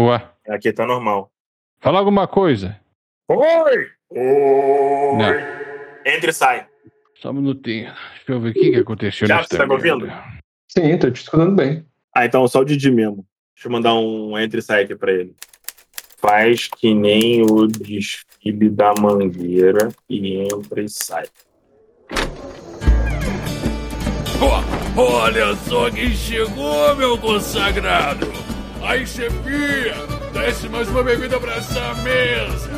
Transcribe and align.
Ué. 0.00 0.26
Aqui 0.48 0.72
tá 0.72 0.86
normal. 0.86 1.30
Fala 1.78 1.98
alguma 1.98 2.26
coisa. 2.26 2.80
Oi! 3.28 3.86
Oi! 4.10 5.16
Não. 5.18 5.30
Entra 6.06 6.30
e 6.30 6.32
sai. 6.32 6.66
Só 7.16 7.30
um 7.30 7.34
minutinho. 7.34 7.92
Deixa 8.14 8.32
eu 8.32 8.40
ver 8.40 8.50
o 8.50 8.54
que, 8.54 8.70
que 8.70 8.76
aconteceu 8.76 9.28
Já, 9.28 9.42
você 9.42 9.58
tá 9.58 9.66
me 9.66 9.74
ouvindo? 9.74 10.10
Sim, 10.68 10.96
tô 10.98 11.10
te 11.10 11.20
escutando 11.20 11.54
bem. 11.54 11.84
Ah, 12.16 12.24
então 12.24 12.48
só 12.48 12.60
o 12.60 12.64
Didi 12.64 12.90
mesmo. 12.90 13.26
Deixa 13.54 13.68
eu 13.68 13.72
mandar 13.72 13.94
um 13.94 14.38
entra 14.38 14.58
e 14.58 14.62
sai 14.62 14.84
aqui 14.84 14.96
pra 14.96 15.12
ele. 15.12 15.34
Faz 16.16 16.66
que 16.66 16.94
nem 16.94 17.42
o 17.42 17.66
desfile 17.66 18.70
da 18.70 18.94
mangueira 18.98 19.88
e 20.08 20.38
entra 20.38 20.82
e 20.82 20.88
sai. 20.88 21.26
Ó, 24.40 24.62
olha 25.00 25.54
só 25.56 25.90
quem 25.90 26.10
chegou, 26.10 26.96
meu 26.96 27.18
consagrado! 27.18 28.26
Aí, 28.82 29.06
chefia, 29.06 29.94
desce 30.32 30.68
mais 30.68 30.88
uma 30.88 31.02
bebida 31.02 31.38
pra 31.38 31.56
essa 31.56 31.94
mesa! 32.02 32.70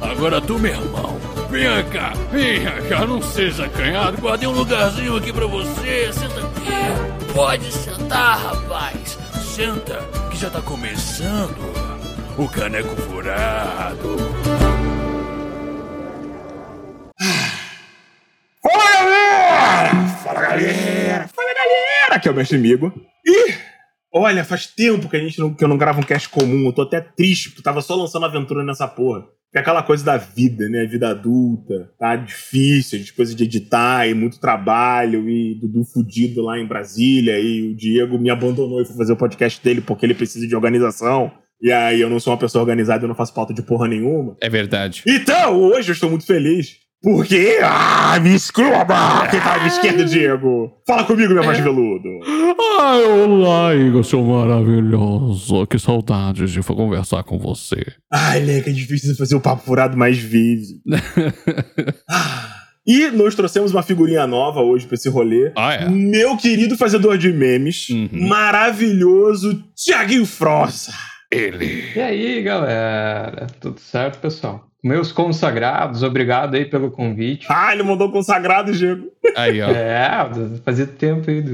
Agora 0.00 0.40
tu, 0.40 0.58
meu 0.58 0.72
irmão, 0.72 1.18
venha 1.50 1.82
cá, 1.84 2.12
venha 2.32 2.72
cá, 2.88 3.06
não 3.06 3.20
seja 3.20 3.66
acanhado, 3.66 4.20
guardei 4.20 4.48
um 4.48 4.52
lugarzinho 4.52 5.16
aqui 5.16 5.32
pra 5.32 5.46
você, 5.46 6.12
senta 6.12 6.40
aqui. 6.40 7.32
Pode 7.34 7.70
sentar, 7.70 8.38
rapaz, 8.38 9.18
senta, 9.54 10.00
que 10.30 10.38
já 10.38 10.50
tá 10.50 10.62
começando 10.62 11.56
o 12.36 12.48
caneco 12.48 12.96
furado. 13.02 14.16
Fala 18.62 18.92
galera! 18.92 20.08
Fala 20.24 20.40
galera! 20.40 21.28
Fala 21.28 21.54
galera! 21.54 22.14
Aqui 22.14 22.28
é 22.28 22.30
o 22.30 22.34
Mestre 22.34 22.56
Amigo. 22.56 22.92
E 23.24 23.67
olha, 24.12 24.44
faz 24.44 24.66
tempo 24.66 25.08
que, 25.08 25.16
a 25.16 25.20
gente 25.20 25.38
não, 25.38 25.54
que 25.54 25.62
eu 25.62 25.68
não 25.68 25.78
gravo 25.78 26.00
um 26.00 26.04
cast 26.04 26.28
comum. 26.28 26.66
Eu 26.66 26.72
tô 26.72 26.82
até 26.82 27.00
triste, 27.00 27.50
porque 27.50 27.62
tava 27.62 27.80
só 27.80 27.94
lançando 27.94 28.26
aventura 28.26 28.64
nessa 28.64 28.86
porra. 28.86 29.24
Que 29.50 29.58
é 29.58 29.60
aquela 29.60 29.82
coisa 29.82 30.04
da 30.04 30.18
vida, 30.18 30.68
né? 30.68 30.84
Vida 30.84 31.08
adulta, 31.08 31.90
tá 31.98 32.16
difícil, 32.16 32.98
de 32.98 33.12
coisa 33.14 33.34
de 33.34 33.44
editar 33.44 34.06
e 34.06 34.12
muito 34.12 34.38
trabalho, 34.38 35.28
e 35.28 35.58
Dudu 35.58 35.84
fudido 35.84 36.42
lá 36.42 36.58
em 36.58 36.66
Brasília, 36.66 37.38
e 37.40 37.70
o 37.70 37.74
Diego 37.74 38.18
me 38.18 38.28
abandonou 38.28 38.82
e 38.82 38.84
foi 38.84 38.94
fazer 38.94 39.14
o 39.14 39.16
podcast 39.16 39.62
dele 39.64 39.80
porque 39.80 40.04
ele 40.04 40.14
precisa 40.14 40.46
de 40.46 40.54
organização. 40.54 41.32
E 41.62 41.72
aí 41.72 42.00
eu 42.00 42.10
não 42.10 42.20
sou 42.20 42.32
uma 42.32 42.38
pessoa 42.38 42.62
organizada, 42.62 43.04
eu 43.04 43.08
não 43.08 43.14
faço 43.14 43.34
pauta 43.34 43.54
de 43.54 43.62
porra 43.62 43.88
nenhuma. 43.88 44.36
É 44.40 44.50
verdade. 44.50 45.02
Então, 45.06 45.58
hoje 45.60 45.90
eu 45.90 45.94
estou 45.94 46.10
muito 46.10 46.26
feliz. 46.26 46.76
Porque. 47.02 47.58
Ah, 47.62 48.18
me 48.20 48.34
escrova! 48.34 49.28
Quem 49.30 49.40
tá 49.40 49.54
à 49.54 49.56
minha 49.58 49.68
esquerda, 49.68 50.04
Diego? 50.04 50.72
Fala 50.86 51.04
comigo, 51.04 51.32
meu 51.32 51.44
mais 51.44 51.58
veludo. 51.58 52.08
Ai, 52.80 53.04
olá, 53.04 53.74
Igor, 53.74 54.02
seu 54.04 54.22
maravilhoso. 54.22 55.66
Que 55.66 55.78
saudades 55.78 56.50
de 56.50 56.60
conversar 56.62 57.22
com 57.22 57.38
você. 57.38 57.84
Ai, 58.12 58.40
Leca, 58.40 58.70
é 58.70 58.72
difícil 58.72 59.14
fazer 59.16 59.36
o 59.36 59.40
papo 59.40 59.62
furado 59.64 59.96
mais 59.96 60.18
vezes. 60.18 60.80
Ah, 62.08 62.54
E 62.90 63.10
nós 63.10 63.34
trouxemos 63.34 63.70
uma 63.70 63.82
figurinha 63.82 64.26
nova 64.26 64.62
hoje 64.62 64.86
pra 64.86 64.94
esse 64.94 65.10
rolê. 65.10 65.52
Ah, 65.54 65.74
é? 65.74 65.88
Meu 65.90 66.38
querido 66.38 66.74
fazedor 66.74 67.18
de 67.18 67.30
memes, 67.30 67.90
Uhum. 67.90 68.08
maravilhoso 68.26 69.62
Tiaguinho 69.76 70.24
Frossa. 70.24 70.90
Ele. 71.30 71.84
E 71.94 72.00
aí, 72.00 72.42
galera? 72.42 73.46
Tudo 73.60 73.78
certo, 73.78 74.18
pessoal? 74.20 74.67
Meus 74.82 75.10
consagrados, 75.10 76.02
obrigado 76.02 76.54
aí 76.54 76.64
pelo 76.64 76.90
convite. 76.90 77.46
Ah, 77.50 77.72
ele 77.72 77.82
mandou 77.82 78.12
consagrado, 78.12 78.72
Diego. 78.72 79.08
Aí, 79.36 79.60
ó. 79.60 79.68
É, 79.68 80.28
fazia 80.64 80.86
tempo 80.86 81.28
aí. 81.30 81.44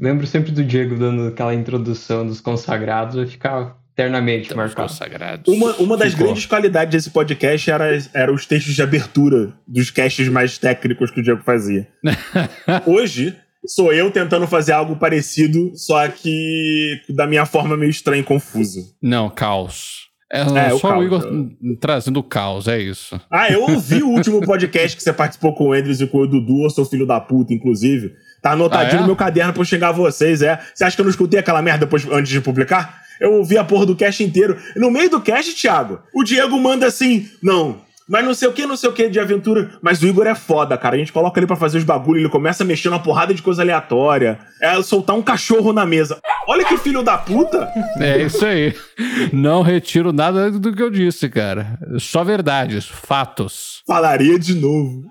Lembro 0.00 0.26
sempre 0.26 0.52
do 0.52 0.62
Diego 0.62 0.96
dando 0.96 1.28
aquela 1.28 1.54
introdução 1.54 2.26
dos 2.26 2.40
consagrados, 2.40 3.16
vai 3.16 3.26
ficar 3.26 3.76
eternamente 3.94 4.42
Estamos 4.42 4.64
marcado. 4.66 4.88
consagrados. 4.88 5.54
Uma, 5.54 5.72
uma 5.76 5.96
das 5.96 6.12
Ficou. 6.12 6.26
grandes 6.26 6.46
qualidades 6.46 6.92
desse 6.92 7.10
podcast 7.10 7.70
era, 7.70 7.98
era 8.14 8.32
os 8.32 8.46
textos 8.46 8.74
de 8.74 8.82
abertura 8.82 9.52
dos 9.66 9.90
casts 9.90 10.28
mais 10.28 10.58
técnicos 10.58 11.10
que 11.10 11.20
o 11.20 11.22
Diego 11.22 11.42
fazia. 11.42 11.88
Hoje, 12.86 13.36
sou 13.66 13.92
eu 13.92 14.10
tentando 14.10 14.46
fazer 14.46 14.72
algo 14.72 14.96
parecido, 14.96 15.72
só 15.74 16.06
que 16.08 17.00
da 17.10 17.26
minha 17.26 17.46
forma 17.46 17.76
meio 17.76 17.90
estranha 17.90 18.20
e 18.20 18.24
confusa. 18.24 18.80
Não, 19.00 19.28
caos. 19.30 20.10
É, 20.32 20.40
É, 20.40 20.72
o 20.72 20.78
só 20.78 20.88
o 20.88 20.90
caos, 20.92 21.04
Igor 21.04 21.22
eu- 21.24 21.76
trazendo 21.78 22.22
caos, 22.22 22.66
é 22.66 22.80
isso. 22.80 23.20
Ah, 23.30 23.50
eu 23.50 23.62
ouvi 23.62 24.02
o 24.02 24.08
último 24.08 24.40
podcast 24.46 24.96
que 24.96 25.02
você 25.02 25.12
participou 25.12 25.54
com 25.54 25.68
o 25.68 25.72
Andrews 25.74 26.00
e 26.00 26.06
com 26.06 26.18
o 26.18 26.26
Dudu, 26.26 26.64
eu 26.64 26.70
sou 26.70 26.86
filho 26.86 27.06
da 27.06 27.20
puta, 27.20 27.52
inclusive. 27.52 28.14
Tá 28.40 28.52
anotadinho 28.52 28.92
Ah, 28.94 28.96
é? 28.96 29.00
no 29.02 29.06
meu 29.06 29.16
caderno 29.16 29.52
pra 29.52 29.60
eu 29.60 29.66
chegar 29.66 29.90
a 29.90 29.92
vocês, 29.92 30.40
é. 30.42 30.58
Você 30.74 30.84
acha 30.84 30.96
que 30.96 31.00
eu 31.00 31.04
não 31.04 31.10
escutei 31.10 31.38
aquela 31.38 31.60
merda 31.60 31.84
depois, 31.84 32.06
antes 32.10 32.32
de 32.32 32.40
publicar? 32.40 33.02
Eu 33.20 33.34
ouvi 33.34 33.56
a 33.58 33.62
porra 33.62 33.84
do 33.86 33.94
cast 33.94 34.24
inteiro. 34.24 34.56
No 34.74 34.90
meio 34.90 35.08
do 35.10 35.20
cast, 35.20 35.54
Thiago, 35.54 36.00
o 36.14 36.24
Diego 36.24 36.58
manda 36.58 36.86
assim: 36.86 37.28
não, 37.42 37.82
mas 38.12 38.26
não 38.26 38.34
sei 38.34 38.46
o 38.46 38.52
que, 38.52 38.66
não 38.66 38.76
sei 38.76 38.90
o 38.90 38.92
que 38.92 39.08
de 39.08 39.18
aventura. 39.18 39.70
Mas 39.80 40.02
o 40.02 40.06
Igor 40.06 40.26
é 40.26 40.34
foda, 40.34 40.76
cara. 40.76 40.96
A 40.96 40.98
gente 40.98 41.10
coloca 41.10 41.40
ele 41.40 41.46
pra 41.46 41.56
fazer 41.56 41.78
os 41.78 41.84
bagulho, 41.84 42.20
ele 42.20 42.28
começa 42.28 42.62
a 42.62 42.66
mexer 42.66 42.90
numa 42.90 43.02
porrada 43.02 43.32
de 43.32 43.40
coisa 43.40 43.62
aleatória. 43.62 44.38
É 44.60 44.82
soltar 44.82 45.16
um 45.16 45.22
cachorro 45.22 45.72
na 45.72 45.86
mesa. 45.86 46.20
Olha 46.46 46.62
que 46.62 46.76
filho 46.76 47.02
da 47.02 47.16
puta! 47.16 47.72
É 47.98 48.22
isso 48.22 48.44
aí. 48.44 48.74
Não 49.32 49.62
retiro 49.62 50.12
nada 50.12 50.50
do 50.50 50.74
que 50.74 50.82
eu 50.82 50.90
disse, 50.90 51.26
cara. 51.30 51.78
Só 51.98 52.22
verdades, 52.22 52.84
fatos. 52.84 53.82
Falaria 53.86 54.38
de 54.38 54.56
novo. 54.56 55.06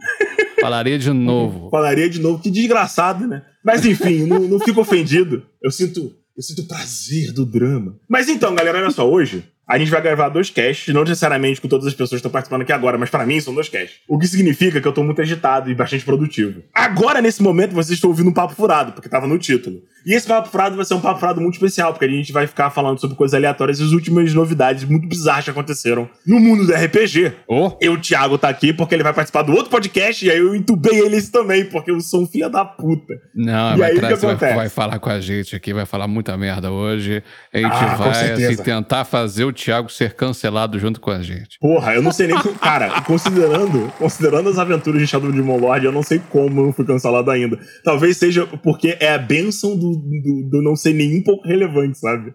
Falaria 0.62 1.00
de 1.00 1.12
novo. 1.12 1.72
Falaria 1.74 2.08
de 2.08 2.20
novo, 2.20 2.38
que 2.38 2.52
desgraçado, 2.52 3.26
né? 3.26 3.42
Mas 3.66 3.84
enfim, 3.84 4.28
não, 4.28 4.42
não 4.42 4.60
fico 4.60 4.80
ofendido. 4.80 5.44
Eu 5.60 5.72
sinto, 5.72 6.14
eu 6.38 6.44
sinto 6.44 6.68
prazer 6.68 7.32
do 7.32 7.48
drama. 7.48 7.96
Mas 8.08 8.30
então, 8.30 8.54
galera, 8.54 8.78
olha 8.78 8.92
só, 8.92 9.10
hoje 9.10 9.44
a 9.72 9.78
gente 9.78 9.90
vai 9.90 10.02
gravar 10.02 10.30
dois 10.30 10.50
casts, 10.50 10.94
não 10.94 11.02
necessariamente 11.04 11.62
com 11.62 11.68
todas 11.68 11.88
as 11.88 11.94
pessoas 11.94 12.10
que 12.10 12.16
estão 12.18 12.32
participando 12.32 12.62
aqui 12.64 12.74
agora, 12.74 12.98
mas 12.98 13.10
pra 13.10 13.26
mim 13.26 13.40
são 13.40 13.54
dois 13.54 13.70
casts. 13.70 14.00
O 14.08 14.20
que 14.20 14.28
significa 14.28 14.82
que 14.82 14.88
eu 14.88 14.92
tô 14.92 15.04
muito 15.04 15.22
agitado 15.22 15.70
e 15.72 15.76
bastante 15.76 16.04
produtivo. 16.04 16.62
Agora, 16.74 17.22
nesse 17.22 17.42
momento, 17.42 17.74
vocês 17.74 17.96
estão 17.98 18.10
ouvindo 18.10 18.30
um 18.30 18.34
papo 18.34 18.54
furado, 18.54 18.92
porque 18.92 19.08
tava 19.08 19.28
no 19.28 19.38
título. 19.38 19.78
E 20.06 20.14
esse 20.16 20.28
papo 20.28 20.50
furado 20.50 20.76
vai 20.76 20.84
ser 20.84 20.96
um 20.96 21.00
papo 21.00 21.20
furado 21.20 21.40
muito 21.40 21.54
especial, 21.54 21.94
porque 21.94 22.06
a 22.06 22.10
gente 22.10 22.32
vai 22.34 22.48
ficar 22.48 22.70
falando 22.72 23.00
sobre 23.00 23.16
coisas 23.16 23.36
aleatórias 23.36 23.80
e 23.80 23.84
as 23.84 23.92
últimas 23.92 24.34
novidades 24.34 24.84
muito 24.84 25.08
bizarras 25.08 25.46
que 25.46 25.52
aconteceram 25.52 26.10
no 26.26 26.40
mundo 26.40 26.66
do 26.66 26.74
RPG. 26.74 27.32
Oh, 27.48 27.72
Eu, 27.80 27.94
o 27.94 27.98
Thiago, 28.00 28.38
tá 28.38 28.50
aqui 28.50 28.74
porque 28.74 28.96
ele 28.96 29.04
vai 29.04 29.14
participar 29.14 29.44
do 29.44 29.52
outro 29.54 29.70
podcast 29.70 30.26
e 30.26 30.32
aí 30.32 30.40
eu 30.40 30.56
entubei 30.56 31.00
ele 31.00 31.16
esse 31.18 31.32
também, 31.32 31.66
porque 31.66 31.92
eu 31.92 32.02
sou 32.02 32.24
um 32.24 32.28
filho 32.28 32.50
da 32.50 32.66
puta. 32.66 33.14
não, 33.36 33.76
E 33.76 33.80
vai, 33.80 33.90
aí, 33.92 33.96
que 33.96 34.02
vai, 34.02 34.14
acontece? 34.14 34.56
vai 34.56 34.70
falar 34.70 34.98
com 35.00 35.10
a 35.10 35.20
gente 35.22 35.56
aqui, 35.56 35.72
vai 35.72 35.86
falar 35.86 36.08
muita 36.08 36.36
merda 36.36 36.72
hoje. 36.72 37.24
A 37.54 37.58
gente 37.60 37.72
Ah, 37.72 37.96
vai 37.96 38.32
assim, 38.32 38.64
tentar 38.64 39.06
fazer 39.06 39.46
o 39.46 39.54
Thiago 39.62 39.90
ser 39.90 40.14
cancelado 40.14 40.78
junto 40.80 41.00
com 41.00 41.12
a 41.12 41.22
gente. 41.22 41.58
Porra, 41.60 41.94
eu 41.94 42.02
não 42.02 42.12
sei 42.12 42.28
nem. 42.28 42.38
co- 42.40 42.54
Cara, 42.60 43.02
considerando, 43.02 43.92
considerando 43.98 44.50
as 44.50 44.58
aventuras 44.58 45.00
de 45.02 45.08
Shadow 45.08 45.32
Demon 45.32 45.58
Lord, 45.58 45.86
eu 45.86 45.92
não 45.92 46.04
sei 46.04 46.20
como 46.30 46.62
eu 46.62 46.66
não 46.68 46.74
fui 46.74 46.86
cancelado 46.86 47.30
ainda. 47.32 47.60
Talvez 47.84 48.18
seja 48.18 48.46
porque 48.48 48.98
é 49.00 49.14
a 49.14 49.18
benção 49.18 49.78
do, 49.78 49.92
do, 49.96 50.50
do 50.50 50.62
não 50.62 50.76
ser 50.76 50.94
nem 50.94 51.20
um 51.20 51.24
pouco 51.24 51.48
relevante, 51.48 51.98
sabe? 52.00 52.34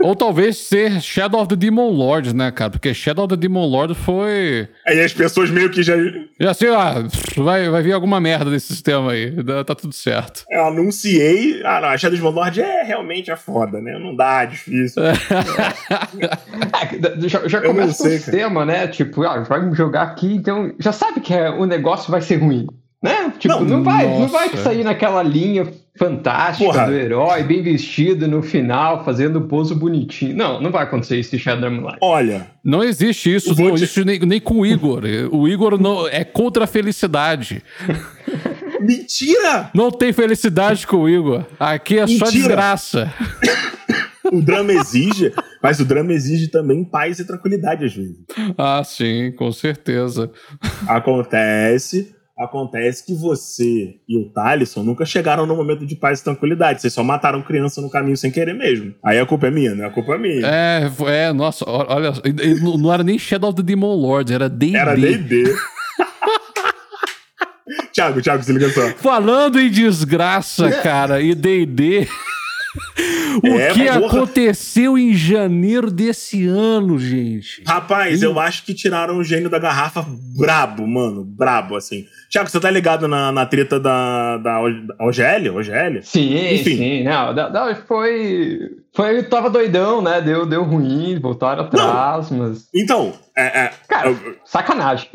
Ou 0.00 0.14
talvez 0.14 0.56
ser 0.56 1.00
Shadow 1.00 1.40
of 1.40 1.48
the 1.48 1.56
Demon 1.56 1.90
Lord, 1.90 2.34
né, 2.34 2.50
cara? 2.50 2.70
Porque 2.70 2.94
Shadow 2.94 3.24
of 3.24 3.34
the 3.34 3.40
Demon 3.40 3.66
Lord 3.66 3.94
foi. 3.94 4.68
Aí 4.86 5.00
as 5.00 5.12
pessoas 5.12 5.50
meio 5.50 5.70
que 5.70 5.82
já. 5.82 5.94
Já 6.40 6.54
sei 6.54 6.70
lá, 6.70 7.04
vai, 7.36 7.68
vai 7.68 7.82
vir 7.82 7.92
alguma 7.92 8.20
merda 8.20 8.50
nesse 8.50 8.68
sistema 8.68 9.12
aí. 9.12 9.32
Tá 9.64 9.74
tudo 9.74 9.92
certo. 9.92 10.44
Eu 10.48 10.66
anunciei. 10.66 11.60
Ah, 11.64 11.80
não, 11.80 11.88
a 11.88 11.98
Shadow 11.98 12.16
Demon 12.16 12.30
Lord 12.30 12.60
é 12.60 12.82
realmente 12.82 13.30
é 13.30 13.36
foda, 13.36 13.80
né? 13.80 13.98
Não 13.98 14.14
dá, 14.14 14.44
é 14.44 14.46
difícil. 14.46 15.02
É, 16.78 17.28
já 17.28 17.46
já 17.48 17.60
começa 17.60 18.02
com 18.02 18.08
o 18.08 18.10
sistema, 18.10 18.64
né? 18.64 18.86
Tipo, 18.88 19.22
ah, 19.24 19.40
vai 19.40 19.74
jogar 19.74 20.02
aqui, 20.02 20.34
então 20.34 20.72
já 20.78 20.92
sabe 20.92 21.20
que 21.20 21.32
é, 21.32 21.50
o 21.50 21.64
negócio 21.66 22.10
vai 22.10 22.20
ser 22.20 22.36
ruim. 22.36 22.66
Né? 23.02 23.32
Tipo, 23.38 23.54
Não, 23.54 23.64
não, 23.64 23.82
vai, 23.84 24.06
não 24.06 24.26
vai 24.26 24.48
sair 24.56 24.82
naquela 24.82 25.22
linha 25.22 25.66
fantástica 25.96 26.64
Porra. 26.72 26.86
do 26.86 26.92
herói, 26.94 27.42
bem 27.44 27.62
vestido 27.62 28.26
no 28.26 28.42
final, 28.42 29.04
fazendo 29.04 29.42
pouso 29.42 29.74
bonitinho. 29.76 30.36
Não, 30.36 30.60
não 30.60 30.70
vai 30.72 30.82
acontecer 30.84 31.18
isso 31.18 31.34
em 31.36 31.38
Shadow 31.38 31.70
Light. 31.70 31.98
Olha, 32.00 32.50
Não 32.64 32.82
existe 32.82 33.32
isso, 33.34 33.50
não 33.50 33.68
te- 33.68 33.74
existe 33.74 34.04
nem, 34.04 34.18
nem 34.20 34.40
com 34.40 34.60
o 34.60 34.66
Igor. 34.66 35.02
O 35.30 35.46
Igor 35.48 35.80
não, 35.80 36.08
é 36.08 36.24
contra 36.24 36.64
a 36.64 36.66
felicidade. 36.66 37.62
mentira! 38.80 39.70
Não 39.74 39.90
tem 39.90 40.12
felicidade 40.12 40.86
com 40.86 40.98
o 40.98 41.08
Igor. 41.08 41.44
Aqui 41.58 41.98
é 41.98 42.06
só 42.06 42.24
Mentira. 42.26 42.30
desgraça. 42.30 43.12
O 44.30 44.42
drama 44.42 44.74
exige, 44.74 45.32
mas 45.62 45.80
o 45.80 45.86
drama 45.86 46.12
exige 46.12 46.48
também 46.48 46.84
paz 46.84 47.18
e 47.18 47.24
tranquilidade 47.26 47.86
às 47.86 47.94
vezes. 47.94 48.14
Ah, 48.58 48.82
sim, 48.84 49.32
com 49.32 49.50
certeza. 49.50 50.30
Acontece, 50.86 52.14
acontece 52.38 53.04
que 53.04 53.14
você 53.14 53.96
e 54.08 54.16
o 54.16 54.30
Thalisson 54.30 54.82
nunca 54.82 55.04
chegaram 55.04 55.44
no 55.46 55.56
momento 55.56 55.84
de 55.84 55.96
paz 55.96 56.20
e 56.20 56.24
tranquilidade. 56.24 56.80
Vocês 56.80 56.92
só 56.92 57.02
mataram 57.02 57.42
criança 57.42 57.80
no 57.80 57.90
caminho 57.90 58.16
sem 58.16 58.30
querer 58.30 58.54
mesmo. 58.54 58.94
Aí 59.04 59.18
a 59.18 59.26
culpa 59.26 59.48
é 59.48 59.50
minha, 59.50 59.74
né? 59.74 59.84
A 59.86 59.90
culpa 59.90 60.14
é 60.14 60.18
minha. 60.18 60.46
É, 60.46 60.90
é, 61.06 61.32
nossa, 61.32 61.64
olha, 61.68 62.12
não 62.62 62.78
não 62.78 62.92
era 62.92 63.02
nem 63.02 63.18
Shadow 63.18 63.50
of 63.50 63.56
the 63.56 63.62
Demon 63.62 63.94
Lords, 63.94 64.32
era 64.32 64.48
D&D. 64.48 64.76
Era 64.76 64.94
D&D. 64.94 65.44
Thiago, 67.92 68.22
Thiago, 68.22 68.42
se 68.42 68.52
liga 68.52 68.70
só. 68.70 68.88
Falando 68.94 69.58
em 69.58 69.68
desgraça, 69.70 70.70
cara, 70.82 71.20
e 71.20 71.34
D&D... 71.34 72.06
O 73.42 73.46
É, 73.58 73.72
que 73.72 73.84
porra. 73.84 74.06
aconteceu 74.06 74.96
em 74.98 75.14
janeiro 75.14 75.90
desse 75.90 76.46
ano, 76.46 76.98
gente? 76.98 77.62
Rapaz, 77.66 78.22
eu 78.22 78.38
acho 78.38 78.64
que 78.64 78.74
tiraram 78.74 79.18
o 79.18 79.24
gênio 79.24 79.50
da 79.50 79.58
garrafa 79.58 80.04
brabo, 80.36 80.86
mano. 80.86 81.24
Brabo, 81.24 81.76
assim. 81.76 82.04
Tiago, 82.30 82.48
você 82.50 82.60
tá 82.60 82.70
ligado 82.70 83.06
na, 83.08 83.30
na 83.32 83.46
treta 83.46 83.78
da, 83.80 84.36
da 84.38 84.60
OGL? 84.60 85.56
OGL? 85.56 86.02
Sim, 86.02 86.54
Enfim. 86.54 86.76
sim. 86.76 87.04
Não, 87.04 87.34
da- 87.34 87.48
da- 87.48 87.74
foi. 87.86 88.58
Foi. 88.94 89.22
Tava 89.24 89.48
doidão, 89.50 90.02
né? 90.02 90.20
Deu, 90.20 90.44
deu 90.46 90.62
ruim, 90.64 91.18
voltaram 91.20 91.64
atrás, 91.64 92.30
mas. 92.30 92.66
Então, 92.74 93.12
é, 93.40 93.58
é, 93.64 93.70
Cara, 93.88 94.08
eu- 94.10 94.36
sacanagem. 94.44 95.08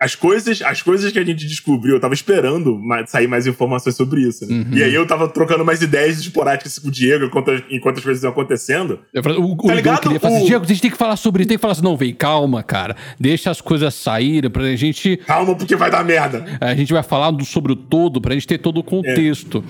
as, 0.00 0.14
coisas, 0.14 0.60
as 0.62 0.82
coisas 0.82 1.10
que 1.12 1.18
a 1.18 1.24
gente 1.24 1.46
descobriu, 1.46 1.94
eu 1.94 2.00
tava 2.00 2.14
esperando 2.14 2.78
mais- 2.78 3.10
sair 3.10 3.26
mais 3.26 3.46
informações 3.46 3.96
sobre 3.96 4.20
isso. 4.22 4.46
né? 4.46 4.54
Uhum. 4.54 4.66
E 4.76 4.82
aí 4.82 4.94
eu 4.94 5.06
tava 5.06 5.28
trocando 5.28 5.64
mais 5.64 5.80
ideias 5.82 6.18
esporádicas 6.18 6.78
com 6.78 6.88
o 6.88 6.90
Diego 6.90 7.24
enquanto, 7.24 7.50
enquanto 7.70 7.98
as 7.98 8.04
coisas 8.04 8.22
iam 8.22 8.30
acontecendo. 8.32 9.00
Eu 9.12 9.22
falei, 9.22 9.38
o, 9.38 9.44
o 9.52 9.56
Tá 9.56 9.62
Igor 9.64 9.74
ligado? 9.76 10.00
queria 10.00 10.20
falar 10.20 10.34
assim, 10.36 10.44
O- 10.44 10.48
Diego, 10.48 10.64
a 10.64 10.68
gente 10.68 10.82
tem 10.82 10.90
que 10.90 10.96
falar 10.96 11.16
sobre 11.16 11.42
isso, 11.42 11.48
tem 11.48 11.56
que 11.58 11.60
falar 11.62 11.72
assim, 11.72 11.82
não, 11.82 11.96
vem, 11.96 12.14
calma, 12.14 12.62
cara. 12.62 12.96
Deixa 13.18 13.50
as 13.50 13.60
coisas 13.60 13.94
saírem 13.94 14.50
pra 14.50 14.74
gente. 14.76 15.16
Calma, 15.18 15.54
porque 15.56 15.76
vai 15.76 15.90
dar 15.90 16.04
merda. 16.04 16.44
A 16.60 16.74
gente 16.74 16.92
vai 16.92 17.02
falar 17.02 17.30
do- 17.30 17.44
sobre 17.44 17.72
o 17.72 17.76
todo 17.76 18.20
pra 18.20 18.34
gente 18.34 18.46
ter 18.46 18.58
todo 18.58 18.78
o 18.78 18.84
contexto. 18.84 19.64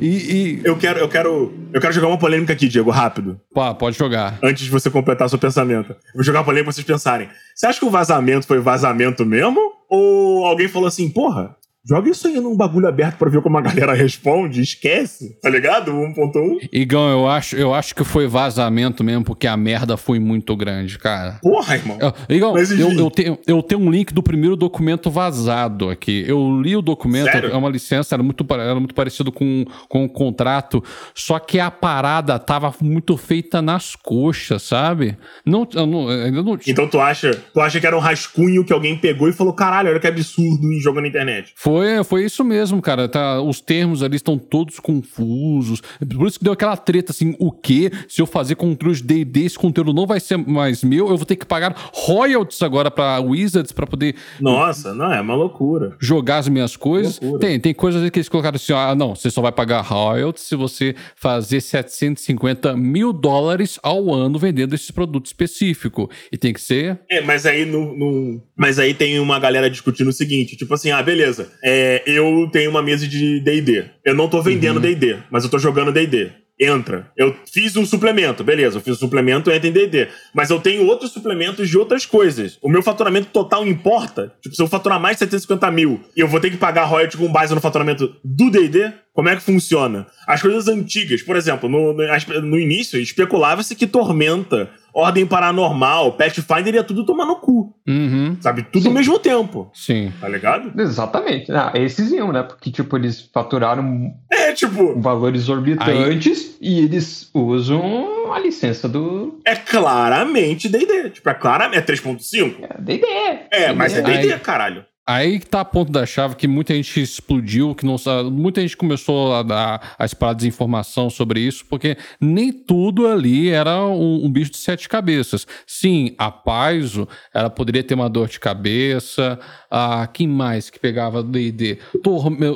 E, 0.00 0.06
e- 0.06 0.60
Eu 0.64 0.76
quero, 0.76 0.98
eu 0.98 1.08
quero, 1.08 1.52
eu 1.72 1.80
quero 1.80 1.92
jogar 1.92 2.08
uma 2.08 2.18
polêmica 2.18 2.52
aqui, 2.52 2.68
Diego, 2.68 2.90
rápido. 2.90 3.40
Pá, 3.54 3.74
pode 3.74 3.96
jogar. 3.98 4.38
Antes 4.42 4.64
de 4.64 4.70
você 4.70 4.90
completar 4.90 5.28
seu 5.28 5.38
pensamento. 5.38 5.90
Eu 5.92 5.96
vou 6.14 6.22
jogar 6.24 6.40
uma 6.40 6.44
polêmica 6.44 6.66
pra 6.66 6.72
vocês 6.72 6.86
pensarem. 6.86 7.28
Você 7.60 7.66
acha 7.66 7.78
que 7.78 7.84
o 7.84 7.90
vazamento 7.90 8.46
foi 8.46 8.58
vazamento 8.58 9.26
mesmo? 9.26 9.60
Ou 9.86 10.46
alguém 10.46 10.66
falou 10.66 10.88
assim, 10.88 11.10
porra, 11.10 11.54
joga 11.84 12.10
isso 12.10 12.26
aí 12.28 12.34
num 12.40 12.56
bagulho 12.56 12.86
aberto 12.86 13.16
pra 13.16 13.30
ver 13.30 13.40
como 13.42 13.56
a 13.58 13.60
galera 13.60 13.94
responde, 13.94 14.60
esquece, 14.60 15.38
tá 15.40 15.48
ligado? 15.48 15.92
1.1. 15.92 16.68
Igão, 16.72 17.08
eu 17.10 17.28
acho, 17.28 17.56
eu 17.56 17.74
acho 17.74 17.94
que 17.94 18.04
foi 18.04 18.26
vazamento 18.26 19.02
mesmo, 19.02 19.24
porque 19.24 19.46
a 19.46 19.56
merda 19.56 19.96
foi 19.96 20.18
muito 20.18 20.54
grande, 20.56 20.98
cara. 20.98 21.38
Porra, 21.42 21.74
irmão. 21.76 21.98
Eu- 22.00 22.36
Igão, 22.36 22.52
Mas, 22.52 22.70
eu, 22.70 22.90
eu 22.92 23.10
tenho, 23.10 23.38
eu 23.46 23.62
tenho 23.62 23.80
um 23.80 23.90
link 23.90 24.12
do 24.12 24.22
primeiro 24.22 24.56
documento 24.56 25.10
vazado 25.10 25.88
aqui. 25.90 26.24
Eu 26.26 26.60
li 26.60 26.76
o 26.76 26.82
documento, 26.82 27.30
Sério? 27.30 27.50
é 27.50 27.56
uma 27.56 27.68
licença, 27.68 28.14
era 28.14 28.22
muito, 28.22 28.46
era 28.52 28.74
muito 28.74 28.94
parecido 28.94 29.32
com, 29.32 29.64
com 29.88 30.04
o 30.04 30.08
contrato, 30.08 30.82
só 31.14 31.38
que 31.38 31.58
a 31.58 31.70
parada 31.70 32.38
tava 32.38 32.72
muito 32.80 33.16
feita 33.16 33.60
nas 33.62 33.96
coxas, 33.96 34.62
sabe? 34.62 35.16
Não, 35.44 35.66
eu 35.74 35.86
não, 35.86 36.10
eu 36.10 36.24
ainda 36.26 36.42
não 36.42 36.58
Então 36.66 36.86
tu 36.88 37.00
acha, 37.00 37.34
tu 37.52 37.60
acha 37.60 37.80
que 37.80 37.86
era 37.86 37.96
um 37.96 38.00
rascunho 38.00 38.64
que 38.64 38.72
alguém 38.72 38.96
pegou 38.96 39.28
e 39.28 39.32
falou, 39.32 39.52
caralho, 39.52 39.88
olha 39.90 40.00
que 40.00 40.06
absurdo 40.06 40.72
e 40.72 40.80
jogou 40.80 41.00
na 41.02 41.08
internet. 41.08 41.52
Foi, 41.56 41.79
foi 42.04 42.24
isso 42.24 42.44
mesmo, 42.44 42.80
cara. 42.82 43.08
Tá, 43.08 43.40
os 43.40 43.60
termos 43.60 44.02
ali 44.02 44.16
estão 44.16 44.38
todos 44.38 44.78
confusos. 44.80 45.80
Por 46.16 46.26
isso 46.26 46.38
que 46.38 46.44
deu 46.44 46.52
aquela 46.52 46.76
treta 46.76 47.12
assim: 47.12 47.34
o 47.38 47.50
quê? 47.50 47.90
Se 48.08 48.20
eu 48.20 48.26
fazer 48.26 48.54
controle 48.56 48.96
de 48.96 49.02
DD, 49.02 49.44
esse 49.44 49.58
conteúdo 49.58 49.92
não 49.92 50.06
vai 50.06 50.20
ser 50.20 50.36
mais 50.36 50.82
meu, 50.82 51.08
eu 51.08 51.16
vou 51.16 51.26
ter 51.26 51.36
que 51.36 51.46
pagar 51.46 51.74
royalties 51.92 52.62
agora 52.62 52.90
pra 52.90 53.18
Wizards 53.20 53.72
pra 53.72 53.86
poder 53.86 54.14
Nossa, 54.40 54.94
não, 54.94 55.12
é 55.12 55.20
uma 55.20 55.34
loucura. 55.34 55.96
jogar 56.00 56.38
as 56.38 56.48
minhas 56.48 56.76
coisas. 56.76 57.20
Tem, 57.40 57.58
tem 57.60 57.74
coisas 57.74 58.08
que 58.10 58.18
eles 58.18 58.28
colocaram 58.28 58.56
assim: 58.56 58.72
ah, 58.72 58.94
não, 58.94 59.14
você 59.14 59.30
só 59.30 59.40
vai 59.42 59.52
pagar 59.52 59.80
royalties 59.82 60.44
se 60.46 60.56
você 60.56 60.94
fazer 61.16 61.60
750 61.60 62.76
mil 62.76 63.12
dólares 63.12 63.78
ao 63.82 64.12
ano 64.12 64.38
vendendo 64.38 64.74
esse 64.74 64.92
produto 64.92 65.26
específico. 65.26 66.10
E 66.32 66.36
tem 66.36 66.52
que 66.52 66.60
ser. 66.60 67.00
É, 67.10 67.20
mas 67.20 67.46
aí 67.46 67.64
no, 67.64 67.96
no- 67.96 68.42
Mas 68.56 68.78
aí 68.78 68.94
tem 68.94 69.18
uma 69.18 69.38
galera 69.38 69.70
discutindo 69.70 70.08
o 70.08 70.12
seguinte: 70.12 70.56
tipo 70.56 70.72
assim, 70.74 70.90
ah, 70.90 71.02
beleza. 71.02 71.50
É, 71.62 72.02
eu 72.06 72.48
tenho 72.52 72.70
uma 72.70 72.82
mesa 72.82 73.06
de 73.06 73.40
DD. 73.40 73.84
Eu 74.04 74.14
não 74.14 74.28
tô 74.28 74.42
vendendo 74.42 74.80
DD, 74.80 75.18
mas 75.30 75.44
eu 75.44 75.50
tô 75.50 75.58
jogando 75.58 75.92
DD. 75.92 76.30
Entra. 76.62 77.10
Eu 77.16 77.34
fiz 77.50 77.74
um 77.74 77.86
suplemento, 77.86 78.44
beleza. 78.44 78.76
Eu 78.76 78.82
fiz 78.82 78.96
um 78.96 78.98
suplemento, 78.98 79.50
entra 79.50 79.66
em 79.66 79.72
DD. 79.72 80.08
Mas 80.34 80.50
eu 80.50 80.60
tenho 80.60 80.84
outros 80.84 81.10
suplementos 81.10 81.66
de 81.70 81.78
outras 81.78 82.04
coisas. 82.04 82.58
O 82.60 82.68
meu 82.68 82.82
faturamento 82.82 83.28
total 83.32 83.66
importa. 83.66 84.34
Tipo, 84.42 84.54
se 84.54 84.62
eu 84.62 84.66
faturar 84.66 85.00
mais 85.00 85.16
de 85.16 85.20
750 85.20 85.70
mil 85.70 86.00
e 86.14 86.20
eu 86.20 86.28
vou 86.28 86.38
ter 86.38 86.50
que 86.50 86.58
pagar 86.58 86.84
royalty 86.84 87.16
com 87.16 87.32
base 87.32 87.54
no 87.54 87.62
faturamento 87.62 88.14
do 88.22 88.50
DD, 88.50 88.92
como 89.14 89.30
é 89.30 89.36
que 89.36 89.42
funciona? 89.42 90.06
As 90.26 90.42
coisas 90.42 90.68
antigas, 90.68 91.22
por 91.22 91.34
exemplo, 91.34 91.66
no, 91.66 91.94
no, 91.94 92.40
no 92.42 92.58
início, 92.58 93.00
especulava-se 93.00 93.74
que 93.74 93.86
Tormenta, 93.86 94.68
Ordem 94.92 95.26
Paranormal, 95.26 96.12
Pathfinder 96.12 96.74
ia 96.74 96.84
tudo 96.84 97.04
tomar 97.04 97.26
no 97.26 97.36
cu. 97.36 97.74
Uhum, 97.88 98.36
Sabe? 98.40 98.62
Tudo 98.64 98.86
ao 98.86 98.92
Sim. 98.92 98.98
mesmo 98.98 99.18
tempo. 99.18 99.70
sim. 99.74 100.12
Tá 100.20 100.28
ligado? 100.28 100.72
Exatamente. 100.80 101.50
Ah, 101.52 101.72
esses 101.74 102.10
iam, 102.12 102.32
né? 102.32 102.42
Porque, 102.42 102.70
tipo, 102.70 102.96
eles 102.96 103.28
faturaram 103.32 104.12
É, 104.30 104.52
tipo, 104.52 104.98
valores 105.00 105.42
exorbitantes 105.42 106.56
e 106.60 106.80
eles 106.80 107.30
usam 107.34 108.32
a 108.32 108.38
licença 108.38 108.88
do 108.88 109.40
é 109.44 109.56
claramente 109.56 110.68
DD. 110.68 111.10
Tipo, 111.10 111.30
é 111.30 111.34
claramente. 111.34 111.78
É 111.78 111.82
3.5? 111.82 112.54
é, 112.62 112.80
D&D. 112.80 113.06
É, 113.50 113.72
mas 113.72 113.94
é 113.94 114.04
Aí- 114.04 114.18
DD, 114.26 114.38
caralho. 114.40 114.84
Aí 115.12 115.40
que 115.40 115.46
tá 115.46 115.62
a 115.62 115.64
ponto 115.64 115.90
da 115.90 116.06
chave 116.06 116.36
que 116.36 116.46
muita 116.46 116.72
gente 116.72 117.02
explodiu, 117.02 117.74
que 117.74 117.84
não 117.84 117.96
muita 118.30 118.60
gente 118.60 118.76
começou 118.76 119.34
a 119.34 119.42
dar 119.42 119.96
a 119.98 120.04
espalhar 120.04 120.36
desinformação 120.36 121.10
sobre 121.10 121.40
isso, 121.40 121.66
porque 121.68 121.96
nem 122.20 122.52
tudo 122.52 123.08
ali 123.08 123.48
era 123.48 123.84
um, 123.84 124.26
um 124.26 124.30
bicho 124.30 124.52
de 124.52 124.58
sete 124.58 124.88
cabeças. 124.88 125.48
Sim, 125.66 126.14
a 126.16 126.30
Paizo, 126.30 127.08
ela 127.34 127.50
poderia 127.50 127.82
ter 127.82 127.94
uma 127.94 128.08
dor 128.08 128.28
de 128.28 128.38
cabeça. 128.38 129.36
A 129.70 130.08
quem 130.12 130.26
mais 130.26 130.68
que 130.68 130.80
pegava 130.80 131.22
D&D? 131.22 131.78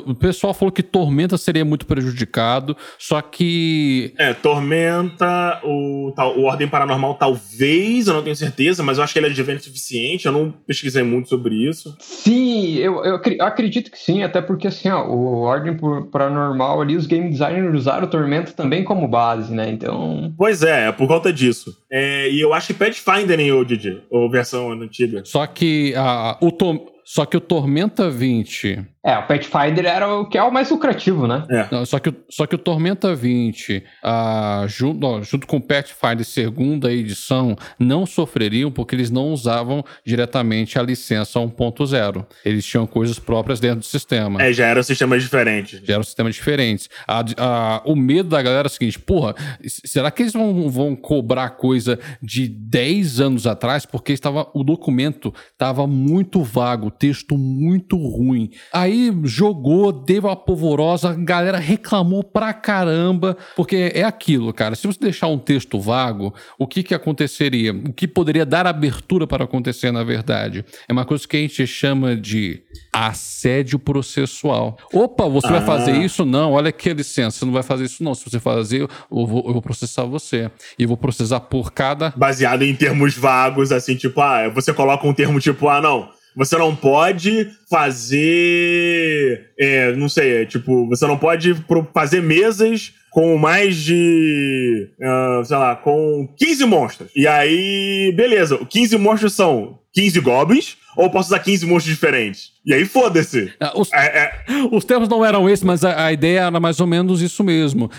O 0.05 0.13
pessoal 0.13 0.53
falou 0.53 0.71
que 0.71 0.83
Tormenta 0.83 1.37
seria 1.37 1.63
muito 1.63 1.85
prejudicado, 1.85 2.75
só 2.99 3.21
que 3.21 4.13
É, 4.17 4.33
Tormenta, 4.33 5.61
o, 5.63 6.11
tal- 6.15 6.37
o 6.37 6.43
Ordem 6.43 6.67
Paranormal, 6.67 7.15
talvez, 7.15 8.07
eu 8.07 8.13
não 8.13 8.21
tenho 8.23 8.35
certeza, 8.35 8.83
mas 8.83 8.97
eu 8.97 9.03
acho 9.03 9.13
que 9.13 9.19
ele 9.19 9.27
é 9.27 9.29
advento 9.29 9.63
suficiente. 9.63 10.25
Eu 10.25 10.31
não 10.31 10.51
pesquisei 10.67 11.03
muito 11.03 11.29
sobre 11.29 11.55
isso. 11.55 11.95
Sim, 11.99 12.75
eu, 12.75 13.03
eu 13.05 13.15
acri- 13.15 13.39
acredito 13.39 13.89
que 13.91 13.97
sim, 13.97 14.23
até 14.23 14.41
porque 14.41 14.67
assim, 14.67 14.89
ó, 14.89 15.07
o 15.07 15.41
Ordem 15.41 15.77
Paranormal 16.11 16.81
ali, 16.81 16.95
os 16.95 17.05
game 17.07 17.29
designers 17.29 17.75
usaram 17.75 18.07
o 18.07 18.09
Tormento 18.09 18.53
também 18.53 18.83
como 18.83 19.07
base, 19.07 19.53
né? 19.53 19.69
Então. 19.69 20.33
Pois 20.37 20.63
é, 20.63 20.87
é 20.87 20.91
por 20.91 21.07
conta 21.07 21.31
disso. 21.31 21.75
É, 21.89 22.29
e 22.29 22.39
eu 22.41 22.53
acho 22.53 22.67
que 22.67 22.73
Pathfinder 22.73 23.39
em 23.39 23.51
o 23.51 23.63
Didi, 23.63 24.01
ou 24.09 24.29
versão 24.29 24.71
antiga. 24.71 25.21
só 25.25 25.45
que 25.47 25.93
a, 25.95 26.37
o 26.41 26.51
Tor- 26.51 26.93
só 27.05 27.23
que 27.25 27.37
o 27.37 27.41
Tormenta 27.41 28.09
20 28.09 28.83
É, 29.05 29.17
o 29.19 29.23
Pathfinder 29.27 29.85
era 29.85 30.11
o 30.11 30.27
que 30.27 30.35
é 30.37 30.41
o 30.43 30.51
mais 30.51 30.69
lucrativo, 30.71 31.27
né? 31.27 31.43
É. 31.49 31.67
Não, 31.71 31.85
só, 31.85 31.99
que, 31.99 32.09
o- 32.09 32.15
só 32.29 32.47
que 32.47 32.55
o 32.55 32.57
Tormenta 32.57 33.13
20, 33.15 33.83
ah, 34.03 34.65
junto, 34.67 35.05
ó, 35.05 35.21
junto 35.21 35.45
com 35.45 35.57
o 35.57 35.61
Pathfinder 35.61 36.25
segunda 36.25 36.91
edição, 36.91 37.55
não 37.77 38.05
sofreriam 38.05 38.71
porque 38.71 38.95
eles 38.95 39.11
não 39.11 39.31
usavam 39.31 39.83
diretamente 40.03 40.79
a 40.79 40.81
licença 40.81 41.39
1.0. 41.39 42.25
Eles 42.43 42.65
tinham 42.65 42.87
coisas 42.87 43.19
próprias 43.19 43.59
dentro 43.59 43.79
do 43.79 43.85
sistema. 43.85 44.41
É, 44.41 44.51
já 44.51 44.65
eram 44.65 44.81
sistemas 44.81 45.21
diferentes. 45.21 45.81
Já 45.83 45.93
eram 45.93 46.03
sistemas 46.03 46.33
diferentes. 46.33 46.89
A- 47.07 47.23
a- 47.37 47.81
o 47.85 47.95
medo 47.95 48.29
da 48.29 48.41
galera 48.41 48.67
é 48.67 48.69
o 48.69 48.71
seguinte: 48.71 48.97
porra, 48.99 49.35
será 49.67 50.09
que 50.09 50.23
eles 50.23 50.33
vão, 50.33 50.67
vão 50.69 50.95
cobrar 50.95 51.51
coisa 51.51 51.99
de 52.23 52.47
10 52.47 53.19
anos 53.19 53.45
atrás? 53.45 53.85
Porque 53.85 54.13
estava, 54.13 54.47
o 54.53 54.63
documento 54.63 55.31
estava 55.51 55.85
muito 55.85 56.41
vago, 56.41 56.87
o 56.87 56.91
texto 56.91 57.37
muito 57.37 57.97
ruim. 57.97 58.49
Aí 58.73 58.94
jogou, 59.23 59.91
deu 59.91 60.23
uma 60.23 60.35
polvorosa, 60.35 61.09
a 61.09 61.13
galera 61.13 61.57
reclamou 61.57 62.23
pra 62.23 62.53
caramba, 62.53 63.37
porque 63.55 63.91
é 63.93 64.03
aquilo, 64.03 64.53
cara. 64.53 64.75
Se 64.75 64.87
você 64.87 64.99
deixar 64.99 65.27
um 65.27 65.37
texto 65.37 65.79
vago, 65.79 66.33
o 66.57 66.65
que, 66.67 66.83
que 66.83 66.93
aconteceria? 66.93 67.71
O 67.73 67.93
que 67.93 68.07
poderia 68.07 68.45
dar 68.45 68.65
abertura 68.67 69.27
para 69.27 69.43
acontecer, 69.43 69.91
na 69.91 70.03
verdade? 70.03 70.63
É 70.87 70.93
uma 70.93 71.05
coisa 71.05 71.27
que 71.27 71.37
a 71.37 71.39
gente 71.39 71.65
chama 71.67 72.15
de 72.15 72.61
assédio 72.93 73.77
processual. 73.77 74.77
Opa, 74.93 75.27
você 75.27 75.47
vai 75.47 75.59
Ah. 75.59 75.65
fazer 75.65 75.97
isso? 75.97 76.23
Não, 76.25 76.53
olha 76.53 76.73
a 76.73 76.93
licença, 76.93 77.39
você 77.39 77.45
não 77.45 77.53
vai 77.53 77.63
fazer 77.63 77.85
isso, 77.85 78.03
não. 78.03 78.13
Se 78.15 78.29
você 78.29 78.39
fazer, 78.39 78.81
eu 78.81 78.89
vou, 79.09 79.43
eu 79.47 79.53
vou 79.53 79.61
processar 79.61 80.03
você. 80.05 80.49
E 80.79 80.83
eu 80.83 80.87
vou 80.87 80.97
processar 80.97 81.39
por 81.41 81.71
cada. 81.73 82.13
Baseado 82.15 82.63
em 82.63 82.75
termos 82.75 83.15
vagos, 83.17 83.71
assim, 83.71 83.95
tipo, 83.95 84.21
ah, 84.21 84.49
você 84.49 84.73
coloca 84.73 85.05
um 85.07 85.13
termo 85.13 85.39
tipo, 85.39 85.67
ah, 85.67 85.81
não. 85.81 86.09
Você 86.35 86.57
não 86.57 86.75
pode 86.75 87.49
fazer. 87.69 89.51
é, 89.59 89.93
não 89.93 90.09
sei, 90.09 90.41
é, 90.41 90.45
tipo, 90.45 90.87
você 90.87 91.07
não 91.07 91.17
pode 91.17 91.55
fazer 91.93 92.21
mesas 92.21 92.93
com 93.11 93.37
mais 93.37 93.77
de. 93.77 94.89
ah, 95.01 95.41
sei 95.45 95.57
lá, 95.57 95.75
com 95.75 96.27
15 96.37 96.65
monstros. 96.65 97.09
E 97.15 97.25
aí, 97.25 98.13
beleza, 98.15 98.59
15 98.69 98.97
monstros 98.97 99.33
são 99.33 99.79
15 99.93 100.19
goblins 100.19 100.77
ou 100.95 101.09
posso 101.09 101.29
usar 101.29 101.39
15 101.39 101.65
monstros 101.65 101.93
diferentes? 101.95 102.55
E 102.65 102.73
aí, 102.73 102.83
foda-se. 102.83 103.53
Ah, 103.59 103.73
Os, 103.75 103.93
É, 103.93 104.05
é, 104.17 104.31
os 104.71 104.83
termos 104.83 105.07
não 105.07 105.23
eram 105.23 105.47
esses, 105.47 105.63
mas 105.63 105.85
a, 105.85 106.05
a 106.07 106.11
ideia 106.11 106.41
era 106.47 106.59
mais 106.59 106.79
ou 106.79 106.87
menos 106.87 107.21
isso 107.21 107.43
mesmo. 107.43 107.91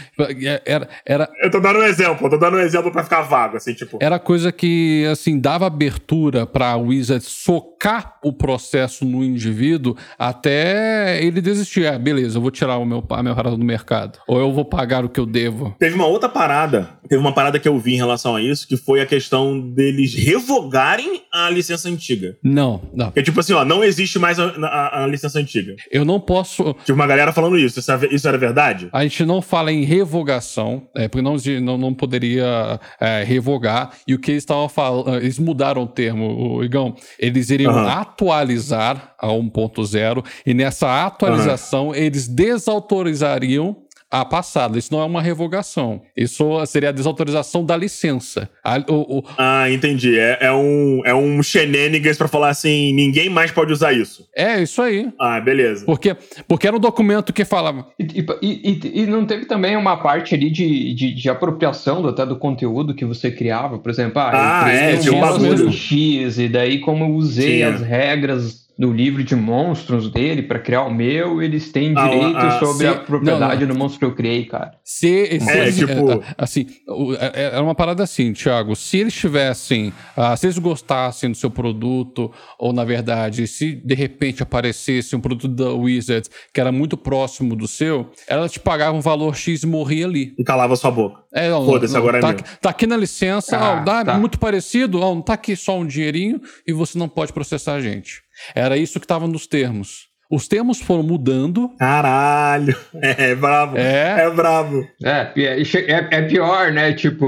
Era, 0.64 0.88
era, 1.06 1.30
eu 1.40 1.50
tô 1.50 1.60
dando 1.60 1.78
um 1.78 1.84
exemplo, 1.84 2.26
eu 2.26 2.30
tô 2.30 2.36
dando 2.36 2.56
um 2.56 2.60
exemplo 2.60 2.90
pra 2.90 3.04
ficar 3.04 3.22
vago, 3.22 3.56
assim, 3.56 3.74
tipo. 3.74 3.98
era 4.00 4.18
coisa 4.18 4.50
que, 4.50 5.06
assim, 5.10 5.38
dava 5.38 5.66
abertura 5.66 6.46
pra 6.46 6.76
Wizard 6.76 7.24
socar 7.24 8.18
o 8.24 8.32
processo 8.32 9.04
no 9.04 9.22
indivíduo 9.22 9.96
até 10.18 11.22
ele 11.22 11.40
desistir. 11.40 11.86
Ah, 11.86 11.98
beleza, 11.98 12.38
eu 12.38 12.42
vou 12.42 12.50
tirar 12.50 12.78
o 12.78 12.84
meu, 12.84 13.04
a 13.08 13.22
minha 13.22 13.34
parada 13.36 13.56
do 13.56 13.64
mercado. 13.64 14.18
Ou 14.26 14.40
eu 14.40 14.52
vou 14.52 14.64
pagar 14.64 15.04
o 15.04 15.08
que 15.08 15.20
eu 15.20 15.26
devo. 15.26 15.76
Teve 15.78 15.94
uma 15.94 16.06
outra 16.06 16.28
parada, 16.28 16.90
teve 17.08 17.20
uma 17.20 17.32
parada 17.32 17.60
que 17.60 17.68
eu 17.68 17.78
vi 17.78 17.94
em 17.94 17.98
relação 17.98 18.34
a 18.34 18.42
isso, 18.42 18.66
que 18.66 18.76
foi 18.76 19.00
a 19.00 19.06
questão 19.06 19.60
deles 19.60 20.12
revogarem 20.14 21.22
a 21.32 21.48
licença 21.50 21.88
antiga. 21.88 22.36
Não, 22.42 22.82
não. 22.95 23.12
É 23.14 23.23
tipo 23.23 23.40
assim, 23.40 23.52
ó, 23.52 23.64
não 23.64 23.83
existe 23.85 24.19
mais 24.19 24.38
a, 24.38 24.47
a- 24.47 25.05
a 25.05 25.07
licença 25.07 25.38
antiga. 25.38 25.75
Eu 25.90 26.05
não 26.05 26.19
posso. 26.21 26.75
Tipo, 26.85 26.93
uma 26.95 27.07
galera 27.07 27.33
falando 27.33 27.59
isso. 27.59 27.78
Isso, 27.81 27.90
isso 28.11 28.28
era 28.28 28.38
verdade? 28.38 28.88
A 28.93 29.02
gente 29.02 29.25
não 29.25 29.40
fala 29.43 29.73
em 29.73 29.85
revogação, 29.85 30.88
é, 30.95 31.09
porque 31.09 31.23
não, 31.23 31.37
não, 31.62 31.78
não 31.78 31.95
poderia 31.95 32.81
é, 33.00 33.23
revogar. 33.25 33.90
E 34.07 34.14
o 34.14 34.19
que 34.19 34.31
eles 34.33 34.43
estavam 34.43 34.69
falando, 34.69 35.16
eles 35.16 35.38
mudaram 35.38 35.83
o 35.83 35.87
termo, 35.87 36.57
o 36.57 36.64
Igão. 36.64 36.95
Eles 37.19 37.50
iriam 37.50 37.73
Aham. 37.73 37.88
atualizar 38.00 39.14
a 39.19 39.28
1.0 39.28 40.25
e 40.45 40.52
nessa 40.55 41.07
atualização 41.07 41.95
eles 41.95 42.28
desautorizariam 42.28 43.76
a 44.20 44.25
passada. 44.25 44.78
Isso 44.78 44.92
não 44.92 45.00
é 45.00 45.04
uma 45.04 45.20
revogação. 45.23 46.00
Isso 46.16 46.64
seria 46.66 46.88
a 46.88 46.92
desautorização 46.92 47.64
da 47.64 47.76
licença. 47.76 48.49
A- 48.62 48.78
o- 48.88 49.18
o- 49.18 49.25
Ah, 49.38 49.70
entendi. 49.70 50.18
É, 50.18 50.38
é 50.42 50.52
um, 50.52 51.02
é 51.04 51.14
um 51.14 51.42
shenanigans 51.42 52.16
pra 52.16 52.28
falar 52.28 52.50
assim, 52.50 52.92
ninguém 52.92 53.28
mais 53.28 53.50
pode 53.50 53.73
usar 53.73 53.92
isso. 53.92 54.26
é 54.37 54.62
isso 54.62 54.80
aí. 54.82 55.08
Ah, 55.20 55.40
beleza. 55.40 55.85
Porque, 55.85 56.16
porque 56.46 56.66
era 56.66 56.76
um 56.76 56.80
documento 56.80 57.32
que 57.32 57.44
falava. 57.44 57.87
E, 57.99 58.04
e- 58.42 58.80
e- 58.82 59.02
e 59.02 59.06
não 59.06 59.25
teve 59.26 59.44
também 59.46 59.76
uma 59.76 59.96
parte 59.96 60.35
ali 60.35 60.50
de, 60.50 60.94
de, 60.94 61.14
de 61.14 61.28
apropriação 61.30 62.02
do, 62.02 62.08
até 62.08 62.25
do 62.26 62.37
conteúdo 62.37 62.94
que 62.94 63.04
você 63.04 63.30
criava? 63.30 63.78
Por 63.78 63.90
exemplo, 63.90 64.18
ah, 64.20 64.64
Ah, 64.64 64.75
eu 64.75 64.76
é, 64.76 64.96
tinha 64.99 65.12
um. 65.14 65.73
X, 65.73 66.38
e 66.38 66.49
daí 66.49 66.78
como 66.80 67.04
eu 67.04 67.11
usei 67.14 67.56
Tinha. 67.58 67.68
as 67.70 67.80
regras 67.80 68.65
do 68.78 68.92
livro 68.92 69.25
de 69.25 69.35
monstros 69.35 70.11
dele 70.11 70.42
pra 70.42 70.59
criar 70.59 70.83
o 70.83 70.92
meu, 70.92 71.40
eles 71.42 71.73
têm 71.73 71.95
Ah, 71.97 72.09
direito 72.09 72.37
ah, 72.37 72.59
sobre 72.59 72.87
se- 72.87 72.92
a 72.92 72.97
propriedade 73.00 73.64
não, 73.66 73.73
do 73.75 73.78
monstro 73.78 73.99
que 74.00 74.04
eu 74.04 74.14
criei, 74.14 74.45
cara. 74.45 74.73
Se, 74.85 75.40
se 75.40 75.50
É, 75.50 75.62
eles- 75.62 75.76
tipo- 75.76 76.12
é, 76.12 76.21
assim, 76.37 76.66
o- 76.87 77.14
é- 77.14 77.33
é- 77.35 77.42
era 77.54 77.62
uma 77.62 77.75
parada 77.75 78.02
assim, 78.02 78.33
Thiago. 78.35 78.76
Se 78.76 78.99
eles 78.99 79.14
tivessem, 79.14 79.92
ah, 80.16 80.37
se 80.37 80.47
eles 80.47 80.59
gostassem 80.59 81.30
do 81.30 81.37
seu 81.37 81.50
produto, 81.50 82.30
ou 82.59 82.73
na 82.73 82.85
verdade, 82.85 83.47
se 83.47 83.73
de 83.75 83.95
repente 83.95 84.42
aparecesse 84.42 85.16
um 85.16 85.21
produto 85.21 85.49
da 85.49 85.71
Wizards 85.73 86.30
que 86.52 86.61
era 86.61 86.71
muito 86.71 86.97
próximo 86.97 87.56
do 87.56 87.66
seu, 87.66 88.11
ela 88.28 88.49
te 88.49 88.61
pagava 88.61 88.97
um 88.97 89.00
valor 89.00 89.35
X 89.37 89.62
e 89.62 89.66
morria 89.66 90.04
ali. 90.06 90.35
E 90.38 90.45
calava 90.45 90.76
sua 90.76 90.90
boca. 90.90 91.23
É, 91.33 91.49
não, 91.50 91.64
Foda-se, 91.64 91.92
não, 91.95 92.00
agora 92.00 92.18
é 92.18 92.21
tá, 92.21 92.28
meu. 92.28 92.37
aqui- 92.38 92.59
tá 92.61 92.71
aqui 92.71 92.87
na 92.87 92.97
licença, 92.97 93.56
Ah, 93.56 93.80
ó, 93.80 93.85
dá 93.85 94.04
tá. 94.04 94.18
muito 94.18 94.38
parecido, 94.38 95.00
ó, 95.00 95.14
não 95.14 95.23
tá 95.23 95.33
aqui 95.35 95.56
só 95.56 95.78
um 95.78 95.87
dinheirinho 95.87 96.40
e 96.66 96.73
você 96.73 96.99
não 96.99 97.09
pode 97.09 97.33
processar 97.33 97.75
a 97.75 97.80
gente. 97.80 98.25
Era 98.55 98.76
isso 98.76 98.99
que 99.00 99.05
estava 99.05 99.26
nos 99.26 99.47
termos. 99.47 100.07
Os 100.31 100.49
termos 100.49 100.81
foram 100.81 101.05
mudando. 101.05 101.71
Caralho. 101.78 102.76
É, 103.00 103.35
brabo. 103.35 103.76
É. 103.76 104.25
É 104.26 104.31
brabo. 104.31 104.85
É, 105.05 105.33
é, 105.37 105.62
é- 105.62 106.09
é 106.11 106.23
pior, 106.23 106.73
né? 106.73 106.93
Tipo. 106.95 107.26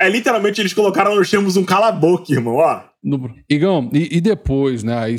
É 0.00 0.08
literalmente 0.08 0.60
eles 0.60 0.74
colocaram 0.74 1.14
nos 1.14 1.30
termos 1.30 1.56
um 1.56 1.64
cala-boca, 1.64 2.32
irmão, 2.32 2.54
ó. 2.56 2.82
No... 3.06 3.32
Igão, 3.48 3.88
e, 3.92 4.16
e 4.16 4.20
depois, 4.20 4.82
né? 4.82 4.98
Aí, 4.98 5.16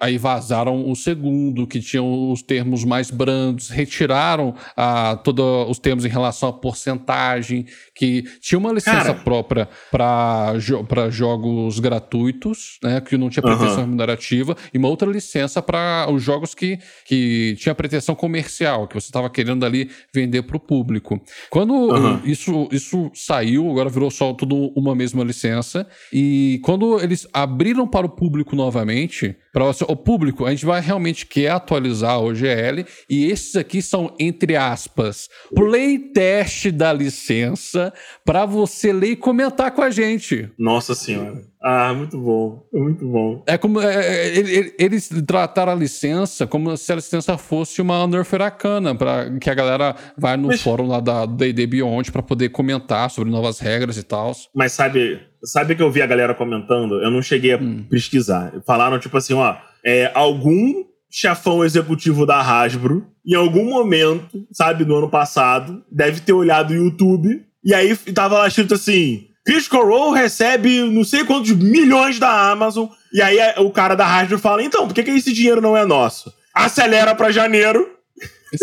aí- 0.00 0.16
vazaram 0.16 0.90
o 0.90 0.96
segundo, 0.96 1.66
que 1.66 1.78
tinham 1.78 2.32
os 2.32 2.40
termos 2.40 2.84
mais 2.84 3.10
brandos, 3.10 3.68
retiraram 3.68 4.54
ah, 4.74 5.14
todos 5.22 5.68
os 5.68 5.78
termos 5.78 6.06
em 6.06 6.08
relação 6.08 6.48
à 6.48 6.52
porcentagem, 6.54 7.66
que 7.94 8.24
tinha 8.40 8.58
uma 8.58 8.72
licença 8.72 9.12
Cara. 9.12 9.14
própria 9.14 9.68
para 9.90 10.58
jo 10.58 10.86
jogos 11.10 11.78
gratuitos, 11.78 12.78
né? 12.82 12.98
Que 13.02 13.18
não 13.18 13.28
tinha 13.28 13.42
pretensão 13.42 13.74
Aham. 13.74 13.82
remunerativa, 13.82 14.56
e 14.72 14.78
uma 14.78 14.88
outra 14.88 15.10
licença 15.10 15.60
para 15.60 16.10
os 16.10 16.22
jogos 16.22 16.54
que, 16.54 16.78
que 17.06 17.56
tinha 17.58 17.74
pretensão 17.74 18.14
comercial, 18.14 18.88
que 18.88 18.94
você 18.94 19.08
estava 19.08 19.28
querendo 19.28 19.66
ali 19.66 19.90
vender 20.14 20.44
para 20.44 20.56
o 20.56 20.60
público. 20.60 21.20
Quando 21.50 21.94
eh, 21.94 22.20
isso, 22.30 22.68
isso 22.72 23.10
saiu, 23.14 23.70
agora 23.70 23.90
virou 23.90 24.10
só 24.10 24.32
tudo 24.32 24.72
uma 24.74 24.94
mesma 24.94 25.22
licença. 25.22 25.86
E 26.10 26.58
quando 26.64 26.98
eles 27.00 27.17
abriram 27.32 27.86
para 27.86 28.06
o 28.06 28.08
público 28.10 28.54
novamente, 28.54 29.36
para 29.52 29.64
o 29.88 29.96
público, 29.96 30.44
a 30.46 30.50
gente 30.50 30.64
vai 30.66 30.80
realmente 30.80 31.26
quer 31.26 31.50
atualizar 31.50 32.12
a 32.12 32.18
OGL, 32.20 32.84
e 33.10 33.26
esses 33.26 33.56
aqui 33.56 33.80
são, 33.82 34.14
entre 34.18 34.54
aspas, 34.56 35.28
playtest 35.54 36.70
da 36.72 36.92
licença 36.92 37.92
para 38.24 38.44
você 38.44 38.92
ler 38.92 39.10
e 39.12 39.16
comentar 39.16 39.70
com 39.72 39.82
a 39.82 39.90
gente. 39.90 40.48
Nossa 40.58 40.94
senhora. 40.94 41.42
Ah, 41.60 41.92
muito 41.92 42.16
bom. 42.18 42.62
Muito 42.72 43.04
bom. 43.08 43.42
É 43.46 43.58
como 43.58 43.80
é, 43.80 43.94
é, 44.06 44.28
ele- 44.38 44.56
ele- 44.56 44.74
eles 44.78 45.08
trataram 45.26 45.72
a 45.72 45.74
licença 45.74 46.46
como 46.46 46.76
se 46.76 46.92
a 46.92 46.96
licença 46.96 47.36
fosse 47.36 47.82
uma 47.82 48.06
Nerfer 48.06 48.40
Arcana, 48.42 48.94
para 48.94 49.28
que 49.38 49.50
a 49.50 49.54
galera 49.54 49.96
vai 50.16 50.36
no 50.36 50.48
Mas- 50.48 50.62
fórum 50.62 50.86
lá 50.86 51.00
da 51.00 51.26
D&D 51.26 51.66
Beyond 51.66 52.12
para 52.12 52.22
poder 52.22 52.50
comentar 52.50 53.10
sobre 53.10 53.30
novas 53.30 53.58
regras 53.58 53.96
e 53.96 54.04
tal. 54.04 54.32
Mas 54.54 54.72
sabe, 54.72 55.20
sabe 55.44 55.74
que 55.74 55.82
eu 55.82 55.90
vi 55.90 56.02
a 56.02 56.06
galera 56.06 56.34
comentando? 56.34 57.00
Eu 57.02 57.10
não 57.10 57.22
cheguei 57.22 57.52
a 57.54 57.58
Hum. 57.58 57.84
pesquisar. 57.88 58.52
Falaram, 58.66 58.98
tipo 58.98 59.16
assim, 59.16 59.34
ó, 59.34 59.56
é, 59.84 60.10
algum 60.14 60.84
chefão 61.10 61.64
executivo 61.64 62.26
da 62.26 62.40
Hasbro, 62.40 63.06
em 63.26 63.34
algum 63.34 63.64
momento, 63.64 64.44
sabe, 64.52 64.84
no 64.84 64.96
ano 64.96 65.08
passado, 65.10 65.82
deve 65.90 66.20
ter 66.20 66.32
olhado 66.32 66.70
o 66.70 66.76
YouTube, 66.76 67.42
e 67.64 67.74
aí 67.74 67.96
tava 68.14 68.38
lá 68.38 68.48
escrito 68.48 68.74
assim. 68.74 69.24
Critical 69.44 69.86
Role 69.86 70.18
recebe 70.18 70.82
não 70.82 71.02
sei 71.04 71.24
quantos 71.24 71.52
milhões 71.52 72.18
da 72.18 72.50
Amazon. 72.50 72.86
E 73.12 73.22
aí 73.22 73.38
o 73.58 73.70
cara 73.70 73.94
da 73.94 74.06
Hasbro 74.06 74.38
fala: 74.38 74.62
então, 74.62 74.86
por 74.86 74.92
que, 74.94 75.02
que 75.02 75.10
esse 75.10 75.32
dinheiro 75.32 75.60
não 75.62 75.74
é 75.76 75.86
nosso? 75.86 76.30
Acelera 76.54 77.14
pra 77.14 77.30
janeiro. 77.30 77.88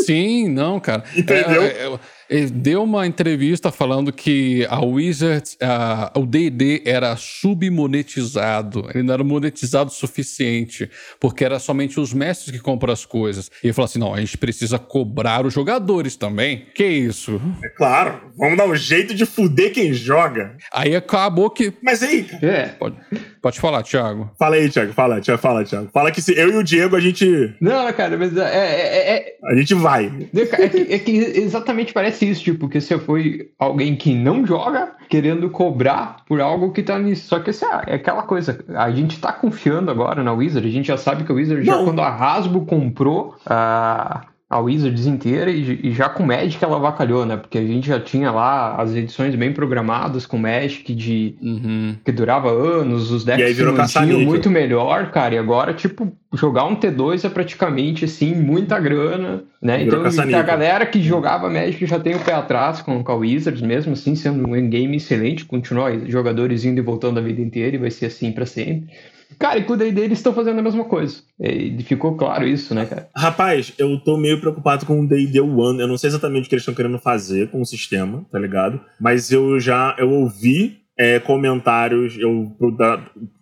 Sim, 0.06 0.48
não, 0.50 0.80
cara. 0.80 1.04
Entendeu? 1.18 1.64
É, 1.64 1.68
é, 1.68 1.86
é, 1.88 2.00
ele 2.30 2.48
deu 2.50 2.84
uma 2.84 3.06
entrevista 3.08 3.72
falando 3.72 4.12
que 4.12 4.66
a 4.70 4.84
Wizards, 4.84 5.58
a- 5.62 6.12
o 6.16 6.26
D&D 6.26 6.82
era 6.86 7.16
submonetizado. 7.16 8.88
Ele 8.94 9.04
não 9.04 9.14
era 9.14 9.24
monetizado 9.24 9.90
o 9.90 9.94
suficiente, 9.94 10.90
porque 11.20 11.44
era 11.46 11.60
somente 11.60 12.00
os 12.00 12.14
mestres 12.14 12.52
que 12.56 12.62
compram 12.62 12.92
as 12.94 13.06
coisas. 13.06 13.50
E 13.64 13.68
ele 13.68 13.74
falou 13.74 13.86
assim, 13.86 14.00
não, 14.00 14.14
a 14.14 14.20
gente 14.20 14.38
precisa 14.38 14.78
cobrar 14.80 15.46
os 15.46 15.54
jogadores 15.54 16.16
também. 16.16 16.66
Que 16.74 16.86
isso? 16.86 17.40
É 17.64 17.70
claro, 17.70 18.22
vamos 18.38 18.58
dar 18.58 18.68
um 18.68 18.76
jeito 18.76 19.14
de 19.14 19.26
fuder 19.26 19.74
quem 19.74 19.94
joga. 19.94 20.56
Aí 20.74 20.96
acabou 20.96 21.50
que... 21.50 21.74
Mas 21.82 22.02
aí, 22.04 22.26
É. 22.42 22.68
Pode, 22.68 22.96
pode 23.42 23.60
falar, 23.60 23.84
Thiago. 23.84 24.32
fala 24.38 24.56
aí, 24.56 24.70
Thiago, 24.70 24.94
fala, 24.94 25.22
Thiago, 25.22 25.42
fala, 25.42 25.64
Thiago. 25.64 25.90
Fala 25.94 26.12
que 26.12 26.22
se 26.22 26.34
eu 26.38 26.50
e 26.52 26.58
o 26.58 26.64
Diego 26.64 26.96
a 26.96 27.00
gente, 27.00 27.54
Não, 27.62 27.92
cara, 27.94 28.18
mas 28.18 28.36
é, 28.36 28.42
é, 28.42 29.18
é, 29.18 29.36
a 29.44 29.56
gente 29.56 29.74
vai. 29.74 30.06
é, 30.36 30.70
que, 30.70 30.94
é 30.94 31.00
que 31.00 31.12
exatamente 31.12 31.94
parece 31.94 32.15
isso, 32.24 32.44
tipo, 32.44 32.70
que 32.70 32.80
você 32.80 32.98
foi 33.00 33.52
alguém 33.58 33.96
que 33.96 34.14
não 34.14 34.46
joga 34.46 34.94
querendo 35.10 35.50
cobrar 35.50 36.18
por 36.28 36.40
algo 36.42 36.72
que 36.72 36.84
tá 36.84 37.00
nisso. 37.00 37.28
Só 37.28 37.40
que 37.40 37.50
assim, 37.50 37.66
é 37.88 37.96
aquela 37.96 38.24
coisa, 38.24 38.64
a 38.76 38.92
gente 38.92 39.20
tá 39.20 39.32
confiando 39.34 39.92
agora 39.92 40.24
na 40.24 40.34
Wizard, 40.34 40.68
a 40.68 40.72
gente 40.72 40.88
já 40.88 40.98
sabe 40.98 41.24
que 41.24 41.32
a 41.32 41.36
Wizard, 41.36 41.64
já 41.64 41.78
Não. 41.78 41.86
quando 41.86 42.02
a 42.02 42.10
Hasbro 42.10 42.66
comprou 42.66 43.36
a, 43.46 44.26
a 44.48 44.60
Wizards 44.60 45.08
inteira 45.08 45.50
e, 45.50 45.88
e 45.88 45.92
já 45.92 46.08
com 46.08 46.24
o 46.24 46.28
Magic 46.28 46.64
ela 46.64 46.76
avacalhou, 46.78 47.26
né? 47.26 47.36
Porque 47.36 47.58
a 47.58 47.66
gente 47.66 47.88
já 47.88 48.00
tinha 48.00 48.32
lá 48.32 48.76
as 48.76 48.94
edições 48.94 49.34
bem 49.36 49.52
programadas 49.52 50.26
com 50.26 50.38
Magic 50.38 50.94
de 50.94 51.36
Uhum. 51.42 51.96
que 52.06 52.12
durava 52.12 52.52
anos, 52.52 53.10
os 53.12 53.26
E 53.26 53.32
aí 53.32 53.38
decks 53.38 53.58
virou 53.58 53.74
mantinham 53.74 53.86
caça-níquel. 54.06 54.26
muito 54.26 54.50
melhor, 54.50 55.12
cara, 55.12 55.34
e 55.36 55.38
agora, 55.38 55.74
tipo, 55.74 56.16
jogar 56.34 56.66
um 56.66 56.76
T2 56.76 57.26
é 57.26 57.30
praticamente, 57.30 58.06
assim, 58.06 58.36
muita 58.36 58.80
grana, 58.80 59.44
né? 59.62 59.84
Virou 59.84 60.06
Então, 60.08 60.40
a 60.40 60.44
galera 60.44 60.86
que 60.86 61.02
jogava 61.02 61.50
Magic 61.50 61.84
já 61.86 62.00
tem 62.00 62.16
o 62.16 62.20
pé 62.20 62.34
atrás 62.34 62.82
com, 62.82 63.04
com 63.04 63.12
a 63.12 63.16
Wizards, 63.16 63.62
mesmo 63.62 63.94
assim, 63.94 64.16
sendo 64.16 64.48
um 64.48 64.70
game 64.70 64.96
excelente, 64.96 65.46
continua 65.46 65.88
aí, 65.90 66.10
jogadores 66.10 66.64
indo 66.66 66.80
e 66.80 66.84
voltando 66.84 67.18
a 67.18 67.22
vida 67.22 67.42
inteira 67.42 67.76
e 67.76 67.80
vai 67.80 67.90
ser 67.90 68.06
assim 68.06 68.32
pra 68.32 68.46
sempre. 68.46 68.94
Cara, 69.38 69.60
e 69.60 69.64
com 69.64 69.74
o 69.74 69.78
D&D 69.78 70.02
eles 70.02 70.20
estão 70.20 70.34
fazendo 70.34 70.60
a 70.60 70.64
mesma 70.64 70.86
coisa. 70.86 71.22
E 71.40 71.82
ficou 71.84 72.16
claro 72.16 72.48
isso, 72.48 72.74
né, 72.74 72.86
cara? 72.86 73.10
Rapaz, 73.16 73.74
eu 73.78 74.00
tô 74.00 74.18
meio 74.18 74.40
preocupado 74.40 74.86
com 74.86 75.02
o 75.02 75.08
D&D 75.08 75.40
One. 75.42 75.80
Eu 75.80 75.88
não 75.88 75.98
sei 75.98 76.10
exatamente 76.10 76.46
o 76.46 76.50
que 76.50 76.56
eles 76.56 76.62
estão 76.62 76.74
querendo 76.74 77.00
fazer 77.00 77.50
com 77.50 77.62
o 77.62 77.66
sistema, 77.66 78.26
tá 78.32 78.40
ligado? 78.40 78.80
Mas 79.00 79.32
eu 79.32 79.60
já 79.60 79.96
eu 79.98 80.10
ouvi 80.10 80.80
é, 80.98 81.20
comentários 81.20 82.18
eu, 82.18 82.56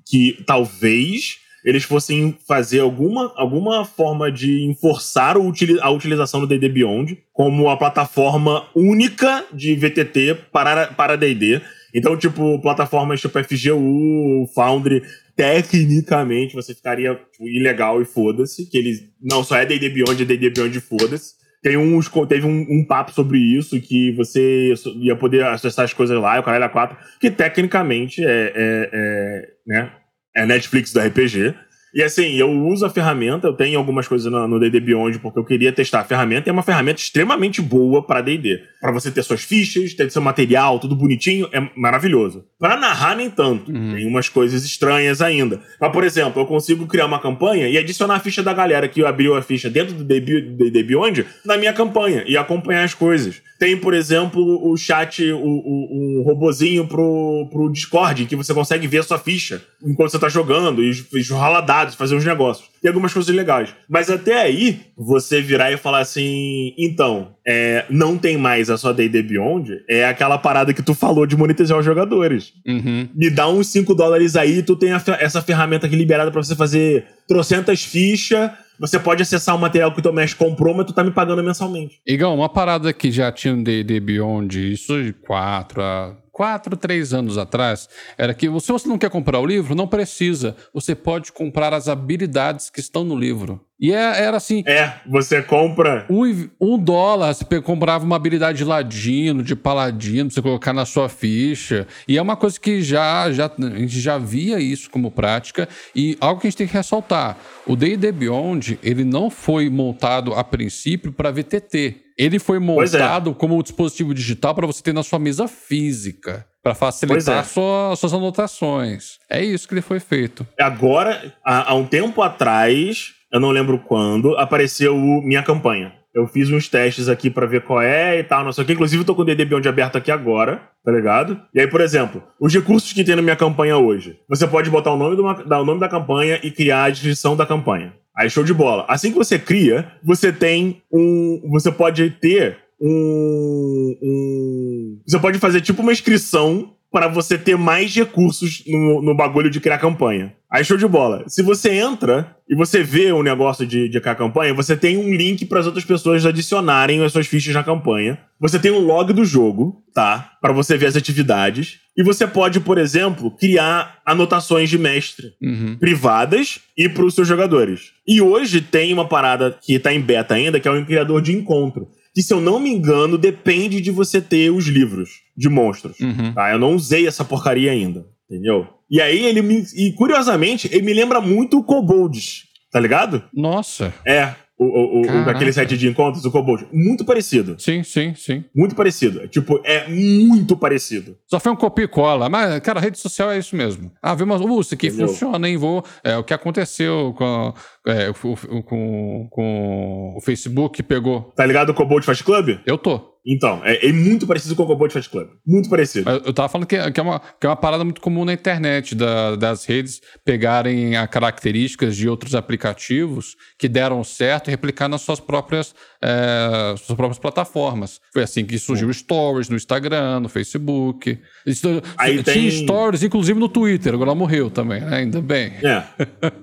que 0.05 0.43
talvez 0.45 1.43
eles 1.63 1.83
fossem 1.83 2.35
fazer 2.45 2.81
alguma, 2.81 3.31
alguma 3.38 3.85
forma 3.85 4.31
de 4.31 4.65
enforçar 4.65 5.38
a 5.38 5.89
utilização 5.89 6.41
do 6.41 6.47
D&D 6.47 6.67
Beyond 6.69 7.17
como 7.31 7.69
a 7.69 7.77
plataforma 7.77 8.67
única 8.75 9.45
de 9.53 9.75
VTT 9.75 10.35
para 10.51 10.88
para 10.88 11.15
D&D. 11.15 11.62
Então, 11.95 12.17
tipo, 12.17 12.59
plataformas 12.59 13.21
tipo 13.21 13.41
FGU, 13.43 14.50
Foundry, 14.55 15.03
tecnicamente 15.35 16.55
você 16.55 16.73
ficaria 16.73 17.15
tipo, 17.15 17.47
ilegal 17.47 18.01
e 18.01 18.05
foda-se, 18.05 18.69
que 18.69 18.77
eles 18.77 19.03
não 19.21 19.43
só 19.43 19.57
é 19.57 19.65
D&D 19.65 19.89
Beyond, 19.89 20.21
é 20.21 20.25
D&D 20.25 20.49
Beyond 20.49 20.77
e 20.77 20.81
foda-se. 20.81 21.33
Tem 21.61 21.77
uns, 21.77 22.09
teve 22.27 22.45
um, 22.45 22.65
um, 22.69 22.85
papo 22.85 23.13
sobre 23.13 23.37
isso, 23.37 23.79
que 23.79 24.11
você 24.11 24.73
ia 24.97 25.15
poder 25.15 25.45
acessar 25.45 25.85
as 25.85 25.93
coisas 25.93 26.19
lá, 26.19 26.37
o 26.39 26.43
Caralho 26.43 26.69
4, 26.69 26.97
que 27.21 27.31
tecnicamente 27.31 28.23
é, 28.23 28.51
é, 28.53 28.89
é, 28.93 29.47
né, 29.65 29.91
é 30.35 30.45
Netflix 30.45 30.91
do 30.91 30.99
RPG. 30.99 31.55
E 31.93 32.01
assim, 32.01 32.33
eu 32.33 32.50
uso 32.50 32.85
a 32.85 32.89
ferramenta, 32.89 33.47
eu 33.47 33.53
tenho 33.53 33.77
algumas 33.77 34.07
coisas 34.07 34.31
no 34.31 34.59
D&D 34.59 34.79
Beyond 34.79 35.19
porque 35.19 35.38
eu 35.38 35.45
queria 35.45 35.71
testar 35.71 36.00
a 36.00 36.03
ferramenta, 36.03 36.50
é 36.50 36.53
uma 36.53 36.63
ferramenta 36.63 37.00
extremamente 37.00 37.62
boa 37.62 38.01
para 38.01 38.21
D&D. 38.21 38.63
Para 38.81 38.91
você 38.91 39.12
ter 39.12 39.21
suas 39.23 39.43
fichas, 39.43 39.93
ter 39.93 40.09
seu 40.12 40.21
material, 40.21 40.79
tudo 40.79 40.95
bonitinho, 40.95 41.47
é 41.53 41.69
maravilhoso. 41.75 42.45
Para 42.59 42.77
narrar, 42.77 43.15
nem 43.15 43.29
tanto. 43.29 43.71
Uhum. 43.71 43.93
Tem 43.93 44.07
umas 44.07 44.27
coisas 44.27 44.65
estranhas 44.65 45.21
ainda. 45.21 45.62
Mas, 45.79 45.91
por 45.91 46.03
exemplo, 46.03 46.41
eu 46.41 46.45
consigo 46.45 46.88
criar 46.88 47.05
uma 47.05 47.19
campanha 47.19 47.69
e 47.69 47.77
adicionar 47.77 48.15
a 48.15 48.19
ficha 48.19 48.41
da 48.41 48.53
galera 48.53 48.88
que 48.88 49.05
abriu 49.05 49.35
a 49.35 49.41
ficha 49.41 49.69
dentro 49.69 49.93
do 49.93 50.03
D&D 50.03 50.83
Beyond 50.83 51.25
na 51.45 51.57
minha 51.57 51.73
campanha 51.73 52.23
e 52.25 52.35
acompanhar 52.35 52.83
as 52.83 52.93
coisas. 52.93 53.41
Tem, 53.59 53.77
por 53.77 53.93
exemplo, 53.93 54.41
o 54.69 54.75
chat, 54.75 55.23
o, 55.31 55.38
o, 55.38 56.19
um 56.19 56.23
robozinho 56.23 56.88
pro, 56.88 57.47
pro 57.51 57.71
Discord, 57.71 58.25
que 58.25 58.35
você 58.35 58.53
consegue 58.53 58.88
ver 58.88 59.00
a 59.00 59.03
sua 59.03 59.19
ficha 59.19 59.62
enquanto 59.81 60.12
você 60.12 60.19
tá 60.19 60.29
jogando 60.29 60.81
e, 60.81 60.91
e 60.91 61.23
rola 61.29 61.62
dados, 61.62 61.82
fazer 61.91 62.15
uns 62.15 62.25
negócios. 62.25 62.69
Tem 62.81 62.89
algumas 62.89 63.13
coisas 63.13 63.33
legais. 63.33 63.73
Mas 63.89 64.09
até 64.09 64.41
aí, 64.41 64.81
você 64.97 65.41
virar 65.41 65.71
e 65.71 65.77
falar 65.77 65.99
assim: 65.99 66.73
então, 66.77 67.35
é, 67.45 67.85
não 67.89 68.17
tem 68.17 68.37
mais 68.37 68.69
a 68.69 68.77
sua 68.77 68.93
D&D 68.93 69.21
Beyond, 69.23 69.83
é 69.89 70.05
aquela 70.05 70.37
parada 70.37 70.73
que 70.73 70.81
tu 70.81 70.93
falou 70.93 71.25
de 71.25 71.35
monetizar 71.35 71.77
os 71.77 71.85
jogadores. 71.85 72.53
Uhum. 72.65 73.07
Me 73.13 73.29
dá 73.29 73.47
uns 73.47 73.67
5 73.67 73.93
dólares 73.93 74.35
aí, 74.35 74.63
tu 74.63 74.75
tem 74.75 74.91
essa 74.91 75.41
ferramenta 75.41 75.87
aqui 75.87 75.95
liberada 75.95 76.31
para 76.31 76.43
você 76.43 76.55
fazer 76.55 77.05
trocentas 77.27 77.83
fichas 77.83 78.51
você 78.79 78.99
pode 78.99 79.21
acessar 79.21 79.55
o 79.55 79.59
material 79.59 79.91
que 79.93 79.99
o 79.99 80.01
teu 80.01 80.11
mestre 80.11 80.37
comprou, 80.37 80.75
mas 80.75 80.85
tu 80.85 80.93
tá 80.93 81.03
me 81.03 81.11
pagando 81.11 81.43
mensalmente. 81.43 82.01
Igão, 82.05 82.35
uma 82.35 82.49
parada 82.49 82.91
que 82.91 83.11
já 83.11 83.31
tinha 83.31 83.55
no 83.55 83.63
D&D 83.63 83.99
Beyond, 83.99 84.73
isso 84.73 85.01
de 85.01 85.13
4 85.13 85.81
a 85.81 86.17
quatro, 86.33 86.75
três 86.75 87.13
anos 87.13 87.37
atrás, 87.37 87.87
era 88.17 88.33
que 88.33 88.47
se 88.59 88.71
você 88.71 88.89
não 88.89 88.97
quer 88.97 89.11
comprar 89.11 89.39
o 89.39 89.45
livro, 89.45 89.75
não 89.75 89.87
precisa. 89.87 90.57
Você 90.73 90.95
pode 90.95 91.31
comprar 91.31 91.73
as 91.73 91.87
habilidades 91.87 92.71
que 92.71 92.79
estão 92.79 93.03
no 93.05 93.15
livro. 93.15 93.61
E 93.83 93.91
é, 93.91 94.23
era 94.23 94.37
assim. 94.37 94.63
É, 94.65 94.93
você 95.05 95.41
compra. 95.41 96.05
Um, 96.09 96.49
um 96.57 96.77
dólar, 96.77 97.33
você 97.33 97.59
comprava 97.59 98.05
uma 98.05 98.15
habilidade 98.15 98.59
de 98.59 98.63
ladino, 98.63 99.43
de 99.43 99.57
paladino, 99.57 100.29
pra 100.29 100.35
você 100.35 100.41
colocar 100.41 100.71
na 100.71 100.85
sua 100.85 101.09
ficha. 101.09 101.85
E 102.07 102.17
é 102.17 102.21
uma 102.21 102.37
coisa 102.37 102.57
que 102.57 102.81
já, 102.81 103.29
já, 103.33 103.47
a 103.47 103.77
gente 103.79 103.99
já 103.99 104.17
via 104.17 104.57
isso 104.57 104.89
como 104.89 105.11
prática. 105.11 105.67
E 105.93 106.17
algo 106.21 106.39
que 106.39 106.47
a 106.47 106.49
gente 106.49 106.59
tem 106.59 106.67
que 106.67 106.73
ressaltar: 106.73 107.35
o 107.67 107.75
DD 107.75 108.09
Beyond, 108.13 108.79
ele 108.81 109.03
não 109.03 109.29
foi 109.29 109.69
montado 109.69 110.33
a 110.33 110.45
princípio 110.45 111.11
para 111.11 111.29
VTT. 111.29 111.97
Ele 112.17 112.39
foi 112.39 112.57
é. 112.57 112.59
montado 112.61 113.31
é. 113.31 113.33
como 113.33 113.57
um 113.57 113.61
dispositivo 113.61 114.13
digital 114.13 114.55
para 114.55 114.65
você 114.65 114.81
ter 114.81 114.93
na 114.93 115.03
sua 115.03 115.19
mesa 115.19 115.45
física. 115.45 116.45
Para 116.61 116.73
facilitar 116.73 117.39
é. 117.39 117.43
sua, 117.43 117.93
suas 117.97 118.13
anotações. 118.13 119.17
É 119.29 119.43
isso 119.43 119.67
que 119.67 119.73
ele 119.73 119.81
foi 119.81 119.99
feito. 119.99 120.47
Agora, 120.57 121.33
há, 121.43 121.71
há 121.71 121.75
um 121.75 121.85
tempo 121.85 122.21
atrás, 122.21 123.11
eu 123.33 123.39
não 123.39 123.49
lembro 123.49 123.79
quando, 123.79 124.37
apareceu 124.37 124.95
Minha 125.23 125.41
Campanha. 125.41 125.91
Eu 126.13 126.27
fiz 126.27 126.51
uns 126.51 126.69
testes 126.69 127.09
aqui 127.09 127.31
para 127.31 127.47
ver 127.47 127.61
qual 127.61 127.81
é 127.81 128.19
e 128.19 128.23
tal, 128.23 128.45
não 128.45 128.51
sei 128.51 128.63
o 128.63 128.67
que. 128.67 128.73
Inclusive, 128.73 129.01
eu 129.01 129.05
tô 129.05 129.15
com 129.15 129.23
o 129.23 129.25
DD 129.25 129.45
Beyond 129.45 129.67
aberto 129.67 129.97
aqui 129.97 130.11
agora, 130.11 130.61
tá 130.85 130.91
ligado? 130.91 131.41
E 131.51 131.59
aí, 131.59 131.67
por 131.67 131.81
exemplo, 131.81 132.21
os 132.39 132.53
recursos 132.53 132.93
que 132.93 133.03
tem 133.03 133.15
na 133.15 133.23
minha 133.23 133.35
campanha 133.35 133.75
hoje. 133.75 134.19
Você 134.29 134.45
pode 134.45 134.69
botar 134.69 134.91
o 134.91 134.97
nome, 134.97 135.15
do, 135.15 135.25
o 135.25 135.65
nome 135.65 135.79
da 135.79 135.89
campanha 135.89 136.39
e 136.43 136.51
criar 136.51 136.83
a 136.83 136.89
descrição 136.91 137.35
da 137.35 137.47
campanha. 137.47 137.95
Aí, 138.15 138.29
show 138.29 138.43
de 138.43 138.53
bola. 138.53 138.85
Assim 138.87 139.11
que 139.11 139.17
você 139.17 139.39
cria, 139.39 139.91
você 140.03 140.31
tem 140.31 140.83
um. 140.91 141.41
Você 141.49 141.71
pode 141.71 142.11
ter 142.11 142.59
um. 142.79 143.97
um 143.99 145.01
você 145.07 145.17
pode 145.17 145.39
fazer 145.39 145.61
tipo 145.61 145.81
uma 145.81 145.91
inscrição 145.91 146.75
para 146.93 147.07
você 147.07 147.39
ter 147.39 147.57
mais 147.57 147.93
recursos 147.95 148.63
no, 148.67 149.01
no 149.01 149.15
bagulho 149.15 149.50
de 149.50 149.59
criar 149.59 149.79
campanha. 149.79 150.31
Aí 150.47 150.63
show 150.63 150.77
de 150.77 150.88
bola. 150.88 151.23
Se 151.27 151.41
você 151.41 151.73
entra 151.73 152.38
e 152.47 152.55
você 152.55 152.83
vê 152.83 153.12
o 153.12 153.17
um 153.17 153.23
negócio 153.23 153.65
de, 153.65 153.89
de 153.89 154.00
criar 154.00 154.13
campanha, 154.13 154.53
você 154.53 154.77
tem 154.77 154.95
um 154.95 155.12
link 155.12 155.43
para 155.47 155.59
as 155.59 155.65
outras 155.65 155.83
pessoas 155.83 156.23
adicionarem 156.23 157.03
as 157.03 157.12
suas 157.12 157.25
fichas 157.25 157.55
na 157.55 157.63
campanha. 157.63 158.19
Você 158.39 158.59
tem 158.59 158.69
um 158.69 158.77
log 158.77 159.12
do 159.12 159.25
jogo, 159.25 159.83
tá? 159.91 160.33
Para 160.39 160.53
você 160.53 160.77
ver 160.77 160.85
as 160.85 160.95
atividades. 160.95 161.79
E 161.97 162.03
você 162.03 162.27
pode, 162.27 162.59
por 162.59 162.77
exemplo, 162.77 163.31
criar 163.31 164.00
anotações 164.05 164.69
de 164.69 164.77
mestre 164.77 165.33
uhum. 165.41 165.75
privadas 165.79 166.59
e 166.77 166.88
para 166.88 167.05
os 167.05 167.15
seus 167.15 167.27
jogadores. 167.27 167.91
E 168.07 168.22
hoje 168.22 168.61
tem 168.61 168.94
uma 168.94 169.07
parada 169.07 169.57
que 169.59 169.74
está 169.74 169.91
em 169.91 170.00
beta 170.00 170.35
ainda, 170.35 170.59
que 170.59 170.68
é 170.68 170.72
o 170.72 170.85
criador 170.85 171.24
de 171.24 171.33
encontro 171.33 171.87
que, 172.13 172.21
se 172.21 172.33
eu 172.33 172.39
não 172.39 172.59
me 172.59 172.69
engano, 172.69 173.17
depende 173.17 173.81
de 173.81 173.91
você 173.91 174.21
ter 174.21 174.51
os 174.51 174.67
livros 174.67 175.09
de 175.35 175.49
monstros. 175.49 175.99
Uhum. 175.99 176.33
Tá? 176.33 176.51
Eu 176.51 176.59
não 176.59 176.75
usei 176.75 177.07
essa 177.07 177.25
porcaria 177.25 177.71
ainda, 177.71 178.05
entendeu? 178.29 178.67
E 178.89 179.01
aí 179.01 179.25
ele 179.25 179.41
me. 179.41 179.65
E 179.75 179.91
curiosamente, 179.93 180.69
ele 180.71 180.83
me 180.83 180.93
lembra 180.93 181.19
muito 181.19 181.57
o 181.57 181.63
Kobolds, 181.63 182.43
tá 182.71 182.79
ligado? 182.79 183.23
Nossa. 183.33 183.93
É. 184.05 184.35
O, 184.55 184.65
o, 184.65 185.01
o, 185.01 185.29
aquele 185.29 185.51
site 185.51 185.75
de 185.75 185.89
encontros, 185.89 186.23
o 186.23 186.31
Kobold. 186.31 186.67
Muito 186.71 187.03
parecido. 187.03 187.55
Sim, 187.57 187.83
sim, 187.83 188.13
sim. 188.15 188.45
Muito 188.55 188.75
parecido. 188.75 189.27
Tipo, 189.27 189.59
é 189.65 189.87
muito 189.89 190.55
parecido. 190.55 191.17
Só 191.27 191.39
foi 191.39 191.51
um 191.51 191.55
copia 191.55 191.85
e 191.85 191.87
cola. 191.87 192.29
Mas, 192.29 192.59
cara, 192.59 192.79
rede 192.79 192.99
social 192.99 193.31
é 193.31 193.39
isso 193.39 193.55
mesmo. 193.55 193.91
Ah, 194.01 194.13
viu, 194.13 194.27
mas 194.27 194.39
uh, 194.39 194.61
isso 194.61 194.75
aqui 194.75 194.87
Entendeu? 194.87 195.07
funciona, 195.07 195.49
hein? 195.49 195.57
Vou. 195.57 195.83
É 196.03 196.15
o 196.17 196.23
que 196.23 196.33
aconteceu 196.33 197.13
com, 197.17 197.53
é, 197.87 198.11
com, 198.13 199.27
com 199.29 200.13
o 200.17 200.22
Facebook 200.22 200.81
pegou. 200.83 201.33
Tá 201.35 201.46
ligado 201.46 201.69
o 201.69 201.74
Kobold 201.74 202.05
Fast 202.05 202.24
Club? 202.24 202.59
Eu 202.65 202.77
tô. 202.77 203.13
Então, 203.25 203.61
é, 203.63 203.87
é, 203.87 203.93
muito 203.93 204.27
parecido 204.27 204.53
com 204.53 204.63
o 204.63 204.67
Cowboy 204.67 204.89
Fight 204.89 205.09
Club. 205.09 205.29
Muito 205.48 205.69
parecido. 205.69 206.09
Eu 206.09 206.33
tava 206.33 206.50
falando 206.50 206.67
que, 206.67 206.75
é, 206.75 206.91
que, 206.91 207.00
é, 207.00 207.03
uma, 207.03 207.19
que 207.19 207.48
é 207.48 207.50
uma 207.50 207.55
parada 207.55 207.83
muito 207.83 208.01
comum 208.01 208.25
na 208.25 208.33
internet, 208.33 208.93
da, 208.96 209.35
das 209.37 209.65
redes 209.65 210.01
pegarem 210.25 210.98
as 210.98 211.09
características 211.09 211.96
de 211.96 212.09
outros 212.09 212.35
aplicativos 212.35 213.35
que 213.57 213.69
deram 213.69 214.03
certo 214.03 214.50
e 214.50 214.51
replicar 214.51 214.89
nas 214.89 215.01
suas 215.01 215.22
próprias, 215.22 215.74
é, 216.01 216.75
suas 216.77 216.98
próprias 216.98 217.17
plataformas. 217.17 218.01
Foi 218.11 218.24
assim 218.24 218.46
que 218.46 218.59
surgiu 218.59 218.89
o 218.89 218.93
Stories 218.93 219.48
no 219.48 219.55
Instagram, 219.55 220.19
no 220.19 220.27
Facebook. 220.27 221.17
Isso, 221.46 221.81
Aí 221.98 222.22
tinha 222.22 222.24
tem... 222.24 222.51
Stories, 222.51 223.03
inclusive 223.03 223.39
no 223.39 223.48
Twitter, 223.48 223.93
agora 223.93 224.13
morreu 224.13 224.50
também, 224.50 224.81
né? 224.81 224.98
ainda 224.98 225.22
bem. 225.22 225.53
É. 225.63 225.83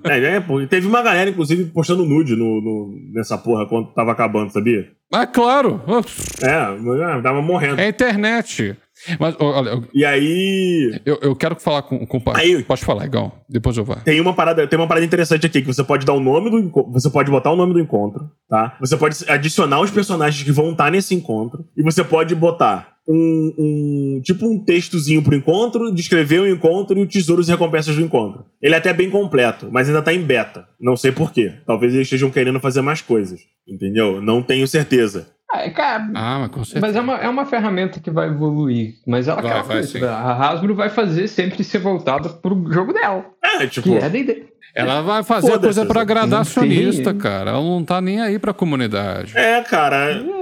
é, 0.09 0.37
é 0.37 0.67
teve 0.67 0.87
uma 0.87 1.03
galera, 1.03 1.30
inclusive, 1.31 1.65
postando 1.65 2.05
nude 2.05 2.35
no, 2.35 2.61
no, 2.61 2.95
nessa 3.13 3.37
porra 3.37 3.65
quando 3.65 3.93
tava 3.93 4.11
acabando, 4.11 4.51
sabia? 4.51 4.91
Ah, 5.11 5.27
claro! 5.27 5.81
É, 6.41 7.21
tava 7.21 7.41
morrendo. 7.41 7.81
É 7.81 7.89
internet. 7.89 8.77
Mas, 9.19 9.35
olha. 9.39 9.81
E 9.93 10.05
aí. 10.05 10.99
Eu, 11.05 11.19
eu 11.21 11.35
quero 11.35 11.59
falar 11.59 11.81
com, 11.83 12.05
com 12.05 12.17
o 12.17 12.23
aí, 12.35 12.63
Pode 12.63 12.83
falar, 12.83 13.05
Igão. 13.05 13.31
Depois 13.49 13.75
eu 13.77 13.83
vou. 13.83 13.95
Tem 13.97 14.19
uma 14.19 14.33
parada, 14.33 14.67
tem 14.67 14.77
uma 14.79 14.87
parada 14.87 15.05
interessante 15.05 15.45
aqui 15.45 15.61
que 15.61 15.67
você 15.67 15.83
pode 15.83 16.05
dar 16.05 16.13
o 16.13 16.19
nome 16.19 16.49
do 16.49 16.59
encontro. 16.59 16.91
Você 16.91 17.09
pode 17.09 17.31
botar 17.31 17.51
o 17.51 17.55
nome 17.55 17.73
do 17.73 17.79
encontro, 17.79 18.29
tá? 18.49 18.77
Você 18.79 18.95
pode 18.97 19.17
adicionar 19.27 19.81
os 19.81 19.91
personagens 19.91 20.43
que 20.43 20.51
vão 20.51 20.71
estar 20.71 20.91
nesse 20.91 21.15
encontro. 21.15 21.65
E 21.75 21.83
você 21.83 22.03
pode 22.03 22.35
botar 22.35 22.91
um, 23.07 23.53
um, 23.57 24.21
tipo 24.23 24.47
um 24.47 24.63
textozinho 24.63 25.21
pro 25.21 25.35
encontro, 25.35 25.93
descrever 25.93 26.39
o 26.39 26.47
encontro 26.47 26.97
e 26.99 27.03
os 27.03 27.11
tesouros 27.11 27.47
e 27.47 27.51
recompensas 27.51 27.95
do 27.95 28.01
encontro. 28.01 28.45
Ele 28.61 28.75
é 28.75 28.77
até 28.77 28.93
bem 28.93 29.09
completo, 29.09 29.69
mas 29.71 29.87
ainda 29.87 30.01
tá 30.01 30.13
em 30.13 30.21
beta. 30.21 30.67
Não 30.79 30.95
sei 30.95 31.11
porquê. 31.11 31.53
Talvez 31.65 31.93
eles 31.93 32.05
estejam 32.05 32.29
querendo 32.29 32.59
fazer 32.59 32.81
mais 32.81 33.01
coisas. 33.01 33.41
Entendeu? 33.67 34.21
Não 34.21 34.41
tenho 34.41 34.67
certeza. 34.67 35.27
Ah, 35.53 35.69
cara, 35.69 36.09
ah, 36.15 36.39
mas, 36.39 36.49
com 36.49 36.63
certeza. 36.63 36.85
mas 36.87 36.95
é, 36.95 37.01
uma, 37.01 37.15
é 37.17 37.27
uma 37.27 37.45
ferramenta 37.45 37.99
que 37.99 38.09
vai 38.09 38.27
evoluir. 38.29 38.95
Mas 39.05 39.27
ela 39.27 39.41
vai, 39.41 39.61
vai, 39.61 40.03
a 40.03 40.33
Hasbro 40.33 40.73
vai 40.73 40.89
fazer 40.89 41.27
sempre 41.27 41.63
ser 41.63 41.79
voltada 41.79 42.29
pro 42.29 42.71
jogo 42.71 42.93
dela. 42.93 43.25
É, 43.43 43.67
tipo. 43.67 43.89
Que 43.89 43.97
é 43.97 44.09
D&D. 44.09 44.45
Ela 44.73 45.01
vai 45.01 45.23
fazer 45.23 45.53
a 45.53 45.59
coisa 45.59 45.85
pra 45.85 46.01
agradar 46.01 46.41
acionista, 46.41 47.13
cara. 47.13 47.51
Ela 47.51 47.61
não 47.61 47.83
tá 47.83 47.99
nem 47.99 48.21
aí 48.21 48.39
pra 48.39 48.53
comunidade. 48.53 49.37
É, 49.37 49.61
cara. 49.61 50.13
É. 50.13 50.40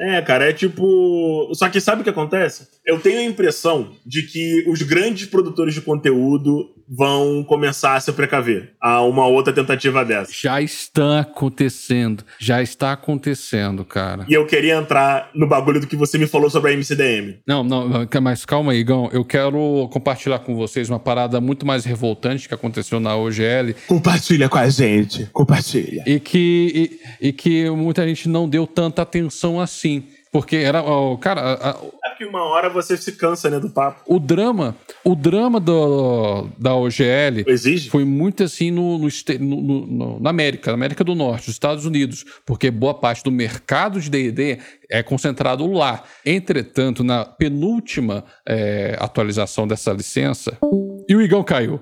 É, 0.00 0.22
cara, 0.22 0.48
é 0.48 0.52
tipo. 0.52 1.50
Só 1.52 1.68
que 1.68 1.78
sabe 1.78 2.00
o 2.00 2.04
que 2.04 2.10
acontece? 2.10 2.66
Eu 2.86 2.98
tenho 2.98 3.18
a 3.18 3.24
impressão 3.24 3.92
de 4.04 4.22
que 4.22 4.64
os 4.66 4.80
grandes 4.80 5.26
produtores 5.26 5.74
de 5.74 5.82
conteúdo 5.82 6.70
vão 6.92 7.44
começar 7.44 7.94
a 7.94 8.00
se 8.00 8.12
precaver 8.12 8.72
a 8.80 9.02
uma 9.02 9.26
outra 9.26 9.52
tentativa 9.52 10.04
dessa. 10.04 10.32
Já 10.34 10.60
está 10.60 11.20
acontecendo. 11.20 12.24
Já 12.36 12.60
está 12.60 12.92
acontecendo, 12.92 13.84
cara. 13.84 14.24
E 14.28 14.34
eu 14.34 14.44
queria 14.44 14.74
entrar 14.74 15.30
no 15.32 15.46
bagulho 15.46 15.80
do 15.80 15.86
que 15.86 15.94
você 15.94 16.18
me 16.18 16.26
falou 16.26 16.50
sobre 16.50 16.72
a 16.72 16.76
MCDM. 16.76 17.36
Não, 17.46 17.62
não, 17.62 18.08
mas 18.20 18.44
calma 18.44 18.72
aí, 18.72 18.78
Igão. 18.78 19.08
Eu 19.12 19.24
quero 19.24 19.88
compartilhar 19.92 20.40
com 20.40 20.56
vocês 20.56 20.90
uma 20.90 20.98
parada 20.98 21.40
muito 21.40 21.64
mais 21.64 21.84
revoltante 21.84 22.48
que 22.48 22.54
aconteceu 22.54 22.98
na 22.98 23.14
OGL. 23.14 23.74
Compartilha 23.86 24.48
com 24.48 24.58
a 24.58 24.68
gente. 24.68 25.26
Compartilha. 25.32 26.02
E 26.06 26.18
que, 26.18 26.98
e, 27.20 27.28
e 27.28 27.32
que 27.32 27.70
muita 27.70 28.04
gente 28.08 28.28
não 28.28 28.48
deu 28.48 28.66
tanta 28.66 29.02
atenção 29.02 29.60
assim 29.60 29.89
Porque 30.32 30.56
era. 30.56 30.80
ó, 30.82 31.16
cara, 31.16 31.40
a- 31.40 31.70
a- 31.70 31.76
É 32.04 32.08
porque 32.10 32.24
uma 32.24 32.44
hora 32.44 32.68
você 32.70 32.96
se 32.96 33.12
cansa, 33.12 33.50
né, 33.50 33.58
do 33.58 33.68
papo. 33.70 34.02
o 34.06 34.20
drama. 34.20 34.76
O 35.04 35.16
drama 35.16 35.58
do, 35.58 36.46
da 36.56 36.74
OGL 36.74 37.42
Exige? 37.48 37.90
foi 37.90 38.04
muito 38.04 38.44
assim 38.44 38.70
no, 38.70 38.96
no 38.98 39.08
no- 39.40 39.60
no- 39.62 39.86
no- 39.86 40.20
na 40.20 40.30
América, 40.30 40.70
na 40.70 40.74
América 40.76 41.02
do 41.02 41.14
Norte, 41.16 41.48
nos 41.48 41.56
Estados 41.56 41.84
Unidos, 41.84 42.24
porque 42.46 42.70
boa 42.70 42.94
parte 42.94 43.24
do 43.24 43.30
mercado 43.32 44.00
de 44.00 44.08
D&D 44.08 44.58
é 44.88 45.02
concentrado 45.02 45.66
lá. 45.72 46.04
Entretanto, 46.24 47.02
na 47.02 47.24
penúltima 47.24 48.24
é, 48.46 48.96
atualização 49.00 49.66
dessa 49.66 49.92
licença, 49.92 50.56
e 51.08 51.16
o 51.16 51.20
Igão 51.22 51.42
caiu. 51.42 51.80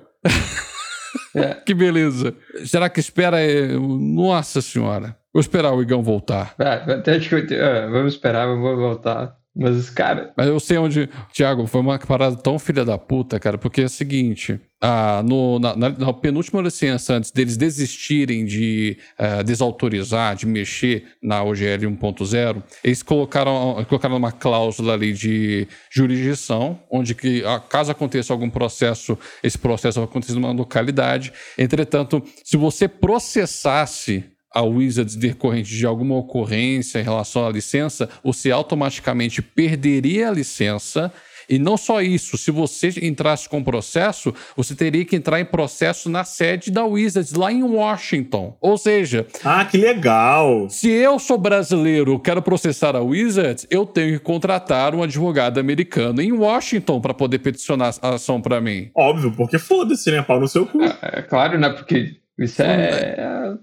É. 1.34 1.54
que 1.66 1.74
beleza. 1.74 2.34
Será 2.64 2.88
que 2.88 3.00
espera... 3.00 3.38
Nossa 3.78 4.60
senhora. 4.62 5.16
Vou 5.38 5.40
esperar 5.40 5.72
o 5.72 5.80
Igão 5.80 6.02
voltar. 6.02 6.52
Ah, 6.58 6.94
até 6.94 7.14
acho 7.14 7.28
que 7.46 7.54
ah, 7.54 7.86
vamos 7.86 8.14
esperar, 8.14 8.48
eu 8.48 8.58
vou 8.60 8.76
voltar. 8.76 9.36
Mas, 9.54 9.88
cara, 9.88 10.32
Mas 10.36 10.48
eu 10.48 10.58
sei 10.58 10.78
onde. 10.78 11.08
Tiago, 11.32 11.64
foi 11.68 11.80
uma 11.80 11.96
parada 11.96 12.34
tão 12.36 12.58
filha 12.58 12.84
da 12.84 12.98
puta, 12.98 13.38
cara, 13.38 13.56
porque 13.56 13.80
é 13.82 13.84
o 13.84 13.88
seguinte: 13.88 14.60
ah, 14.80 15.22
no, 15.24 15.60
na, 15.60 15.76
na- 15.76 15.88
na 15.90 16.12
penúltima 16.12 16.60
licença, 16.60 17.14
antes 17.14 17.30
deles 17.30 17.56
desistirem 17.56 18.44
de 18.44 18.98
ah, 19.16 19.42
desautorizar, 19.42 20.34
de 20.34 20.44
mexer 20.46 21.04
na 21.22 21.40
OGL 21.44 21.86
1.0, 21.88 22.62
eles 22.82 23.02
colocaram, 23.04 23.84
colocaram 23.88 24.16
uma 24.16 24.32
cláusula 24.32 24.94
ali 24.94 25.12
de 25.12 25.68
jurisdição, 25.90 26.78
onde 26.90 27.14
que, 27.14 27.44
ah, 27.44 27.60
caso 27.60 27.92
aconteça 27.92 28.32
algum 28.32 28.50
processo, 28.50 29.16
esse 29.42 29.58
processo 29.58 30.00
vai 30.00 30.08
acontecer 30.08 30.34
numa 30.34 30.50
localidade. 30.52 31.32
Entretanto, 31.56 32.22
se 32.44 32.56
você 32.56 32.88
processasse 32.88 34.24
a 34.54 34.62
Wizards 34.62 35.14
decorrente 35.16 35.74
de 35.76 35.84
alguma 35.86 36.16
ocorrência 36.16 36.98
em 37.00 37.04
relação 37.04 37.46
à 37.46 37.50
licença, 37.50 38.08
você 38.24 38.50
automaticamente 38.50 39.42
perderia 39.42 40.28
a 40.28 40.32
licença. 40.32 41.12
E 41.50 41.58
não 41.58 41.78
só 41.78 42.02
isso, 42.02 42.36
se 42.36 42.50
você 42.50 42.92
entrasse 43.00 43.48
com 43.48 43.64
processo, 43.64 44.34
você 44.54 44.74
teria 44.74 45.02
que 45.02 45.16
entrar 45.16 45.40
em 45.40 45.46
processo 45.46 46.10
na 46.10 46.22
sede 46.22 46.70
da 46.70 46.84
Wizards, 46.84 47.32
lá 47.32 47.50
em 47.50 47.62
Washington. 47.62 48.54
Ou 48.60 48.76
seja, 48.76 49.26
Ah, 49.42 49.64
que 49.64 49.78
legal. 49.78 50.68
se 50.68 50.90
eu 50.90 51.18
sou 51.18 51.38
brasileiro, 51.38 52.18
quero 52.20 52.42
processar 52.42 52.94
a 52.94 53.00
Wizards, 53.00 53.66
eu 53.70 53.86
tenho 53.86 54.18
que 54.18 54.24
contratar 54.24 54.94
um 54.94 55.02
advogado 55.02 55.58
americano 55.58 56.20
em 56.20 56.32
Washington 56.32 57.00
para 57.00 57.14
poder 57.14 57.38
peticionar 57.38 57.94
a 58.02 58.16
ação 58.16 58.42
para 58.42 58.60
mim. 58.60 58.90
Óbvio, 58.94 59.32
porque 59.34 59.58
foda-se, 59.58 60.10
né? 60.10 60.20
Pau 60.20 60.38
no 60.38 60.48
seu 60.48 60.66
cu. 60.66 60.80
é 60.82 61.22
claro, 61.22 61.58
né? 61.58 61.70
Porque 61.70 62.16
isso 62.38 62.60
é, 62.60 63.14
é 63.18 63.54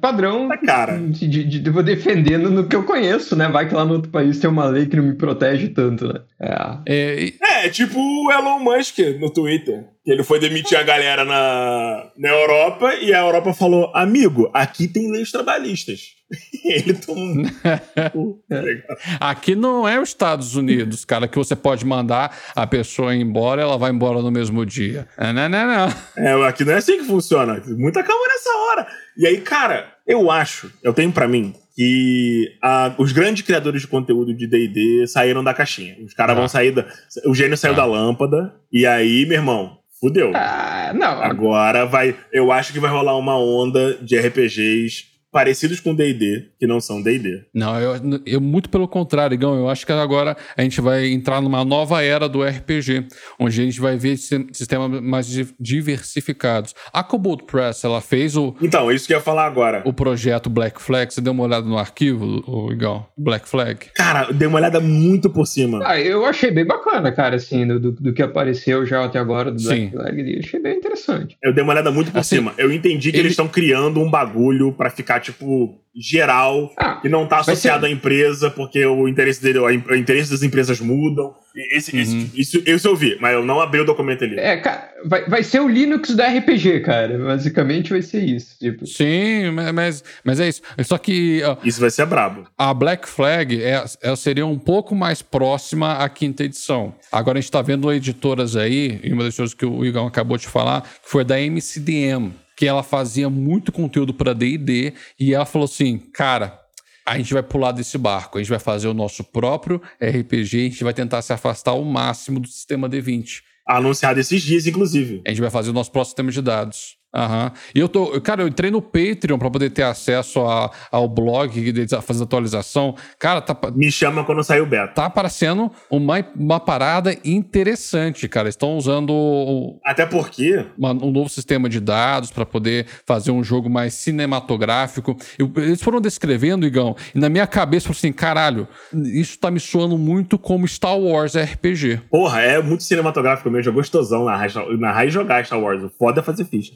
padrão 0.00 0.48
Tá, 0.48 0.58
cara. 0.58 0.98
de, 0.98 1.28
de, 1.28 1.44
de 1.60 1.66
eu 1.68 1.72
vou 1.72 1.82
defendendo 1.82 2.50
no 2.50 2.66
que 2.66 2.74
eu 2.76 2.82
conheço, 2.84 3.36
né? 3.36 3.48
Vai 3.48 3.68
que 3.68 3.74
lá 3.74 3.84
no 3.84 3.94
outro 3.94 4.10
país 4.10 4.38
tem 4.38 4.50
uma 4.50 4.66
lei 4.66 4.86
que 4.86 4.96
não 4.96 5.04
me 5.04 5.14
protege 5.14 5.68
tanto, 5.68 6.06
né? 6.12 6.20
É. 6.40 6.56
É, 6.86 7.22
e- 7.24 7.34
É, 7.40 7.68
tipo 7.68 7.98
o 7.98 8.30
Elon 8.32 8.58
Musk 8.60 8.98
no 9.20 9.30
Twitter. 9.32 9.84
Ele 10.04 10.24
foi 10.24 10.40
demitir 10.40 10.76
a 10.76 10.82
galera 10.82 11.24
na, 11.24 12.10
na 12.18 12.28
Europa 12.28 12.92
e 12.96 13.14
a 13.14 13.20
Europa 13.20 13.52
falou: 13.54 13.90
Amigo, 13.94 14.50
aqui 14.52 14.88
tem 14.88 15.10
leis 15.12 15.30
trabalhistas. 15.30 16.00
ele 16.64 16.94
tomou. 16.94 17.44
Legal. 18.50 18.96
Aqui 19.20 19.54
não 19.54 19.86
é 19.86 20.00
os 20.00 20.08
Estados 20.08 20.56
Unidos, 20.56 21.04
cara, 21.04 21.28
que 21.28 21.36
você 21.36 21.54
pode 21.54 21.84
mandar 21.84 22.36
a 22.56 22.66
pessoa 22.66 23.14
ir 23.14 23.20
embora 23.20 23.62
ela 23.62 23.76
vai 23.78 23.90
embora 23.92 24.20
no 24.22 24.30
mesmo 24.30 24.64
dia. 24.66 25.06
É, 25.16 25.32
Não, 25.32 25.48
não, 25.48 25.66
não. 25.66 25.94
É, 26.16 26.48
aqui 26.48 26.64
não 26.64 26.72
é 26.72 26.76
assim 26.76 26.98
que 26.98 27.04
funciona. 27.04 27.62
Muita 27.68 28.02
calma 28.02 28.26
nessa 28.26 28.50
hora. 28.50 28.86
E 29.16 29.26
aí, 29.26 29.40
cara, 29.40 29.92
eu 30.06 30.30
acho, 30.30 30.72
eu 30.82 30.92
tenho 30.92 31.12
pra 31.12 31.28
mim 31.28 31.54
que 31.76 32.56
a- 32.62 32.94
os 32.98 33.12
grandes 33.12 33.42
criadores 33.42 33.82
de 33.82 33.88
conteúdo 33.88 34.34
de 34.34 34.46
D&D 34.46 35.06
saíram 35.06 35.44
da 35.44 35.54
caixinha. 35.54 35.96
Os 36.04 36.12
caras 36.14 36.34
Ah. 36.36 36.38
vão 36.40 36.48
sair 36.48 36.70
da... 36.72 36.86
O 37.26 37.34
gênio 37.34 37.56
saiu 37.56 37.74
Ah. 37.74 37.76
da 37.76 37.84
lâmpada. 37.84 38.54
E 38.72 38.86
aí, 38.86 39.24
meu 39.26 39.36
irmão, 39.38 39.78
fudeu. 40.02 40.32
Ah, 40.34 40.92
não, 40.92 41.22
Agora 41.22 41.86
vai... 41.86 42.16
Eu 42.32 42.50
acho 42.50 42.72
que 42.72 42.80
vai 42.80 42.90
rolar 42.90 43.16
uma 43.16 43.38
onda 43.38 43.94
de 44.02 44.18
RPGs 44.18 45.04
parecidos 45.32 45.80
com 45.80 45.94
D&D, 45.94 46.50
que 46.60 46.66
não 46.66 46.80
são 46.80 47.00
D&D. 47.02 47.44
Não, 47.54 47.78
eu, 47.80 47.94
eu 48.26 48.40
muito 48.40 48.68
pelo 48.68 48.86
contrário, 48.86 49.34
Igão. 49.34 49.54
Eu 49.56 49.68
acho 49.68 49.86
que 49.86 49.92
agora 49.92 50.36
a 50.56 50.62
gente 50.62 50.80
vai 50.80 51.06
entrar 51.08 51.40
numa 51.40 51.64
nova 51.64 52.02
era 52.02 52.28
do 52.28 52.42
RPG, 52.42 53.06
onde 53.38 53.60
a 53.60 53.64
gente 53.64 53.80
vai 53.80 53.96
ver 53.96 54.16
sistemas 54.16 55.00
mais 55.00 55.26
di- 55.26 55.48
diversificados. 55.58 56.74
A 56.92 57.02
Cobalt 57.02 57.42
Press, 57.44 57.84
ela 57.84 58.00
fez 58.00 58.36
o, 58.36 58.54
Então, 58.60 58.90
é 58.90 58.94
isso 58.94 59.06
que 59.06 59.12
eu 59.14 59.18
ia 59.18 59.22
falar 59.22 59.46
agora. 59.46 59.82
o 59.84 59.92
projeto 59.92 60.50
Black 60.50 60.80
Flag. 60.80 61.12
Você 61.12 61.20
deu 61.20 61.32
uma 61.32 61.44
olhada 61.44 61.66
no 61.66 61.78
arquivo, 61.78 62.68
Igão? 62.70 63.06
Black 63.16 63.48
Flag? 63.48 63.86
Cara, 63.94 64.28
eu 64.28 64.34
dei 64.34 64.48
uma 64.48 64.58
olhada 64.58 64.80
muito 64.80 65.30
por 65.30 65.46
cima. 65.46 65.80
Ah, 65.84 65.98
eu 66.00 66.24
achei 66.26 66.50
bem 66.50 66.64
bacana, 66.66 67.10
cara, 67.12 67.36
assim, 67.36 67.66
do, 67.66 67.80
do, 67.80 67.92
do 67.92 68.12
que 68.12 68.22
apareceu 68.22 68.84
já 68.84 69.04
até 69.04 69.18
agora 69.18 69.50
do 69.50 69.60
Sim. 69.60 69.88
Black 69.88 69.90
Flag. 69.92 70.32
Eu 70.34 70.38
achei 70.40 70.60
bem 70.60 70.76
interessante. 70.76 71.36
Eu 71.42 71.52
dei 71.54 71.62
uma 71.62 71.72
olhada 71.72 71.90
muito 71.90 72.10
por 72.10 72.18
Assim, 72.18 72.36
cima. 72.36 72.54
Eu 72.58 72.72
entendi 72.72 73.10
que 73.10 73.16
ele- 73.16 73.22
eles 73.22 73.32
estão 73.32 73.48
criando 73.48 74.00
um 74.00 74.10
bagulho 74.10 74.72
pra 74.72 74.90
ficar, 74.90 75.20
tipo, 75.22 75.78
geral 75.94 76.70
Ah, 76.78 76.94
que 76.96 77.08
não 77.08 77.26
tá 77.26 77.36
Vai 77.42 77.52
associado 77.54 77.84
à 77.86 77.90
empresa, 77.90 78.50
porque 78.50 78.84
o 78.86 79.06
interesse 79.06 79.42
dele, 79.42 79.58
o 79.58 79.70
in- 79.70 79.84
o 79.88 79.94
interesse 79.94 80.30
das 80.30 80.42
empresas 80.42 80.80
mudam. 80.80 81.34
Esse, 81.70 81.94
esse- 81.98 82.14
Uhum. 82.16 82.30
isso, 82.34 82.62
isso 82.66 82.88
eu 82.88 82.96
vi, 82.96 83.18
mas 83.20 83.34
eu 83.34 83.44
não 83.44 83.60
abri 83.60 83.78
o 83.78 83.84
documento 83.84 84.24
ali. 84.24 84.38
é, 84.38 84.56
cara, 84.56 84.88
vai, 85.04 85.28
vai 85.28 85.42
ser 85.42 85.60
o 85.60 85.68
Linux 85.68 86.14
da 86.16 86.26
RPG, 86.26 86.80
cara. 86.80 87.18
Basicamente 87.18 87.90
vai 87.90 88.00
ser 88.00 88.24
isso. 88.24 88.58
Tipo, 88.58 88.86
Sim, 88.86 89.50
ma- 89.50 89.70
mas, 89.70 90.02
mas 90.24 90.40
é 90.40 90.48
isso. 90.48 90.62
Só 90.82 90.96
que 90.96 91.42
ó, 91.44 91.58
Isso 91.62 91.78
vai 91.78 91.90
ser 91.90 92.06
brabo. 92.06 92.44
a 92.56 92.72
Black 92.72 93.06
Flag 93.06 93.62
é, 93.62 93.84
é- 94.02 94.16
seria 94.16 94.46
um 94.46 94.58
pouco 94.58 94.94
mais 94.94 95.20
próxima 95.20 95.98
à 95.98 96.08
quinta 96.08 96.42
edição. 96.44 96.94
Agora 97.12 97.36
a 97.36 97.40
gente 97.42 97.50
está 97.50 97.60
vendo 97.60 97.92
editoras 97.92 98.56
aí, 98.56 98.98
e 99.04 99.12
uma 99.12 99.24
das 99.24 99.36
coisas 99.36 99.52
que 99.54 99.66
o 99.66 99.84
Igor 99.84 100.06
acabou 100.06 100.38
de 100.38 100.46
falar, 100.48 100.80
que 100.80 100.88
foi 101.10 101.22
da 101.22 101.38
MCDM, 101.38 102.32
que 102.62 102.66
ela 102.68 102.84
fazia 102.84 103.28
muito 103.28 103.72
conteúdo 103.72 104.14
para 104.14 104.32
D&D, 104.32 104.92
e 105.18 105.34
ela 105.34 105.44
falou 105.44 105.64
assim, 105.64 105.98
cara, 105.98 106.60
a 107.04 107.18
gente 107.18 107.34
vai 107.34 107.42
pular 107.42 107.72
desse 107.72 107.98
barco, 107.98 108.38
a 108.38 108.40
gente 108.40 108.50
vai 108.50 108.60
fazer 108.60 108.86
o 108.86 108.94
nosso 108.94 109.24
próprio 109.24 109.82
RPG, 110.00 110.60
a 110.60 110.68
gente 110.68 110.84
vai 110.84 110.94
tentar 110.94 111.22
se 111.22 111.32
afastar 111.32 111.72
ao 111.72 111.84
máximo 111.84 112.38
do 112.38 112.46
sistema 112.46 112.88
D20. 112.88 113.40
Anunciado 113.66 114.20
esses 114.20 114.40
dias, 114.40 114.64
inclusive. 114.64 115.22
A 115.26 115.30
gente 115.30 115.40
vai 115.40 115.50
fazer 115.50 115.70
o 115.70 115.72
nosso 115.72 115.90
próprio 115.90 116.10
sistema 116.10 116.30
de 116.30 116.40
dados. 116.40 116.96
Aham. 117.14 117.52
E 117.74 117.78
eu 117.78 117.88
tô. 117.88 118.20
Cara, 118.20 118.42
eu 118.42 118.48
entrei 118.48 118.70
no 118.70 118.80
Patreon 118.80 119.38
pra 119.38 119.50
poder 119.50 119.70
ter 119.70 119.82
acesso 119.82 120.40
a- 120.46 120.70
ao 120.90 121.06
blog 121.08 121.50
que 121.52 121.86
fazem 122.02 122.22
atualização. 122.22 122.94
Cara, 123.18 123.40
tá, 123.42 123.56
Me 123.74 123.90
chama 123.92 124.24
quando 124.24 124.42
sair 124.42 124.60
o 124.62 124.66
beta. 124.66 124.94
tá 124.94 125.06
aparecendo 125.06 125.70
uma, 125.90 126.24
uma 126.34 126.58
parada 126.58 127.14
interessante, 127.24 128.26
cara. 128.28 128.48
Estão 128.48 128.76
usando 128.76 129.78
Até 129.84 130.06
porque, 130.06 130.64
uma- 130.78 130.92
um 130.92 131.10
novo 131.10 131.28
sistema 131.28 131.68
de 131.68 131.80
dados 131.80 132.30
para 132.30 132.46
poder 132.46 132.86
fazer 133.06 133.30
um 133.30 133.44
jogo 133.44 133.68
mais 133.68 133.94
cinematográfico. 133.94 135.16
Eu- 135.38 135.52
eles 135.56 135.82
foram 135.82 136.00
descrevendo, 136.00 136.66
Igão, 136.66 136.96
e 137.14 137.18
na 137.18 137.28
minha 137.28 137.46
cabeça 137.46 137.88
eu 137.88 137.94
falei 137.94 137.98
assim: 137.98 138.12
caralho, 138.12 138.66
isso 138.92 139.38
tá 139.38 139.50
me 139.50 139.60
soando 139.60 139.98
muito 139.98 140.38
como 140.38 140.66
Star 140.66 140.98
Wars 140.98 141.34
RPG. 141.36 142.00
porra, 142.10 142.40
é 142.40 142.62
muito 142.62 142.82
cinematográfico 142.82 143.50
mesmo, 143.50 143.70
é 143.70 143.74
gostosão 143.74 144.24
narrar, 144.24 144.48
narrar 144.78 145.06
e 145.06 145.10
jogar 145.10 145.44
Star 145.44 145.60
Wars. 145.60 145.82
O 145.82 145.90
foda 145.98 146.20
é 146.20 146.22
fazer 146.22 146.44
ficha. 146.46 146.72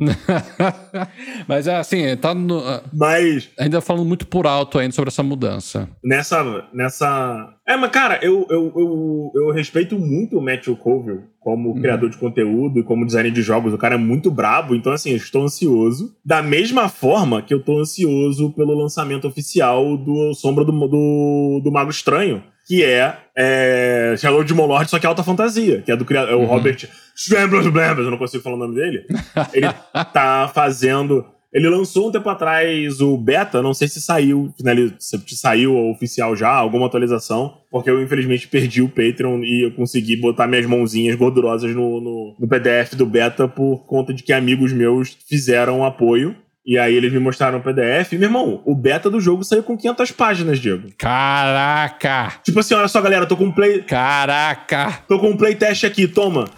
Mas 1.46 1.66
é 1.66 1.76
assim, 1.76 2.16
tá 2.16 2.34
no- 2.34 2.62
Mas 2.92 3.50
ainda 3.58 3.80
falando 3.80 4.06
muito 4.06 4.26
por 4.26 4.46
alto 4.46 4.78
ainda 4.78 4.94
sobre 4.94 5.08
essa 5.08 5.22
mudança. 5.22 5.88
nessa. 6.02 6.64
nessa... 6.72 7.54
É, 7.66 7.76
mas 7.76 7.90
cara, 7.90 8.18
eu, 8.22 8.46
eu, 8.50 8.72
eu, 8.74 9.32
eu 9.34 9.50
respeito 9.52 9.96
muito 9.96 10.36
o 10.38 10.42
Matthew 10.42 10.76
Colville 10.76 11.20
como 11.38 11.80
criador 11.80 12.10
de 12.10 12.18
conteúdo 12.18 12.80
e 12.80 12.82
como 12.82 13.06
designer 13.06 13.30
de 13.30 13.42
jogos. 13.42 13.72
O 13.72 13.78
cara 13.78 13.94
é 13.94 13.98
muito 13.98 14.30
brabo, 14.30 14.74
então 14.74 14.92
assim, 14.92 15.10
eu 15.10 15.16
estou 15.16 15.42
ansioso. 15.44 16.14
Da 16.24 16.42
mesma 16.42 16.88
forma 16.88 17.40
que 17.42 17.54
eu 17.54 17.58
estou 17.58 17.78
ansioso 17.78 18.50
pelo 18.52 18.74
lançamento 18.76 19.26
oficial 19.28 19.96
do 19.96 20.34
Sombra 20.34 20.64
do, 20.64 20.72
do, 20.72 21.60
do 21.62 21.72
Mago 21.72 21.90
Estranho, 21.90 22.42
que 22.70 22.84
é, 22.84 23.16
é 23.36 24.14
Shadow 24.16 24.44
de 24.44 24.54
Molord, 24.54 24.88
só 24.88 25.00
que 25.00 25.04
é 25.04 25.08
alta 25.08 25.24
fantasia, 25.24 25.82
que 25.82 25.90
é 25.90 25.96
do 25.96 26.04
criador, 26.04 26.30
é 26.30 26.36
o 26.36 26.42
Uhum. 26.42 26.46
Robert 26.46 26.88
eu 27.98 28.10
não 28.12 28.16
consigo 28.16 28.44
falar 28.44 28.54
o 28.54 28.58
nome 28.60 28.76
dele. 28.76 29.04
Ele 29.52 29.66
tá 30.12 30.48
fazendo. 30.54 31.26
Ele 31.52 31.68
lançou 31.68 32.08
um 32.08 32.12
tempo 32.12 32.28
atrás 32.28 33.00
o 33.00 33.18
beta, 33.18 33.60
não 33.60 33.74
sei 33.74 33.88
se 33.88 34.00
saiu, 34.00 34.54
se 35.00 35.36
saiu 35.36 35.76
oficial 35.90 36.36
já, 36.36 36.48
alguma 36.48 36.86
atualização, 36.86 37.54
porque 37.72 37.90
eu 37.90 38.00
infelizmente 38.00 38.46
perdi 38.46 38.82
o 38.82 38.88
Patreon 38.88 39.40
e 39.42 39.66
eu 39.66 39.72
consegui 39.72 40.14
botar 40.14 40.46
minhas 40.46 40.64
mãozinhas 40.64 41.16
gordurosas 41.16 41.74
no, 41.74 42.00
no, 42.00 42.36
no 42.38 42.48
PDF 42.48 42.94
do 42.94 43.04
beta 43.04 43.48
por 43.48 43.84
conta 43.84 44.14
de 44.14 44.22
que 44.22 44.32
amigos 44.32 44.72
meus 44.72 45.18
fizeram 45.28 45.84
apoio. 45.84 46.36
E 46.64 46.78
aí 46.78 46.94
eles 46.94 47.12
me 47.12 47.18
mostraram 47.18 47.58
o 47.58 47.62
PDF. 47.62 48.12
E, 48.12 48.18
meu 48.18 48.28
irmão, 48.28 48.62
o 48.66 48.74
beta 48.74 49.08
do 49.08 49.20
jogo 49.20 49.42
saiu 49.42 49.62
com 49.62 49.76
500 49.76 50.12
páginas, 50.12 50.58
Diego. 50.58 50.88
Caraca! 50.98 52.34
Tipo 52.44 52.60
assim, 52.60 52.74
olha 52.74 52.88
só, 52.88 53.00
galera, 53.00 53.26
tô 53.26 53.36
com 53.36 53.44
um 53.44 53.52
play, 53.52 53.82
Caraca! 53.82 55.02
Tô 55.08 55.18
com 55.18 55.30
um 55.30 55.36
playtest 55.36 55.84
aqui, 55.84 56.06
toma. 56.06 56.48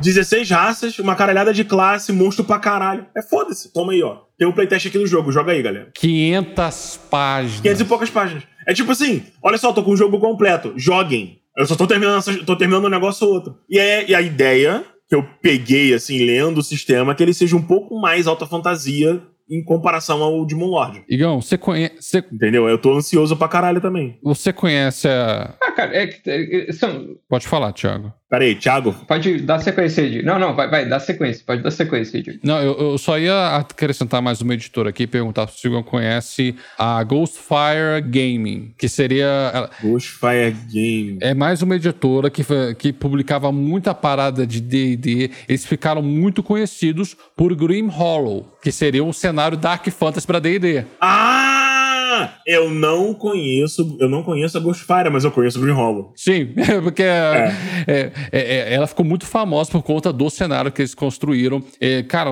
16 0.00 0.48
raças, 0.50 0.98
uma 0.98 1.14
caralhada 1.14 1.52
de 1.52 1.62
classe, 1.62 2.10
monstro 2.10 2.44
pra 2.44 2.58
caralho. 2.58 3.06
É 3.14 3.20
foda-se, 3.20 3.72
toma 3.72 3.92
aí, 3.92 4.02
ó. 4.02 4.22
Tem 4.38 4.48
um 4.48 4.52
playtest 4.52 4.86
aqui 4.86 4.98
do 4.98 5.06
jogo, 5.06 5.30
joga 5.30 5.52
aí, 5.52 5.62
galera. 5.62 5.90
500 5.94 7.00
páginas. 7.10 7.60
500 7.60 7.80
e 7.80 7.84
poucas 7.84 8.10
páginas. 8.10 8.42
É 8.66 8.72
tipo 8.72 8.90
assim, 8.92 9.24
olha 9.42 9.58
só, 9.58 9.72
tô 9.72 9.82
com 9.82 9.90
o 9.90 9.96
jogo 9.96 10.18
completo, 10.18 10.72
joguem. 10.76 11.38
Eu 11.56 11.66
só 11.66 11.76
tô 11.76 11.86
terminando, 11.86 12.22
tô 12.46 12.56
terminando 12.56 12.86
um 12.86 12.90
negócio 12.90 13.26
ou 13.26 13.34
outro. 13.34 13.58
E, 13.68 13.78
é, 13.78 14.08
e 14.08 14.14
a 14.14 14.22
ideia 14.22 14.82
que 15.06 15.14
eu 15.14 15.22
peguei, 15.42 15.92
assim, 15.92 16.24
lendo 16.24 16.58
o 16.58 16.62
sistema, 16.62 17.12
é 17.12 17.14
que 17.14 17.22
ele 17.22 17.34
seja 17.34 17.56
um 17.56 17.62
pouco 17.62 18.00
mais 18.00 18.26
alta 18.26 18.46
fantasia 18.46 19.20
em 19.50 19.62
comparação 19.64 20.22
ao 20.22 20.46
Demon 20.46 20.66
Lord. 20.66 21.04
Igão, 21.08 21.40
você 21.42 21.58
conhece. 21.58 22.18
Entendeu? 22.32 22.68
Eu 22.68 22.78
tô 22.78 22.96
ansioso 22.96 23.36
pra 23.36 23.48
caralho 23.48 23.80
também. 23.80 24.18
Você 24.22 24.52
conhece 24.52 25.08
a. 25.08 25.54
Ah, 25.60 25.72
cara, 25.72 25.96
é 25.96 26.06
que. 26.06 26.30
É, 26.30 26.72
são... 26.72 27.16
Pode 27.28 27.48
falar, 27.48 27.72
Thiago. 27.72 28.12
Peraí, 28.30 28.54
Thiago. 28.54 28.94
Pode 29.08 29.40
dar 29.40 29.58
sequência, 29.58 30.02
Ed. 30.02 30.22
Não, 30.22 30.38
não, 30.38 30.54
vai, 30.54 30.70
vai, 30.70 30.88
dá 30.88 31.00
sequência. 31.00 31.42
Pode 31.44 31.62
dar 31.62 31.72
sequência, 31.72 32.16
Ed. 32.16 32.38
Não, 32.44 32.60
eu, 32.60 32.78
eu 32.78 32.98
só 32.98 33.18
ia 33.18 33.56
acrescentar 33.56 34.22
mais 34.22 34.40
uma 34.40 34.54
editora 34.54 34.90
aqui 34.90 35.02
e 35.02 35.06
perguntar 35.08 35.48
se 35.48 35.66
o 35.66 35.68
Igão 35.68 35.82
conhece 35.82 36.54
a 36.78 37.02
Ghostfire 37.02 38.00
Gaming, 38.06 38.72
que 38.78 38.88
seria. 38.88 39.68
Ghostfire 39.82 40.56
Gaming. 40.72 41.18
É 41.20 41.34
mais 41.34 41.60
uma 41.60 41.74
editora 41.74 42.30
que, 42.30 42.44
que 42.78 42.92
publicava 42.92 43.50
muita 43.50 43.92
parada 43.92 44.46
de 44.46 44.60
DD. 44.60 45.32
Eles 45.48 45.66
ficaram 45.66 46.00
muito 46.00 46.40
conhecidos 46.40 47.16
por 47.36 47.52
Grim 47.56 47.88
Hollow, 47.88 48.46
que 48.62 48.70
seria 48.70 49.02
um 49.02 49.12
cenário 49.12 49.58
Dark 49.58 49.84
Fantasy 49.88 50.24
para 50.24 50.38
DD. 50.38 50.84
Ah! 51.00 51.59
Eu 52.46 52.70
não 52.70 53.14
conheço, 53.14 53.96
eu 54.00 54.08
não 54.08 54.22
conheço 54.22 54.56
a 54.56 54.60
Ghostfire, 54.60 55.10
mas 55.10 55.24
eu 55.24 55.30
conheço 55.30 55.58
o 55.58 55.62
Green 55.62 55.74
Hollow. 55.74 56.12
Sim, 56.16 56.48
porque 56.82 57.02
é. 57.02 57.54
É, 57.86 58.12
é, 58.32 58.74
ela 58.74 58.86
ficou 58.86 59.04
muito 59.04 59.26
famosa 59.26 59.70
por 59.70 59.82
conta 59.82 60.12
do 60.12 60.28
cenário 60.30 60.72
que 60.72 60.82
eles 60.82 60.94
construíram. 60.94 61.62
cara, 62.08 62.30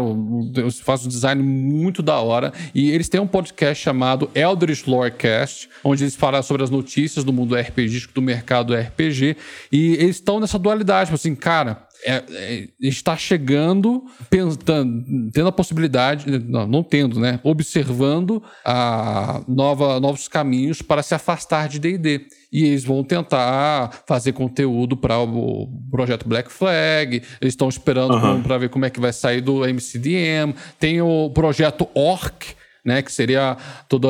faz 0.82 1.04
um 1.04 1.08
design 1.08 1.42
muito 1.42 2.02
da 2.02 2.18
hora. 2.20 2.52
E 2.74 2.90
eles 2.90 3.08
têm 3.08 3.20
um 3.20 3.26
podcast 3.26 3.82
chamado 3.82 4.30
Eldritch 4.34 4.86
Lorecast, 4.86 5.68
onde 5.82 6.04
eles 6.04 6.16
falam 6.16 6.42
sobre 6.42 6.62
as 6.62 6.70
notícias 6.70 7.24
do 7.24 7.32
mundo 7.32 7.56
RPG, 7.56 8.08
do 8.14 8.22
mercado 8.22 8.74
RPG. 8.74 9.36
E 9.72 9.94
eles 9.94 10.16
estão 10.16 10.40
nessa 10.40 10.58
dualidade, 10.58 11.06
tipo 11.06 11.14
assim, 11.14 11.34
cara 11.34 11.87
é, 12.04 12.22
é, 12.30 12.68
está 12.80 13.16
chegando, 13.16 14.04
pensando, 14.30 15.30
tendo 15.32 15.48
a 15.48 15.52
possibilidade, 15.52 16.38
não, 16.40 16.66
não, 16.66 16.82
tendo, 16.82 17.18
né? 17.18 17.40
Observando 17.42 18.42
a 18.64 19.42
nova, 19.48 19.98
novos 19.98 20.28
caminhos 20.28 20.80
para 20.80 21.02
se 21.02 21.14
afastar 21.14 21.68
de 21.68 21.78
DD. 21.78 22.26
E 22.52 22.64
eles 22.64 22.84
vão 22.84 23.04
tentar 23.04 24.04
fazer 24.06 24.32
conteúdo 24.32 24.96
para 24.96 25.18
o 25.18 25.68
projeto 25.90 26.26
Black 26.26 26.50
Flag. 26.50 27.22
Eles 27.40 27.52
estão 27.52 27.68
esperando 27.68 28.14
uhum. 28.14 28.42
para 28.42 28.58
ver 28.58 28.70
como 28.70 28.84
é 28.84 28.90
que 28.90 29.00
vai 29.00 29.12
sair 29.12 29.40
do 29.40 29.66
MCDM. 29.66 30.54
Tem 30.78 31.02
o 31.02 31.30
projeto 31.30 31.88
Orc, 31.94 32.54
né, 32.84 33.02
que 33.02 33.12
seria 33.12 33.56
toda, 33.88 34.08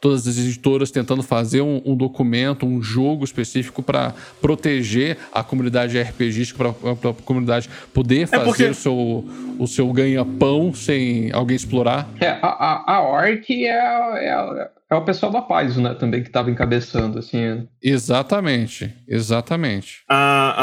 todas 0.00 0.26
as 0.26 0.38
editoras 0.38 0.90
tentando 0.90 1.22
fazer 1.22 1.60
um, 1.60 1.82
um 1.84 1.96
documento, 1.96 2.66
um 2.66 2.82
jogo 2.82 3.24
específico 3.24 3.82
para 3.82 4.14
proteger 4.40 5.18
a 5.32 5.42
comunidade 5.42 6.00
RPGística, 6.00 6.72
para 6.72 7.10
a 7.10 7.14
comunidade 7.14 7.68
poder 7.92 8.26
fazer 8.26 8.42
é 8.42 8.44
porque... 8.44 8.64
o 8.64 8.74
seu, 8.74 9.24
o 9.58 9.66
seu 9.66 9.92
ganha-pão 9.92 10.72
sem 10.74 11.32
alguém 11.32 11.56
explorar. 11.56 12.08
É, 12.20 12.28
a, 12.28 12.48
a, 12.48 12.94
a 12.96 13.02
Orc 13.02 13.50
é, 13.50 13.68
é, 13.68 14.70
é 14.90 14.94
o 14.94 15.02
pessoal 15.02 15.32
da 15.32 15.42
Paizo, 15.42 15.80
né, 15.80 15.94
também, 15.94 16.22
que 16.22 16.28
estava 16.28 16.50
encabeçando, 16.50 17.18
assim. 17.18 17.66
Exatamente, 17.82 18.94
exatamente. 19.08 20.02
Ah, 20.08 20.54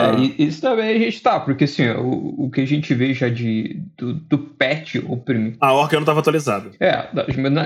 ah... 0.00 0.16
É, 0.16 0.42
isso 0.42 0.60
também 0.60 0.96
a 0.96 0.98
gente 0.98 1.22
tá, 1.22 1.40
porque 1.40 1.64
assim, 1.64 1.88
o, 1.90 2.46
o 2.46 2.50
que 2.50 2.60
a 2.60 2.66
gente 2.66 2.94
vê 2.94 3.12
já 3.12 3.28
de, 3.28 3.80
do, 3.96 4.14
do 4.14 4.38
patch, 4.38 4.96
o 5.06 5.16
primeiro... 5.16 5.56
A 5.60 5.72
Orca 5.72 5.96
não 5.96 6.02
estava 6.02 6.20
atualizada. 6.20 6.70
É, 6.80 7.08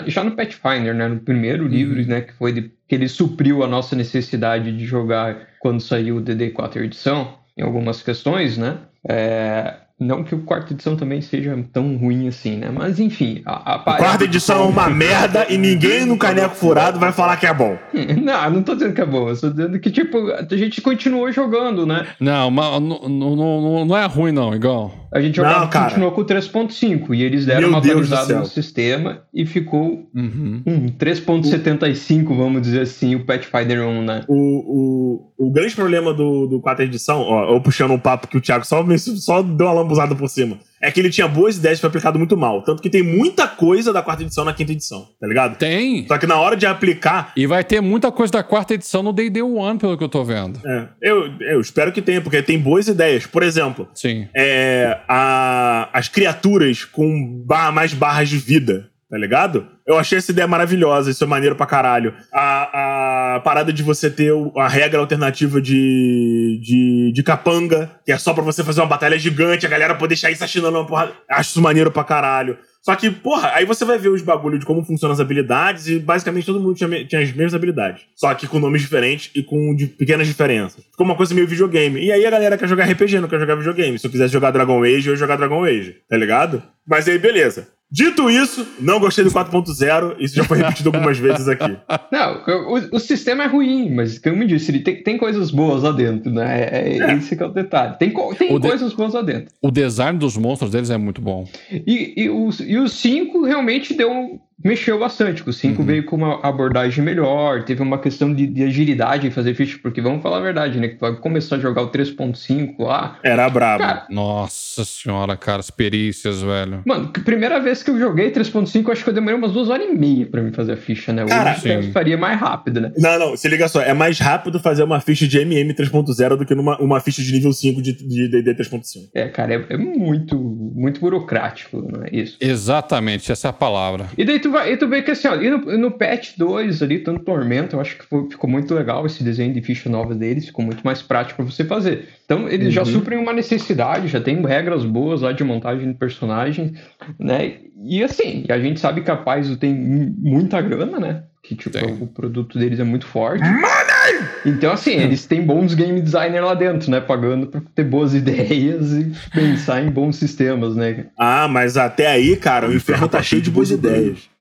já 0.06 0.24
no 0.24 0.32
Pathfinder, 0.32 0.94
né, 0.94 1.08
no 1.08 1.20
primeiro 1.20 1.64
uhum. 1.64 1.70
livro, 1.70 2.06
né, 2.06 2.20
que 2.22 2.32
foi 2.34 2.52
de, 2.52 2.70
que 2.88 2.94
ele 2.94 3.08
supriu 3.08 3.62
a 3.62 3.66
nossa 3.66 3.94
necessidade 3.96 4.76
de 4.76 4.84
jogar 4.84 5.48
quando 5.60 5.80
saiu 5.80 6.18
o 6.18 6.22
DD4 6.22 6.76
edição, 6.76 7.34
em 7.56 7.62
algumas 7.62 8.02
questões, 8.02 8.58
né, 8.58 8.78
é, 9.08 9.74
não 9.98 10.24
que 10.24 10.34
o 10.34 10.40
quarta 10.42 10.72
edição 10.72 10.96
também 10.96 11.20
seja 11.20 11.56
tão 11.72 11.96
ruim 11.96 12.26
assim, 12.26 12.56
né? 12.56 12.68
Mas 12.68 12.98
enfim. 12.98 13.42
A, 13.46 13.76
a 13.76 13.78
quarta 13.78 14.24
edição 14.24 14.64
é 14.64 14.66
uma 14.66 14.90
merda 14.90 15.46
e 15.48 15.56
ninguém 15.56 16.04
no 16.04 16.18
caneco 16.18 16.56
furado 16.56 16.98
vai 16.98 17.12
falar 17.12 17.36
que 17.36 17.46
é 17.46 17.54
bom. 17.54 17.78
não, 18.22 18.50
não 18.50 18.62
tô 18.62 18.74
dizendo 18.74 18.94
que 18.94 19.00
é 19.00 19.06
bom. 19.06 19.28
Eu 19.28 19.40
tô 19.40 19.50
dizendo 19.50 19.78
que, 19.78 19.90
tipo, 19.90 20.30
a 20.30 20.56
gente 20.56 20.80
continuou 20.80 21.30
jogando, 21.30 21.86
né? 21.86 22.06
Não, 22.18 22.50
mas 22.50 22.82
não, 22.82 23.08
não, 23.08 23.84
não 23.84 23.96
é 23.96 24.06
ruim, 24.06 24.32
não, 24.32 24.54
igual. 24.54 25.04
A 25.14 25.20
gente 25.20 25.36
jogava, 25.36 25.60
não, 25.60 25.84
continuou 25.84 26.10
com 26.10 26.24
3.5 26.24 27.14
e 27.14 27.22
eles 27.22 27.46
deram 27.46 27.60
Meu 27.60 27.68
uma 27.68 27.78
atualizada 27.78 28.40
no 28.40 28.46
sistema 28.46 29.22
e 29.32 29.46
ficou 29.46 30.10
uhum. 30.12 30.60
um 30.66 30.88
3.75, 30.88 32.36
vamos 32.36 32.62
dizer 32.62 32.80
assim, 32.80 33.14
o 33.14 33.24
Pathfinder 33.24 33.86
1, 33.86 34.02
né? 34.02 34.22
O, 34.26 35.28
o, 35.38 35.46
o 35.46 35.52
grande 35.52 35.76
problema 35.76 36.12
do, 36.12 36.48
do 36.48 36.60
quarta 36.60 36.82
edição, 36.82 37.20
ó, 37.20 37.54
eu 37.54 37.60
puxando 37.60 37.92
um 37.92 37.98
papo 37.98 38.26
que 38.26 38.36
o 38.36 38.40
Thiago 38.40 38.66
só, 38.66 38.84
só 38.98 39.40
deu 39.40 39.68
uma 39.68 39.83
lambuzada 39.84 40.14
por 40.14 40.28
cima 40.28 40.58
é 40.80 40.90
que 40.90 41.00
ele 41.00 41.08
tinha 41.08 41.26
boas 41.26 41.56
ideias 41.56 41.78
e 41.78 41.80
foi 41.80 41.88
aplicado 41.88 42.18
muito 42.18 42.36
mal. 42.36 42.62
Tanto 42.62 42.82
que 42.82 42.90
tem 42.90 43.02
muita 43.02 43.48
coisa 43.48 43.92
da 43.92 44.02
quarta 44.02 44.22
edição 44.22 44.44
na 44.44 44.52
quinta 44.52 44.72
edição, 44.72 45.08
tá 45.18 45.26
ligado? 45.26 45.56
Tem. 45.56 46.06
Só 46.06 46.18
que 46.18 46.26
na 46.26 46.36
hora 46.36 46.56
de 46.56 46.66
aplicar. 46.66 47.32
E 47.34 47.46
vai 47.46 47.64
ter 47.64 47.80
muita 47.80 48.12
coisa 48.12 48.34
da 48.34 48.42
quarta 48.42 48.74
edição 48.74 49.02
no 49.02 49.12
DD 49.12 49.40
One, 49.40 49.78
pelo 49.78 49.96
que 49.96 50.04
eu 50.04 50.08
tô 50.08 50.22
vendo. 50.24 50.60
É. 50.66 50.88
Eu, 51.00 51.32
eu 51.40 51.60
espero 51.60 51.90
que 51.90 52.02
tenha, 52.02 52.20
porque 52.20 52.42
tem 52.42 52.58
boas 52.58 52.86
ideias. 52.86 53.26
Por 53.26 53.42
exemplo, 53.42 53.88
Sim. 53.94 54.28
É, 54.36 54.98
a, 55.08 55.88
as 55.92 56.08
criaturas 56.08 56.84
com 56.84 57.42
barra, 57.46 57.72
mais 57.72 57.94
barras 57.94 58.28
de 58.28 58.36
vida 58.36 58.90
tá 59.14 59.18
ligado? 59.18 59.68
Eu 59.86 59.96
achei 59.96 60.18
essa 60.18 60.32
ideia 60.32 60.48
maravilhosa, 60.48 61.08
isso 61.08 61.22
é 61.22 61.26
maneiro 61.26 61.54
pra 61.54 61.66
caralho. 61.66 62.14
A, 62.32 62.42
a 62.42 62.93
parada 63.40 63.72
de 63.72 63.82
você 63.82 64.10
ter 64.10 64.32
a 64.56 64.68
regra 64.68 65.00
alternativa 65.00 65.60
de, 65.60 66.60
de, 66.62 67.12
de 67.12 67.22
capanga, 67.22 67.90
que 68.04 68.12
é 68.12 68.18
só 68.18 68.32
pra 68.34 68.42
você 68.42 68.62
fazer 68.62 68.80
uma 68.80 68.86
batalha 68.86 69.18
gigante, 69.18 69.66
a 69.66 69.68
galera 69.68 69.94
poder 69.94 70.16
sair 70.16 70.36
sachinando 70.36 70.78
uma 70.78 70.86
porrada. 70.86 71.12
Acho 71.30 71.50
isso 71.50 71.62
maneiro 71.62 71.90
pra 71.90 72.04
caralho. 72.04 72.58
Só 72.84 72.94
que, 72.94 73.10
porra, 73.10 73.52
aí 73.54 73.64
você 73.64 73.82
vai 73.82 73.96
ver 73.96 74.10
os 74.10 74.20
bagulhos 74.20 74.60
de 74.60 74.66
como 74.66 74.84
funcionam 74.84 75.14
as 75.14 75.20
habilidades 75.20 75.88
e 75.88 75.98
basicamente 75.98 76.44
todo 76.44 76.60
mundo 76.60 76.74
tinha, 76.74 77.06
tinha 77.06 77.22
as 77.22 77.32
mesmas 77.32 77.54
habilidades. 77.54 78.02
Só 78.14 78.34
que 78.34 78.46
com 78.46 78.58
nomes 78.58 78.82
diferentes 78.82 79.30
e 79.34 79.42
com 79.42 79.74
pequenas 79.98 80.26
diferenças. 80.26 80.84
Ficou 80.90 81.06
uma 81.06 81.16
coisa 81.16 81.34
meio 81.34 81.48
videogame. 81.48 82.04
E 82.04 82.12
aí 82.12 82.26
a 82.26 82.30
galera 82.30 82.58
quer 82.58 82.68
jogar 82.68 82.84
RPG, 82.84 83.20
não 83.20 83.28
quer 83.28 83.40
jogar 83.40 83.54
videogame. 83.54 83.98
Se 83.98 84.06
eu 84.06 84.10
quisesse 84.10 84.32
jogar 84.34 84.50
Dragon 84.50 84.82
Age, 84.84 85.08
eu 85.08 85.14
ia 85.14 85.16
jogar 85.16 85.36
Dragon 85.36 85.64
Age, 85.64 85.96
tá 86.06 86.16
ligado? 86.18 86.62
Mas 86.86 87.08
aí, 87.08 87.18
beleza. 87.18 87.68
Dito 87.94 88.28
isso, 88.28 88.66
não 88.80 88.98
gostei 88.98 89.22
do 89.22 89.30
4.0, 89.30 90.16
isso 90.18 90.34
já 90.34 90.42
foi 90.42 90.58
repetido 90.58 90.88
algumas 90.88 91.16
vezes 91.16 91.46
aqui. 91.46 91.78
Não, 92.10 92.42
o, 92.68 92.96
o, 92.96 92.98
sistema 92.98 93.44
é 93.44 93.46
ruim, 93.46 93.88
mas 93.94 94.18
como 94.18 94.42
eu 94.42 94.48
disse, 94.48 94.72
ele 94.72 94.80
tem, 94.80 95.00
tem 95.00 95.16
coisas 95.16 95.52
boas 95.52 95.84
lá 95.84 95.92
dentro, 95.92 96.28
né? 96.32 96.60
É, 96.60 96.98
é. 96.98 97.14
Esse 97.14 97.36
que 97.36 97.42
é 97.44 97.46
o 97.46 97.52
detalhe. 97.52 97.96
Tem, 97.96 98.12
tem 98.36 98.52
o 98.52 98.60
coisas 98.60 98.90
de, 98.90 98.96
boas 98.96 99.14
lá 99.14 99.22
dentro. 99.22 99.54
O 99.62 99.70
design 99.70 100.18
dos 100.18 100.36
monstros 100.36 100.72
deles 100.72 100.90
é 100.90 100.98
muito 100.98 101.20
bom. 101.20 101.48
E, 101.70 102.24
e, 102.24 102.28
o, 102.28 102.50
e 102.66 102.78
o 102.78 102.88
5 102.88 103.44
realmente 103.44 103.94
deu 103.94 104.40
mexeu 104.62 104.98
bastante. 104.98 105.48
O 105.48 105.52
5 105.52 105.80
uhum. 105.80 105.86
veio 105.86 106.04
com 106.04 106.16
uma 106.16 106.40
abordagem 106.42 107.04
melhor, 107.04 107.62
teve 107.64 107.82
uma 107.82 107.98
questão 107.98 108.32
de, 108.32 108.46
de, 108.46 108.64
agilidade 108.64 109.26
em 109.26 109.30
fazer 109.30 109.54
ficha, 109.54 109.78
porque 109.82 110.00
vamos 110.00 110.22
falar 110.22 110.38
a 110.38 110.42
verdade, 110.42 110.78
né? 110.78 110.88
Que 110.88 111.16
começou 111.16 111.58
a 111.58 111.60
jogar 111.60 111.82
o 111.82 111.90
3.5 111.90 112.76
lá. 112.78 113.18
Era 113.22 113.48
brabo. 113.48 113.84
Cara, 113.84 114.06
Nossa 114.10 114.84
senhora, 114.84 115.36
cara, 115.36 115.60
as 115.60 115.70
perícias, 115.70 116.42
velho. 116.42 116.82
Mano, 116.84 117.08
primeira 117.08 117.60
vez 117.60 117.82
que 117.82 117.90
eu 117.90 117.98
joguei 117.98 118.30
3.5, 118.30 118.90
acho 118.90 119.04
que 119.04 119.10
eu 119.10 119.14
demorei 119.14 119.38
umas 119.38 119.52
duas 119.52 119.68
horas 119.68 119.86
e 119.88 119.92
meia 119.92 120.26
pra 120.26 120.42
mim 120.42 120.52
fazer 120.52 120.72
a 120.72 120.76
ficha, 120.76 121.12
né? 121.12 121.24
Cara, 121.26 121.56
Hoje 121.56 121.68
eu 121.68 121.92
faria 121.92 122.16
mais 122.16 122.38
rápido, 122.38 122.80
né? 122.80 122.92
Não, 122.96 123.18
não, 123.18 123.36
se 123.36 123.48
liga 123.48 123.68
só, 123.68 123.80
é 123.80 123.94
mais 123.94 124.18
rápido 124.18 124.60
fazer 124.60 124.82
uma 124.82 125.00
ficha 125.00 125.26
de 125.26 125.38
MM 125.38 125.72
3.0 125.74 126.36
do 126.36 126.46
que 126.46 126.54
numa, 126.54 126.78
uma 126.80 127.00
ficha 127.00 127.22
de 127.22 127.32
nível 127.32 127.52
5 127.52 127.82
de 127.82 127.92
DD 128.28 128.54
3.5. 128.54 129.08
É, 129.14 129.28
cara, 129.28 129.54
é, 129.54 129.66
é, 129.70 129.76
muito, 129.76 130.38
muito 130.38 131.00
burocrático, 131.00 131.80
não 131.80 132.04
é 132.04 132.08
isso? 132.12 132.36
Exatamente, 132.40 133.30
essa 133.30 133.48
é 133.48 133.50
a 133.50 133.52
palavra. 133.52 134.06
E 134.16 134.24
daí 134.24 134.38
tu 134.44 134.50
vai, 134.50 134.72
e 134.72 134.76
tu 134.76 134.86
vê 134.86 135.00
que 135.00 135.10
assim, 135.10 135.26
ó, 135.26 135.36
e 135.36 135.48
no, 135.48 135.78
no 135.78 135.90
patch 135.90 136.36
2 136.36 136.82
ali, 136.82 136.98
tanto 136.98 137.24
Tormento, 137.24 137.74
eu 137.74 137.80
acho 137.80 137.96
que 137.96 138.04
foi, 138.04 138.28
ficou 138.28 138.48
muito 138.48 138.74
legal 138.74 139.06
esse 139.06 139.24
desenho 139.24 139.54
de 139.54 139.62
ficha 139.62 139.88
nova 139.88 140.14
deles, 140.14 140.46
ficou 140.46 140.62
muito 140.62 140.82
mais 140.84 141.00
prático 141.00 141.42
para 141.42 141.50
você 141.50 141.64
fazer. 141.64 142.08
Então, 142.26 142.46
eles 142.46 142.66
uhum. 142.66 142.72
já 142.72 142.84
suprem 142.84 143.18
uma 143.18 143.32
necessidade, 143.32 144.08
já 144.08 144.20
tem 144.20 144.40
regras 144.44 144.84
boas 144.84 145.22
lá 145.22 145.32
de 145.32 145.42
montagem 145.42 145.90
de 145.90 145.98
personagens, 145.98 146.72
né? 147.18 147.54
E 147.82 148.04
assim, 148.04 148.44
a 148.48 148.58
gente 148.58 148.80
sabe 148.80 149.00
que 149.00 149.10
a 149.10 149.16
Paizo 149.16 149.56
tem 149.56 149.74
muita 149.74 150.60
grana, 150.60 151.00
né? 151.00 151.22
Que, 151.42 151.54
tipo, 151.54 151.78
tem. 151.78 151.98
o 152.00 152.06
produto 152.06 152.58
deles 152.58 152.80
é 152.80 152.84
muito 152.84 153.06
forte. 153.06 153.44
Money! 153.44 154.28
Então, 154.46 154.72
assim, 154.72 154.92
eles 154.92 155.26
têm 155.26 155.42
bons 155.42 155.74
game 155.74 156.00
designer 156.00 156.42
lá 156.42 156.54
dentro, 156.54 156.90
né? 156.90 157.00
Pagando 157.00 157.46
pra 157.46 157.62
ter 157.74 157.84
boas 157.84 158.12
ideias 158.16 158.92
e 158.92 159.12
pensar 159.32 159.82
em 159.82 159.90
bons 159.90 160.16
sistemas, 160.16 160.76
né? 160.76 161.06
Ah, 161.18 161.48
mas 161.48 161.76
até 161.76 162.06
aí, 162.06 162.36
cara, 162.36 162.68
o 162.68 162.74
inferno 162.74 163.08
tá 163.08 163.22
cheio 163.22 163.42
de 163.42 163.50
boas 163.50 163.70
ideias. 163.70 164.33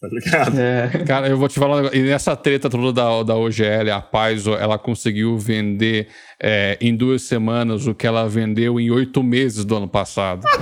Tá 0.00 0.08
ligado? 0.08 0.58
É. 0.60 0.88
Cara, 1.06 1.28
eu 1.28 1.38
vou 1.38 1.48
te 1.48 1.58
falar. 1.58 1.94
E 1.94 2.02
nessa 2.02 2.36
treta 2.36 2.68
toda 2.68 2.92
da, 2.92 3.22
da 3.22 3.34
OGL, 3.34 3.90
a 3.94 4.00
Paizo, 4.00 4.52
ela 4.52 4.78
conseguiu 4.78 5.38
vender 5.38 6.08
é, 6.42 6.76
em 6.80 6.94
duas 6.94 7.22
semanas 7.22 7.86
o 7.86 7.94
que 7.94 8.06
ela 8.06 8.28
vendeu 8.28 8.78
em 8.78 8.90
oito 8.90 9.22
meses 9.22 9.64
do 9.64 9.74
ano 9.76 9.88
passado. 9.88 10.42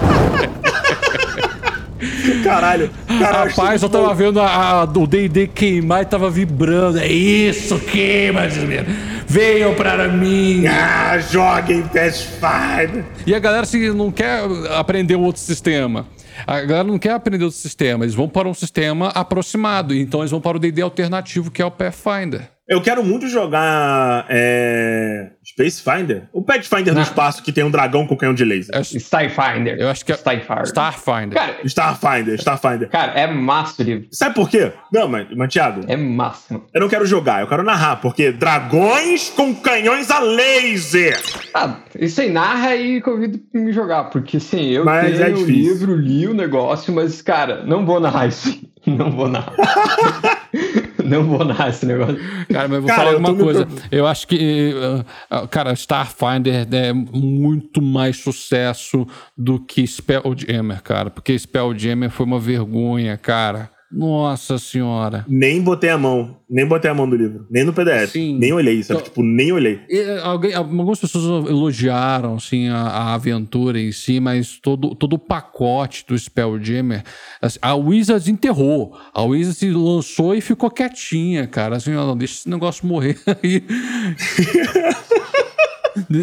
Caralho. 2.42 2.90
Caralho 3.06 3.50
Rapaz, 3.50 3.82
eu 3.82 3.88
tava 3.88 4.12
vendo 4.14 4.40
a, 4.40 4.46
a- 4.46 4.84
o 4.84 5.06
D&D 5.06 5.46
queimar 5.48 6.02
e 6.02 6.06
tava 6.06 6.28
vibrando. 6.30 6.98
É 6.98 7.06
isso, 7.08 7.78
queima, 7.80 8.40
brasileiro. 8.42 8.86
Venham 9.26 9.74
para 9.74 10.08
mim. 10.08 10.64
Ah, 11.06 11.18
joguem 11.18 11.82
Pathfinder. 11.82 13.04
E 13.26 13.34
a 13.34 13.38
galera 13.38 13.64
se 13.66 13.90
não 13.90 14.10
quer 14.10 14.42
aprender 14.76 15.14
outro 15.16 15.40
sistema. 15.40 16.06
A 16.46 16.60
galera 16.60 16.84
não 16.84 16.98
quer 16.98 17.12
aprender 17.12 17.44
outro 17.44 17.58
sistema. 17.58 18.04
Eles 18.04 18.14
vão 18.14 18.28
para 18.28 18.48
um 18.48 18.54
sistema 18.54 19.08
aproximado. 19.08 19.94
Então 19.94 20.20
eles 20.20 20.30
vão 20.30 20.40
para 20.40 20.56
o 20.56 20.60
D&D 20.60 20.82
alternativo, 20.82 21.50
que 21.50 21.62
é 21.62 21.66
o 21.66 21.70
Pathfinder. 21.70 22.53
Eu 22.66 22.80
quero 22.80 23.04
muito 23.04 23.28
jogar 23.28 24.24
é, 24.26 25.32
Space 25.44 25.82
Finder. 25.82 26.22
O 26.32 26.40
Pathfinder 26.42 26.94
do 26.94 27.00
espaço 27.02 27.42
que 27.42 27.52
tem 27.52 27.62
um 27.62 27.70
dragão 27.70 28.06
com 28.06 28.16
canhão 28.16 28.32
de 28.32 28.42
laser. 28.42 28.74
É- 28.74 28.80
Starfinder. 28.80 29.76
eu 29.78 29.88
acho 29.90 30.02
que 30.02 30.12
é 30.12 30.14
Starfinder. 30.14 30.62
Starfinder. 30.64 31.32
Cara, 31.38 31.56
Starfinder, 31.64 32.34
Starfinder. 32.36 32.88
cara, 32.88 33.12
é 33.12 33.26
massa 33.26 33.82
o 33.82 33.84
livro. 33.84 34.08
Sabe 34.10 34.34
por 34.34 34.48
quê? 34.48 34.72
Não, 34.90 35.06
mas, 35.06 35.26
mas 35.36 35.52
Thiago, 35.52 35.82
É 35.86 35.94
massa. 35.94 36.58
eu 36.72 36.80
não 36.80 36.88
quero 36.88 37.04
jogar, 37.04 37.42
eu 37.42 37.46
quero 37.48 37.62
narrar, 37.62 37.96
porque 37.96 38.32
dragões 38.32 39.28
com 39.28 39.54
canhões 39.54 40.10
a 40.10 40.20
laser. 40.20 41.20
Ah, 41.52 41.76
isso 41.98 42.22
aí 42.22 42.30
narra 42.30 42.74
e 42.76 43.02
convido 43.02 43.38
pra 43.52 43.60
me 43.60 43.72
jogar, 43.72 44.04
porque 44.04 44.38
assim, 44.38 44.70
eu 44.70 44.86
Mas 44.86 45.20
é 45.20 45.24
tenho 45.26 45.36
o 45.36 45.44
difícil. 45.44 45.70
livro, 45.72 45.96
li 45.96 46.26
o 46.26 46.32
negócio, 46.32 46.94
mas, 46.94 47.20
cara, 47.20 47.62
não 47.66 47.84
vou 47.84 48.00
narrar 48.00 48.26
isso. 48.26 48.58
Não 48.86 49.10
vou 49.10 49.28
narrar. 49.28 49.54
não 51.08 51.24
vou 51.24 51.44
narrar 51.44 51.68
esse 51.68 51.84
negócio. 51.86 52.16
Cara, 52.50 52.68
mas 52.68 52.76
eu 52.76 52.80
vou 52.82 52.88
Cara, 52.88 52.98
falar 52.98 53.10
eu 53.12 53.16
alguma 53.18 53.34
coisa. 53.44 53.66
preocup- 53.66 53.88
Eu 53.92 54.06
acho 54.06 54.26
que, 54.28 54.74
uh, 54.74 55.34
uh, 55.44 55.48
cara, 55.48 55.72
Starfinder 55.74 56.66
é 56.72 56.92
muito 56.92 57.80
mais 57.82 58.16
sucesso 58.18 59.06
do 59.36 59.58
que 59.60 59.86
Spelljammer, 59.86 60.82
cara. 60.82 61.10
Porque 61.10 61.38
Spelljammer 61.38 62.10
foi 62.10 62.26
uma 62.26 62.38
vergonha, 62.40 63.16
cara. 63.16 63.70
Nossa 63.96 64.58
senhora. 64.58 65.24
Nem 65.28 65.62
botei 65.62 65.90
a 65.90 65.96
mão, 65.96 66.36
nem 66.50 66.66
botei 66.66 66.90
a 66.90 66.94
mão 66.94 67.08
do 67.08 67.14
livro, 67.16 67.46
nem 67.50 67.62
no 67.64 67.72
PDF, 67.72 68.10
Sim. 68.12 68.36
nem 68.38 68.52
olhei, 68.52 68.82
sabe? 68.82 68.98
Então- 69.00 69.04
Tipo, 69.10 69.22
nem 69.22 69.52
olhei. 69.52 69.80
E, 69.88 70.18
alguém, 70.22 70.52
algumas 70.54 70.98
pessoas 71.00 71.48
elogiaram 71.48 72.34
assim, 72.34 72.68
a, 72.68 72.76
a 72.80 73.14
aventura 73.14 73.78
em 73.80 73.92
si, 73.92 74.18
mas 74.18 74.58
todo, 74.60 74.94
todo 74.94 75.12
o 75.14 75.18
pacote 75.18 76.04
do 76.08 76.18
Spelljammer, 76.18 77.04
assim, 77.40 77.58
a 77.62 77.74
Wizards 77.74 78.26
enterrou. 78.28 78.96
A 79.12 79.22
Wizards 79.22 79.58
se 79.58 79.70
lançou 79.70 80.34
e 80.34 80.40
ficou 80.40 80.70
quietinha, 80.70 81.46
cara. 81.46 81.76
Assim, 81.76 81.94
ó, 81.94 82.14
deixa 82.14 82.34
esse 82.34 82.48
negócio 82.48 82.86
morrer 82.86 83.16
aí. 83.42 83.62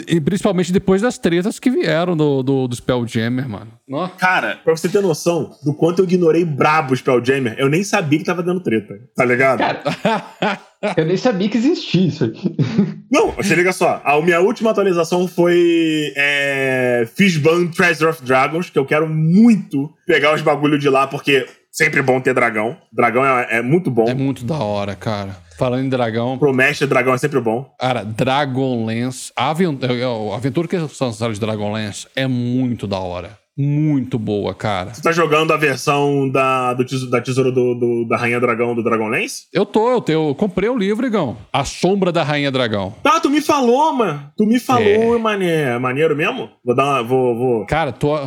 e 0.07 0.19
principalmente 0.19 0.71
depois 0.71 1.01
das 1.01 1.17
tretas 1.17 1.59
que 1.59 1.69
vieram 1.69 2.15
do, 2.15 2.43
do, 2.43 2.67
do 2.67 2.75
Spelljammer, 2.75 3.47
mano. 3.47 3.71
Nossa. 3.87 4.13
Cara, 4.15 4.59
pra 4.63 4.75
você 4.75 4.87
ter 4.89 5.01
noção 5.01 5.51
do 5.63 5.73
quanto 5.73 5.99
eu 5.99 6.05
ignorei 6.05 6.45
brabo 6.45 6.93
o 6.93 6.97
Spelljammer, 6.97 7.55
eu 7.57 7.69
nem 7.69 7.83
sabia 7.83 8.19
que 8.19 8.25
tava 8.25 8.43
dando 8.43 8.61
treta, 8.61 8.95
tá 9.15 9.25
ligado? 9.25 9.59
Cara, 9.59 9.81
eu 10.97 11.05
nem 11.05 11.17
sabia 11.17 11.49
que 11.49 11.57
existia 11.57 12.07
isso 12.07 12.25
aqui. 12.25 12.55
Não, 13.11 13.31
você 13.31 13.55
liga 13.55 13.73
só. 13.73 14.01
A 14.03 14.19
minha 14.21 14.39
última 14.39 14.71
atualização 14.71 15.27
foi 15.27 16.13
é, 16.15 17.07
Fishbone 17.15 17.69
Treasure 17.69 18.09
of 18.09 18.23
Dragons, 18.23 18.69
que 18.69 18.79
eu 18.79 18.85
quero 18.85 19.07
muito 19.07 19.91
pegar 20.05 20.33
os 20.33 20.41
bagulho 20.41 20.79
de 20.79 20.89
lá, 20.89 21.07
porque 21.07 21.45
sempre 21.71 22.01
bom 22.01 22.19
ter 22.19 22.33
dragão. 22.33 22.77
Dragão 22.91 23.25
é, 23.25 23.57
é 23.57 23.61
muito 23.61 23.89
bom. 23.89 24.07
É 24.07 24.13
muito 24.13 24.43
da 24.43 24.57
hora, 24.57 24.95
cara. 24.95 25.35
Falando 25.61 25.85
em 25.85 25.89
dragão, 25.89 26.39
Pro 26.39 26.51
mestre, 26.51 26.87
dragão 26.87 27.13
é 27.13 27.19
sempre 27.19 27.39
bom. 27.39 27.71
Cara, 27.77 28.03
Dragonlance, 28.03 29.31
a 29.35 29.51
aventura, 29.51 29.93
a 29.93 30.35
aventura 30.35 30.67
que 30.67 30.75
eles 30.75 30.99
lançaram 30.99 31.31
de 31.31 31.39
Dragonlance 31.39 32.07
é 32.15 32.25
muito 32.25 32.87
da 32.87 32.97
hora. 32.97 33.37
Muito 33.57 34.17
boa, 34.17 34.55
cara. 34.55 34.93
Você 34.93 35.01
tá 35.01 35.11
jogando 35.11 35.51
a 35.51 35.57
versão 35.57 36.27
da, 36.29 36.73
do 36.73 36.85
tesouro, 36.85 37.11
da 37.11 37.21
tesouro 37.21 37.51
do, 37.51 37.75
do- 37.75 38.05
da 38.07 38.15
Rainha 38.15 38.39
Dragão 38.39 38.73
do 38.73 38.81
Dragonlance? 38.81 39.43
Eu 39.53 39.65
tô, 39.65 39.91
eu, 39.91 39.99
tenho, 40.01 40.29
eu 40.29 40.35
comprei 40.35 40.69
o 40.69 40.77
livro, 40.77 41.05
Igão. 41.05 41.35
A 41.51 41.65
Sombra 41.65 42.11
da 42.13 42.23
Rainha 42.23 42.49
Dragão. 42.49 42.95
Ah, 43.03 43.19
tu 43.19 43.29
me 43.29 43.41
falou, 43.41 43.91
mano. 43.93 44.31
Tu 44.37 44.45
me 44.45 44.57
falou, 44.59 45.15
É. 45.15 45.19
mané. 45.19 45.77
Maneiro 45.79 46.15
mesmo? 46.15 46.49
Vou 46.63 46.73
dar 46.73 46.85
uma. 46.85 47.03
Vou, 47.03 47.35
vou. 47.37 47.65
Cara, 47.65 47.91
tô, 47.91 48.17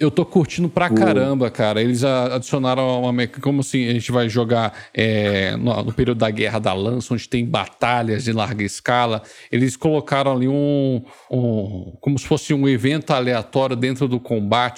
eu 0.00 0.10
tô 0.10 0.26
curtindo 0.26 0.68
pra 0.68 0.90
caramba, 0.90 1.48
cara. 1.48 1.80
Eles 1.80 2.02
adicionaram 2.02 3.02
uma 3.02 3.12
mecânica. 3.12 3.40
Como 3.40 3.60
assim? 3.60 3.88
A 3.88 3.92
gente 3.92 4.10
vai 4.10 4.28
jogar 4.28 4.72
é, 4.92 5.56
no, 5.56 5.84
no 5.84 5.92
período 5.92 6.18
da 6.18 6.30
Guerra 6.30 6.58
da 6.58 6.72
Lança, 6.74 7.14
onde 7.14 7.28
tem 7.28 7.46
batalhas 7.46 8.24
de 8.24 8.32
larga 8.32 8.64
escala. 8.64 9.22
Eles 9.50 9.76
colocaram 9.76 10.32
ali 10.32 10.48
um. 10.48 11.02
um 11.30 11.92
como 12.00 12.18
se 12.18 12.26
fosse 12.26 12.52
um 12.52 12.68
evento 12.68 13.12
aleatório 13.12 13.76
dentro 13.76 14.08
do 14.08 14.18
combate 14.18 14.71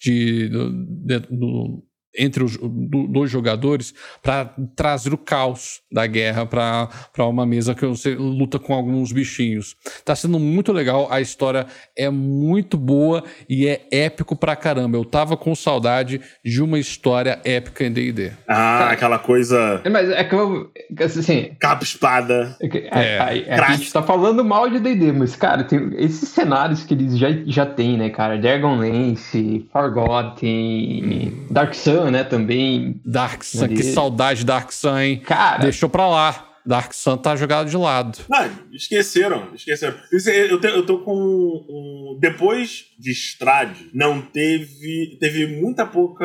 de, 0.00 0.48
do- 0.48 0.72
de- 1.06 1.20
do- 1.30 1.84
entre 2.18 2.42
os 2.44 2.56
do- 2.56 3.06
dois 3.08 3.30
jogadores 3.30 3.94
para 4.22 4.50
trazer 4.76 5.12
o 5.14 5.18
caos 5.18 5.80
da 5.90 6.06
guerra 6.06 6.44
para 6.46 6.88
uma 7.26 7.46
mesa 7.46 7.74
que 7.74 7.86
você 7.86 8.14
luta 8.14 8.58
com 8.58 8.74
alguns 8.74 9.12
bichinhos. 9.12 9.74
Tá 10.04 10.14
sendo 10.14 10.38
muito 10.38 10.72
legal, 10.72 11.08
a 11.10 11.20
história 11.20 11.66
é 11.96 12.10
muito 12.10 12.76
boa 12.76 13.24
e 13.48 13.66
é 13.66 13.82
épico 13.90 14.36
pra 14.36 14.54
caramba. 14.56 14.96
Eu 14.96 15.04
tava 15.04 15.36
com 15.36 15.54
saudade 15.54 16.20
de 16.44 16.62
uma 16.62 16.78
história 16.78 17.40
épica 17.44 17.84
em 17.84 17.92
D&D. 17.92 18.32
Ah, 18.46 18.90
aquela 18.90 19.18
coisa. 19.18 19.80
Mas 19.90 20.10
é 20.10 20.24
que 20.24 20.34
eu. 20.34 20.70
Assim. 21.00 21.52
Capa 21.58 21.82
espada. 21.84 22.56
é 22.60 22.88
É, 22.92 23.18
a, 23.18 23.24
a- 23.62 23.66
a 23.68 23.72
gente 23.76 23.92
tá 23.92 24.02
falando 24.02 24.44
mal 24.44 24.68
de 24.68 24.78
D&D, 24.78 25.12
mas, 25.12 25.34
cara, 25.36 25.64
tem 25.64 25.90
esses 25.96 26.28
cenários 26.28 26.84
que 26.84 26.94
eles 26.94 27.16
já, 27.18 27.28
já 27.46 27.64
tem, 27.66 27.96
né, 27.96 28.10
cara? 28.10 28.36
Dragonlance, 28.38 29.66
Forgotten, 29.72 31.32
Dark 31.50 31.74
Sun, 31.74 32.01
né, 32.10 32.24
também. 32.24 33.00
Dark 33.04 33.42
Sun, 33.42 33.66
que 33.68 33.74
Maneiro. 33.74 33.94
saudade 33.94 34.40
de 34.40 34.46
Dark 34.46 34.70
Sun, 34.72 34.98
hein? 34.98 35.22
Cara, 35.24 35.62
Deixou 35.62 35.88
pra 35.88 36.06
lá. 36.08 36.48
Dark 36.64 36.92
Sun 36.92 37.16
tá 37.16 37.34
jogado 37.34 37.68
de 37.68 37.76
lado. 37.76 38.18
Não, 38.30 38.48
esqueceram, 38.72 39.48
esqueceram. 39.52 39.96
Isso, 40.12 40.30
Eu, 40.30 40.60
te- 40.60 40.68
eu 40.68 40.86
tô 40.86 40.98
com. 41.00 41.12
um- 41.12 42.16
depois 42.20 42.84
de 42.96 43.10
Strade, 43.10 43.90
não 43.92 44.20
teve. 44.22 45.16
Teve 45.18 45.60
muita 45.60 45.84
pouca. 45.84 46.24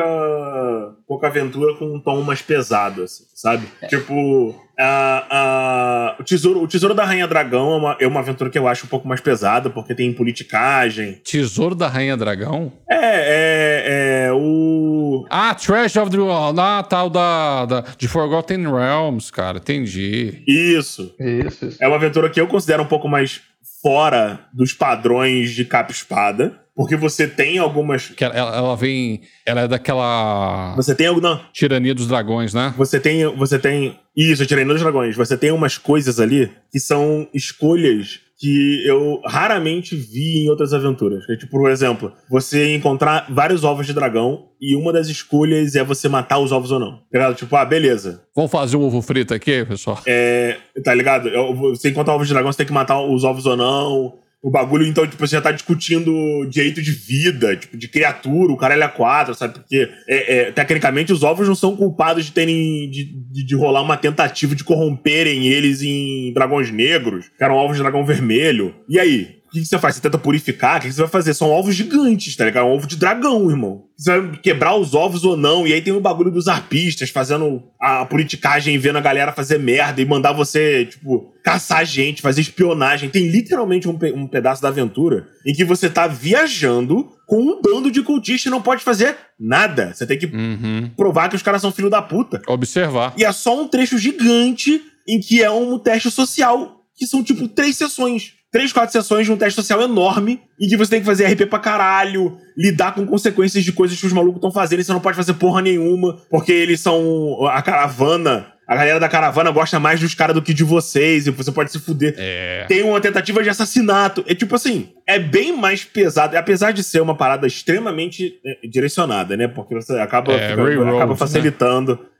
pouca 1.08 1.26
aventura 1.26 1.74
com 1.76 1.86
um 1.96 2.00
tom 2.00 2.22
mais 2.22 2.40
pesado, 2.40 3.02
assim, 3.02 3.24
sabe? 3.34 3.66
Tipo. 3.88 4.54
a- 4.80 5.26
a- 5.28 6.16
o, 6.20 6.22
tesouro, 6.22 6.62
o 6.62 6.68
Tesouro 6.68 6.94
da 6.94 7.04
Rainha 7.04 7.26
Dragão 7.26 7.72
é 7.72 7.76
uma, 7.76 7.96
é 8.02 8.06
uma 8.06 8.20
aventura 8.20 8.48
que 8.48 8.56
eu 8.56 8.68
acho 8.68 8.86
um 8.86 8.88
pouco 8.88 9.08
mais 9.08 9.20
pesada, 9.20 9.68
porque 9.68 9.92
tem 9.92 10.12
politicagem. 10.12 11.20
Tesouro 11.24 11.74
da 11.74 11.88
Rainha 11.88 12.16
Dragão? 12.16 12.72
É, 12.88 12.94
é, 12.94 14.26
é. 14.28 14.32
O. 14.32 14.97
Ah, 15.30 15.54
Treasure 15.54 16.00
of 16.00 16.10
the... 16.10 16.18
Ah, 16.60 16.82
tal 16.82 17.10
da, 17.10 17.66
da... 17.66 17.84
De 17.96 18.08
Forgotten 18.08 18.70
Realms, 18.70 19.30
cara. 19.30 19.58
Entendi. 19.58 20.42
Isso. 20.46 21.14
isso, 21.18 21.66
isso. 21.66 21.78
É 21.80 21.86
uma 21.86 21.96
aventura 21.96 22.30
que 22.30 22.40
eu 22.40 22.46
considero 22.46 22.82
um 22.82 22.86
pouco 22.86 23.08
mais 23.08 23.40
fora 23.82 24.40
dos 24.52 24.72
padrões 24.72 25.52
de 25.52 25.64
capa 25.64 25.90
e 25.90 25.94
espada. 25.94 26.60
Porque 26.74 26.94
você 26.94 27.26
tem 27.26 27.58
algumas. 27.58 28.08
Que 28.10 28.24
ela, 28.24 28.36
ela 28.36 28.76
vem... 28.76 29.22
Ela 29.44 29.62
é 29.62 29.68
daquela... 29.68 30.76
Você 30.76 30.94
tem 30.94 31.08
algo. 31.08 31.20
Não, 31.20 31.40
Tirania 31.52 31.92
dos 31.92 32.06
Dragões, 32.06 32.54
né? 32.54 32.72
Você 32.76 33.00
tem. 33.00 33.24
Você 33.36 33.58
tem. 33.58 33.98
Isso, 34.16 34.46
tirei 34.46 34.64
nos 34.64 34.80
dragões. 34.80 35.16
Você 35.16 35.36
tem 35.36 35.50
umas 35.50 35.76
coisas 35.76 36.20
ali 36.20 36.52
que 36.70 36.78
são 36.78 37.26
escolhas 37.34 38.20
que 38.38 38.84
eu 38.86 39.20
raramente 39.26 39.96
vi 39.96 40.44
em 40.44 40.48
outras 40.48 40.72
aventuras. 40.72 41.28
É, 41.28 41.36
tipo, 41.36 41.50
por 41.50 41.68
exemplo, 41.70 42.12
você 42.30 42.74
encontrar 42.74 43.26
vários 43.28 43.64
ovos 43.64 43.86
de 43.86 43.92
dragão 43.92 44.44
e 44.60 44.76
uma 44.76 44.92
das 44.92 45.08
escolhas 45.08 45.74
é 45.74 45.82
você 45.82 46.08
matar 46.08 46.38
os 46.38 46.52
ovos 46.52 46.70
ou 46.70 46.78
não. 46.78 46.92
Tá 46.98 47.04
ligado? 47.14 47.34
Tipo, 47.34 47.56
ah, 47.56 47.64
beleza. 47.64 48.22
Vamos 48.36 48.50
fazer 48.52 48.76
um 48.76 48.82
ovo 48.84 49.02
frito 49.02 49.34
aqui, 49.34 49.64
pessoal? 49.64 50.00
É, 50.06 50.56
tá 50.84 50.94
ligado? 50.94 51.28
Eu- 51.28 51.52
Você 51.54 51.90
encontrar 51.90 52.14
ovos 52.14 52.28
de 52.28 52.32
dragão, 52.32 52.52
você 52.52 52.58
tem 52.58 52.66
que 52.66 52.72
matar 52.72 53.00
os 53.02 53.24
ovos 53.24 53.44
ou 53.44 53.56
não. 53.56 54.14
O 54.40 54.50
bagulho, 54.50 54.86
então, 54.86 55.04
tipo, 55.04 55.26
você 55.26 55.34
já 55.34 55.42
tá 55.42 55.50
discutindo 55.50 56.46
direito 56.48 56.80
de 56.80 56.92
vida, 56.92 57.56
tipo, 57.56 57.76
de 57.76 57.88
criatura, 57.88 58.52
o 58.52 58.56
caralho 58.56 58.84
é 58.84 58.88
quatro, 58.88 59.34
sabe? 59.34 59.54
Porque, 59.54 59.90
é, 60.06 60.38
é, 60.38 60.52
tecnicamente, 60.52 61.12
os 61.12 61.24
ovos 61.24 61.48
não 61.48 61.56
são 61.56 61.76
culpados 61.76 62.24
de 62.24 62.32
terem. 62.32 62.88
De, 62.88 63.04
de, 63.04 63.44
de 63.44 63.56
rolar 63.56 63.82
uma 63.82 63.96
tentativa 63.96 64.54
de 64.54 64.62
corromperem 64.62 65.48
eles 65.48 65.82
em 65.82 66.32
dragões 66.32 66.70
negros, 66.70 67.28
que 67.36 67.42
eram 67.42 67.56
ovos 67.56 67.76
de 67.76 67.82
dragão 67.82 68.06
vermelho. 68.06 68.76
E 68.88 69.00
aí? 69.00 69.37
O 69.48 69.50
que, 69.50 69.60
que 69.60 69.66
você 69.66 69.78
faz? 69.78 69.94
Você 69.96 70.02
tenta 70.02 70.18
purificar? 70.18 70.76
O 70.76 70.80
que, 70.82 70.88
que 70.88 70.92
você 70.94 71.00
vai 71.00 71.10
fazer? 71.10 71.32
São 71.32 71.48
ovos 71.50 71.74
gigantes, 71.74 72.36
tá 72.36 72.44
ligado? 72.44 72.66
É 72.66 72.68
um 72.68 72.74
ovo 72.74 72.86
de 72.86 72.96
dragão, 72.96 73.50
irmão. 73.50 73.84
Você 73.96 74.20
vai 74.20 74.36
quebrar 74.36 74.76
os 74.76 74.92
ovos 74.94 75.24
ou 75.24 75.36
não. 75.38 75.66
E 75.66 75.72
aí 75.72 75.80
tem 75.80 75.92
o 75.92 76.00
bagulho 76.00 76.30
dos 76.30 76.48
arpistas 76.48 77.08
fazendo 77.10 77.62
a 77.80 78.04
politicagem, 78.04 78.76
vendo 78.78 78.96
a 78.98 79.00
galera 79.00 79.32
fazer 79.32 79.58
merda 79.58 80.02
e 80.02 80.04
mandar 80.04 80.32
você, 80.32 80.84
tipo, 80.84 81.32
caçar 81.42 81.84
gente, 81.86 82.20
fazer 82.20 82.42
espionagem. 82.42 83.08
Tem 83.08 83.26
literalmente 83.28 83.88
um, 83.88 83.96
pe- 83.96 84.12
um 84.12 84.26
pedaço 84.26 84.60
da 84.60 84.68
aventura 84.68 85.26
em 85.46 85.54
que 85.54 85.64
você 85.64 85.88
tá 85.88 86.06
viajando 86.06 87.08
com 87.26 87.40
um 87.40 87.60
bando 87.62 87.90
de 87.90 88.02
cultistas 88.02 88.46
e 88.46 88.50
não 88.50 88.60
pode 88.62 88.84
fazer 88.84 89.16
nada. 89.40 89.92
Você 89.94 90.06
tem 90.06 90.18
que 90.18 90.26
Uhum. 90.26 90.90
provar 90.96 91.28
que 91.28 91.36
os 91.36 91.42
caras 91.42 91.62
são 91.62 91.72
filho 91.72 91.90
da 91.90 92.02
puta. 92.02 92.40
Observar. 92.46 93.14
E 93.16 93.24
é 93.24 93.32
só 93.32 93.60
um 93.60 93.66
trecho 93.66 93.98
gigante 93.98 94.80
em 95.08 95.18
que 95.20 95.42
é 95.42 95.50
um 95.50 95.78
teste 95.78 96.10
social, 96.10 96.82
que 96.94 97.06
são 97.06 97.22
tipo 97.22 97.48
três 97.48 97.76
sessões. 97.76 98.34
Três, 98.50 98.72
quatro 98.72 98.92
sessões 98.92 99.26
de 99.26 99.32
um 99.32 99.36
teste 99.36 99.54
social 99.56 99.80
enorme 99.82 100.40
em 100.60 100.68
que 100.68 100.76
você 100.76 100.90
tem 100.92 101.00
que 101.00 101.06
fazer 101.06 101.26
RP 101.26 101.46
pra 101.48 101.58
caralho, 101.58 102.38
lidar 102.56 102.94
com 102.94 103.06
consequências 103.06 103.64
de 103.64 103.72
coisas 103.72 103.98
que 104.00 104.06
os 104.06 104.12
malucos 104.12 104.36
estão 104.38 104.50
fazendo 104.50 104.80
e 104.80 104.84
você 104.84 104.92
não 104.92 105.00
pode 105.00 105.16
fazer 105.16 105.34
porra 105.34 105.60
nenhuma, 105.62 106.18
porque 106.30 106.52
eles 106.52 106.80
são 106.80 107.46
a 107.46 107.60
caravana. 107.62 108.46
A 108.66 108.76
galera 108.76 109.00
da 109.00 109.08
caravana 109.08 109.50
gosta 109.50 109.80
mais 109.80 109.98
dos 109.98 110.14
caras 110.14 110.34
do 110.34 110.42
que 110.42 110.52
de 110.52 110.62
vocês, 110.62 111.26
e 111.26 111.30
você 111.30 111.50
pode 111.50 111.72
se 111.72 111.78
fuder. 111.78 112.14
É. 112.18 112.66
Tem 112.68 112.82
uma 112.82 113.00
tentativa 113.00 113.42
de 113.42 113.48
assassinato. 113.48 114.22
É 114.26 114.34
tipo 114.34 114.54
assim, 114.54 114.90
é 115.06 115.18
bem 115.18 115.56
mais 115.56 115.84
pesado, 115.84 116.36
apesar 116.36 116.72
de 116.72 116.84
ser 116.84 117.00
uma 117.00 117.14
parada 117.16 117.46
extremamente 117.46 118.34
é, 118.44 118.66
direcionada, 118.68 119.38
né? 119.38 119.48
Porque 119.48 119.74
você 119.74 119.94
acaba, 119.98 120.34
É, 120.34 120.50
fica- 120.50 120.62
railroad, 120.62 120.96
acaba 120.96 121.12
né? 121.12 121.18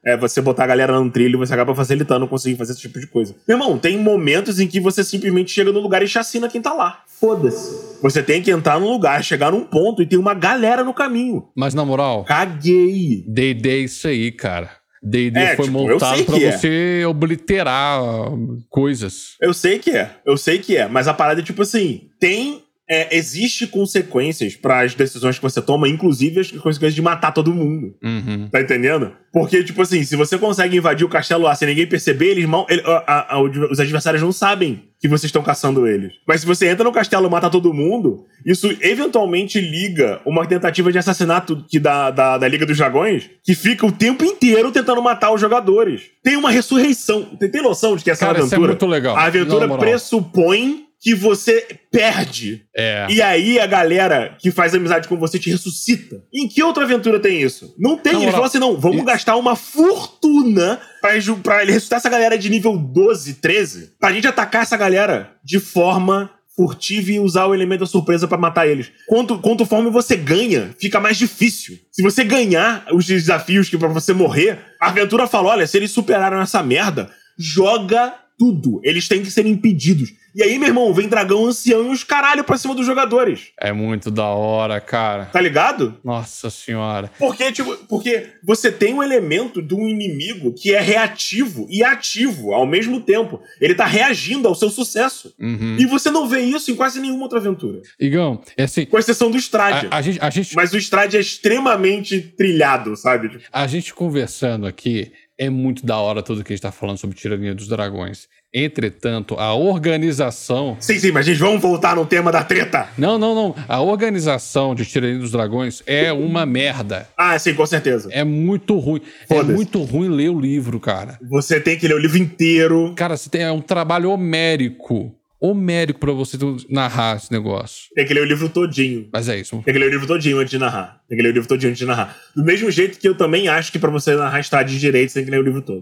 É, 0.09 0.17
você 0.17 0.41
botar 0.41 0.65
a 0.65 0.67
galera 0.67 0.99
no 0.99 1.11
trilho, 1.11 1.39
você 1.39 1.53
acaba 1.53 1.75
facilitando 1.75 2.27
conseguir 2.27 2.57
fazer 2.57 2.73
esse 2.73 2.81
tipo 2.81 2.99
de 2.99 3.07
coisa. 3.07 3.35
Meu 3.47 3.59
irmão, 3.59 3.79
tem 3.79 3.99
momentos 3.99 4.59
em 4.59 4.67
que 4.67 4.81
você 4.81 5.05
simplesmente 5.05 5.51
chega 5.51 5.71
no 5.71 5.81
lugar 5.81 6.03
e 6.03 6.09
chacina 6.09 6.49
quem 6.49 6.63
tá 6.63 6.73
lá. 6.73 7.03
Foda-se. 7.07 7.99
Você 8.01 8.23
tem 8.23 8.41
que 8.41 8.51
entrar 8.51 8.81
num 8.81 8.89
lugar, 8.91 9.23
chegar 9.23 9.51
num 9.51 9.65
ponto 9.65 10.03
e 10.03 10.07
tem 10.07 10.19
uma 10.19 10.33
galera 10.33 10.83
no 10.83 10.95
caminho. 10.95 11.49
Mas 11.55 11.75
na 11.75 11.85
moral, 11.85 12.25
Caguei. 12.25 13.25
D&D 13.29 13.69
é 13.69 13.77
isso 13.79 14.09
aí, 14.09 14.33
cara. 14.33 14.71
D&D 15.03 15.39
É, 15.39 15.57
foi 15.57 15.67
tipo, 15.67 15.79
montado 15.79 16.25
que 16.25 16.45
é. 16.45 16.53
você 16.53 17.05
obliterar 17.07 18.03
uh, 18.03 18.59
coisas. 18.69 19.37
Eu 19.41 19.53
sei 19.55 19.79
que 19.79 19.91
é, 19.91 20.11
eu 20.25 20.37
sei 20.37 20.59
que 20.59 20.77
é, 20.77 20.89
mas 20.89 21.07
a 21.07 21.15
parada 21.15 21.41
é 21.41 21.45
tipo 21.45 21.63
assim, 21.63 22.09
tem. 22.19 22.65
É, 22.89 23.17
existe 23.17 23.67
consequências 23.67 24.57
para 24.57 24.81
as 24.81 24.95
decisões 24.95 25.37
que 25.37 25.43
você 25.43 25.61
toma, 25.61 25.89
inclusive 25.89 26.41
as 26.41 26.51
consequências 26.51 26.95
de 26.95 27.03
matar 27.03 27.33
todo 27.33 27.53
mundo. 27.55 27.95
Uhum. 28.03 28.49
Tá 28.51 28.61
entendendo? 28.61 29.13
Porque, 29.33 29.63
tipo 29.63 29.83
assim, 29.83 30.03
se 30.05 30.17
você 30.17 30.39
consegue 30.39 30.77
invadir 30.79 31.05
o 31.05 31.09
castelo 31.09 31.45
lá 31.45 31.55
sem 31.55 31.69
ninguém 31.69 31.87
perceber, 31.87 32.29
eles 32.31 32.47
mal, 32.47 32.67
ele- 32.71 32.83
a- 32.87 33.35
a- 33.37 33.41
os 33.41 33.79
adversários 33.79 34.23
não 34.23 34.33
sabem 34.33 34.85
que 35.01 35.07
vocês 35.07 35.25
estão 35.25 35.43
caçando 35.43 35.87
eles. 35.87 36.15
Mas 36.27 36.41
se 36.41 36.47
você 36.47 36.67
entra 36.67 36.83
no 36.83 36.91
castelo 36.91 37.27
e 37.27 37.31
mata 37.31 37.49
todo 37.51 37.73
mundo, 37.75 38.25
isso 38.45 38.75
eventualmente 38.81 39.61
liga 39.61 40.21
uma 40.27 40.47
tentativa 40.47 40.91
de 40.91 40.99
assassinato 40.99 41.63
que 41.69 41.79
da, 41.79 42.11
da, 42.11 42.39
da 42.39 42.49
Liga 42.49 42.65
dos 42.67 42.77
Dragões, 42.79 43.29
que 43.45 43.55
fica 43.55 43.87
o 43.87 43.93
tempo 43.93 44.25
inteiro 44.25 44.73
tentando 44.73 45.01
matar 45.03 45.31
os 45.33 45.41
jogadores. 45.41 46.03
Tem 46.25 46.37
uma 46.37 46.51
ressurreição. 46.51 47.23
Tem, 47.39 47.49
tem 47.51 47.63
noção 47.63 47.97
de 47.97 48.03
que 48.03 48.11
essa 48.11 48.27
Cara, 48.27 48.39
isso 48.39 48.47
é 48.47 48.57
aventura. 48.57 48.69
muito 48.73 48.87
legal. 48.87 49.15
A 49.17 49.25
aventura 49.27 49.69
pressupõe 49.77 50.85
que 51.01 51.15
você 51.15 51.65
perde. 51.93 52.63
É. 52.77 53.07
E 53.09 53.23
aí 53.23 53.59
a 53.61 53.67
galera 53.67 54.37
que 54.41 54.51
faz 54.51 54.75
amizade 54.75 55.07
com 55.09 55.17
você 55.17 55.39
te 55.39 55.49
ressuscita. 55.51 56.23
Em 56.35 56.49
que 56.49 56.63
outra 56.63 56.85
aventura 56.85 57.21
tem 57.21 57.41
isso? 57.41 57.75
Não 57.79 57.97
tem. 57.97 58.15
Na 58.15 58.19
Eles 58.21 58.31
falam 58.33 58.47
assim, 58.47 58.59
não, 58.59 58.77
vamos 58.77 58.97
isso- 58.99 59.07
gastar 59.07 59.37
uma 59.37 59.55
fortuna 59.55 60.81
pra, 61.01 61.11
pra 61.43 61.63
ele 61.63 61.73
ressuscitar 61.73 61.99
essa 61.99 62.11
galera 62.11 62.37
de 62.39 62.49
nível 62.49 62.77
12, 62.77 63.35
13, 63.35 63.93
pra 63.99 64.13
gente 64.13 64.27
atacar 64.27 64.63
essa 64.63 64.77
galera 64.77 65.33
de 65.45 65.59
forma 65.61 66.31
furtiva 66.57 67.13
e 67.13 67.21
usar 67.21 67.47
o 67.47 67.55
elemento 67.55 67.81
da 67.81 67.87
surpresa 67.87 68.27
pra 68.27 68.37
matar 68.37 68.67
eles. 68.67 68.91
Quanto, 69.07 69.39
quanto 69.39 69.65
forma 69.65 69.91
você 69.91 70.17
ganha, 70.17 70.75
fica 70.81 70.99
mais 70.99 71.17
difícil. 71.17 71.79
Se 71.93 72.03
você 72.03 72.25
ganhar 72.25 72.85
os 72.93 73.07
desafios 73.07 73.69
que 73.69 73.79
pra 73.79 73.87
você 73.87 74.13
morrer, 74.13 74.59
a 74.81 74.89
aventura 74.89 75.29
fala, 75.29 75.51
olha, 75.51 75.67
se 75.69 75.77
eles 75.77 75.93
superaram 75.93 76.41
essa 76.41 76.61
merda, 76.61 77.09
joga 77.39 78.13
tudo. 78.37 78.81
Eles 78.83 79.07
têm 79.07 79.23
que 79.23 79.31
ser 79.31 79.47
impedidos. 79.47 80.11
E 80.35 80.43
aí, 80.43 80.59
meu 80.59 80.69
irmão, 80.69 80.93
vem 80.93 81.09
dragão 81.09 81.47
ancião 81.47 81.89
e 81.89 81.93
os 81.93 82.05
caralho 82.05 82.45
pra 82.45 82.57
cima 82.57 82.75
dos 82.75 82.87
jogadores. 82.87 83.51
É 83.61 83.73
muito 83.73 84.11
da 84.11 84.27
hora, 84.27 84.81
cara. 84.81 85.27
Tá 85.27 85.41
ligado? 85.41 85.99
Nossa 86.05 86.51
senhora. 86.51 87.11
Porque, 87.19 87.51
tipo, 87.51 87.77
porque 87.89 88.29
você 88.43 88.71
tem 88.71 88.95
um 88.95 89.03
elemento 89.03 89.63
de 89.63 89.75
um 89.75 89.89
inimigo 89.89 90.53
que 90.53 90.75
é 90.75 90.81
reativo 90.81 91.67
e 91.71 91.83
ativo 91.83 92.53
ao 92.53 92.67
mesmo 92.67 93.01
tempo. 93.01 93.41
Ele 93.61 93.75
tá 93.75 93.87
reagindo 93.87 94.47
ao 94.47 94.55
seu 94.55 94.71
sucesso. 94.71 95.35
Uhum. 95.39 95.77
E 95.79 95.87
você 95.87 96.11
não 96.11 96.29
vê 96.29 96.41
isso 96.41 96.71
em 96.71 96.77
quase 96.77 97.01
nenhuma 97.01 97.23
outra 97.23 97.39
aventura. 97.39 97.81
Igão, 97.99 98.41
é 98.57 98.65
assim, 98.65 98.85
Com 98.85 98.99
exceção 98.99 99.31
do 99.31 99.37
Strade. 99.39 99.89
a, 99.91 99.97
a 99.97 100.03
gente, 100.03 100.19
a, 100.21 100.31
gente, 100.31 100.55
Mas 100.55 100.73
o 100.73 100.79
Strade 100.79 101.17
é 101.17 101.21
extremamente 101.21 102.21
trilhado, 102.21 102.97
sabe? 102.97 103.41
A 103.53 103.67
gente 103.67 103.95
conversando 103.95 104.67
aqui 104.67 105.13
é 105.39 105.49
muito 105.49 105.87
da 105.87 105.99
hora 105.99 106.23
tudo 106.23 106.43
que 106.43 106.53
a 106.53 106.57
gente 106.57 106.63
tá 106.63 106.73
falando 106.73 106.99
sobre 106.99 107.17
Tirania 107.17 107.55
dos 107.55 107.69
Dragões. 107.69 108.29
Entretanto, 108.53 109.35
a 109.39 109.55
organização. 109.55 110.77
Sim, 110.81 110.99
sim, 110.99 111.13
mas 111.13 111.27
gente, 111.27 111.39
vamos 111.39 111.61
voltar 111.61 111.95
no 111.95 112.07
tema 112.07 112.33
da 112.33 112.43
treta. 112.43 112.89
Não, 112.97 113.19
não, 113.19 113.35
não. 113.35 113.55
A 113.69 113.81
organização 113.81 114.75
de 114.75 114.87
Tirania 114.87 115.19
dos 115.19 115.33
Dragões 115.33 115.83
é 115.87 116.13
uma 116.13 116.47
merda. 116.47 117.07
Ah, 117.17 117.39
sim, 117.39 117.55
com 117.55 117.67
certeza. 117.67 118.09
É 118.11 118.25
muito 118.25 118.79
ruim. 118.79 119.03
É 119.29 119.43
muito 119.43 119.83
ruim 119.83 120.09
ler 120.09 120.31
o 120.31 120.41
livro, 120.41 120.81
cara. 120.81 121.19
Você 121.29 121.61
tem 121.61 121.79
que 121.79 121.87
ler 121.87 121.95
o 121.95 121.99
livro 121.99 122.19
inteiro. 122.19 122.95
Cara, 122.97 123.17
você 123.17 123.29
tem 123.29 123.43
é 123.43 123.53
um 123.53 123.61
trabalho 123.61 124.11
homérico. 124.11 125.15
Homérico 125.41 126.01
pra 126.01 126.13
você 126.13 126.37
narrar 126.69 127.17
esse 127.17 127.31
negócio. 127.31 127.85
Tem 127.95 128.05
que 128.07 128.13
ler 128.13 128.23
o 128.23 128.25
livro 128.25 128.49
todinho. 128.49 129.09
Mas 129.13 129.29
é 129.29 129.37
isso. 129.39 129.63
Tem 129.65 129.73
que 129.73 129.79
ler 129.79 129.87
o 129.87 129.91
livro 129.91 130.07
todinho 130.07 130.39
antes 130.39 130.51
de 130.51 130.59
narrar. 130.59 131.01
Tem 131.09 131.17
que 131.17 131.23
ler 131.23 131.31
o 131.31 131.33
livro 131.33 131.49
todinho 131.49 131.71
antes 131.71 131.79
de 131.79 131.87
narrar. 131.87 132.17
Do 132.35 132.45
mesmo 132.45 132.71
jeito 132.71 132.99
que 132.99 133.09
eu 133.09 133.17
também 133.17 133.47
acho 133.49 133.71
que 133.71 133.79
pra 133.79 133.91
você 133.91 134.15
narrar 134.17 134.41
Strade 134.41 134.73
de 134.75 134.81
direito, 134.81 135.11
você 135.11 135.21
tem 135.21 135.25
que 135.27 135.31
ler 135.31 135.39
o 135.41 135.45
livro 135.45 135.63
todo. 135.63 135.81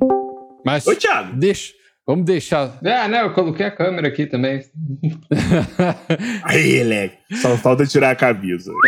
Mas 0.65 0.87
Oi, 0.87 0.97
Thiago. 0.97 1.35
deixa. 1.37 1.73
Vamos 2.07 2.25
deixar. 2.25 2.79
Ah, 2.85 3.09
não, 3.09 3.19
eu 3.19 3.33
coloquei 3.33 3.67
a 3.67 3.71
câmera 3.71 4.07
aqui 4.09 4.27
também. 4.27 4.63
Aí, 6.45 6.83
Leque. 6.85 7.17
Só 7.37 7.57
falta 7.57 7.85
tirar 7.87 8.11
a 8.11 8.17
camisa. 8.17 8.71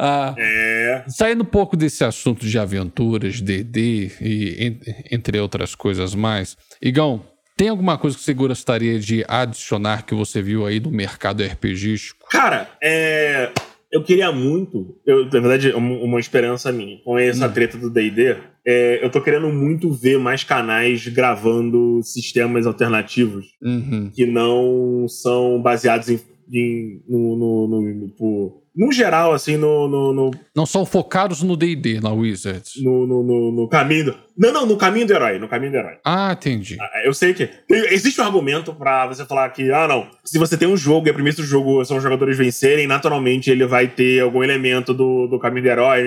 Ah, 0.00 0.34
É. 0.38 1.04
Saindo 1.08 1.42
um 1.42 1.46
pouco 1.46 1.76
desse 1.76 2.04
assunto 2.04 2.46
de 2.46 2.56
aventuras, 2.58 3.40
DD 3.40 4.12
e 4.20 4.66
en- 4.66 4.80
entre 5.10 5.40
outras 5.40 5.74
coisas 5.74 6.14
mais, 6.14 6.56
Igão, 6.80 7.24
tem 7.58 7.68
alguma 7.68 7.98
coisa 7.98 8.16
que 8.16 8.22
você 8.22 8.32
gostaria 8.32 8.98
de 8.98 9.24
adicionar 9.28 10.06
que 10.06 10.14
você 10.14 10.40
viu 10.40 10.64
aí 10.64 10.78
do 10.80 10.90
mercado 10.90 11.42
RPGístico? 11.42 12.26
Cara, 12.30 12.70
é. 12.82 13.50
Eu 13.90 14.02
queria 14.04 14.30
muito, 14.30 14.96
eu, 15.06 15.24
na 15.24 15.30
verdade, 15.40 15.70
uma, 15.72 16.20
esperança 16.20 16.70
minha, 16.70 16.98
com 16.98 17.18
essa 17.18 17.48
treta 17.48 17.78
do 17.78 17.88
DD, 17.88 18.36
é, 18.66 19.02
eu 19.02 19.10
tô 19.10 19.18
querendo 19.22 19.48
muito 19.48 19.90
ver 19.94 20.18
mais 20.18 20.44
canais 20.44 21.08
gravando 21.08 22.02
sistemas 22.02 22.66
alternativos 22.66 23.46
Uhum. 23.62 24.10
que 24.14 24.26
não 24.26 25.06
são 25.08 25.60
baseados 25.62 26.10
em. 26.10 26.20
em- 26.52 27.00
no, 27.08 27.34
no, 27.36 27.66
no, 27.68 27.80
no, 27.94 28.08
tipo, 28.08 28.62
no 28.76 28.92
geral, 28.92 29.32
assim, 29.32 29.56
no, 29.56 29.88
no, 29.88 30.12
no, 30.12 30.30
Não 30.54 30.66
são 30.66 30.84
focados 30.84 31.42
no 31.42 31.56
D&D, 31.56 31.98
na 31.98 32.12
Wizards. 32.12 32.74
no, 32.82 33.06
no, 33.06 33.22
no- 33.22 33.52
no 33.52 33.68
caminho. 33.68 34.14
Não, 34.38 34.52
não, 34.52 34.64
no 34.66 34.76
caminho 34.76 35.06
do 35.06 35.12
herói, 35.12 35.38
no 35.38 35.48
caminho 35.48 35.72
do 35.72 35.78
herói. 35.78 35.94
Ah, 36.04 36.32
entendi. 36.32 36.76
Ah, 36.80 37.02
Eu 37.04 37.12
sei 37.12 37.34
que. 37.34 37.48
existe 37.90 38.20
um 38.20 38.24
argumento 38.24 38.72
pra 38.72 39.06
você 39.06 39.24
falar 39.24 39.48
que, 39.50 39.70
ah, 39.72 39.88
não. 39.88 40.06
Se 40.24 40.38
você 40.38 40.56
tem 40.56 40.68
um 40.68 40.76
jogo 40.76 41.08
e 41.08 41.10
a 41.10 41.14
premissa 41.14 41.42
do 41.42 41.48
jogo 41.48 41.84
são 41.84 41.96
os 41.96 42.02
jogadores 42.02 42.38
vencerem, 42.38 42.86
naturalmente 42.86 43.50
ele 43.50 43.66
vai 43.66 43.88
ter 43.88 44.20
algum 44.20 44.44
elemento 44.44 44.94
do, 44.94 45.26
do 45.26 45.38
caminho 45.40 45.64
do 45.64 45.68
herói. 45.70 46.04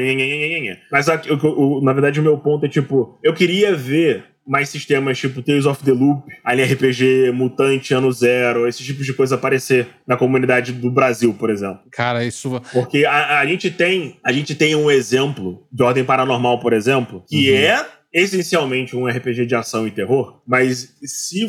Mas 0.91 1.07
na 1.83 1.93
verdade 1.93 2.19
o 2.19 2.23
meu 2.23 2.37
ponto 2.37 2.65
é 2.65 2.69
tipo, 2.69 3.19
eu 3.23 3.33
queria 3.33 3.75
ver 3.75 4.25
mais 4.47 4.69
sistemas 4.69 5.19
tipo 5.19 5.41
Tales 5.41 5.65
of 5.65 5.83
the 5.83 5.91
Loop, 5.91 6.23
Alien 6.43 6.73
RPG, 6.73 7.31
Mutante, 7.31 7.93
Ano 7.93 8.11
Zero, 8.11 8.67
esse 8.67 8.83
tipo 8.83 9.03
de 9.03 9.13
coisa 9.13 9.35
aparecer 9.35 9.87
na 10.07 10.17
comunidade 10.17 10.71
do 10.73 10.89
Brasil, 10.89 11.33
por 11.33 11.49
exemplo. 11.49 11.79
Cara, 11.91 12.23
isso. 12.25 12.61
Porque 12.73 13.05
a, 13.05 13.39
a 13.39 13.45
gente 13.45 13.69
tem 13.69 14.17
a 14.25 14.31
gente 14.31 14.55
tem 14.55 14.75
um 14.75 14.89
exemplo 14.89 15.63
de 15.71 15.83
Ordem 15.83 16.03
Paranormal, 16.03 16.59
por 16.59 16.73
exemplo, 16.73 17.23
que 17.29 17.51
Uhum. 17.51 17.57
é 17.57 17.85
essencialmente 18.13 18.95
um 18.95 19.07
RPG 19.07 19.45
de 19.45 19.55
ação 19.55 19.87
e 19.87 19.91
terror, 19.91 20.41
mas 20.45 20.95
se 21.03 21.47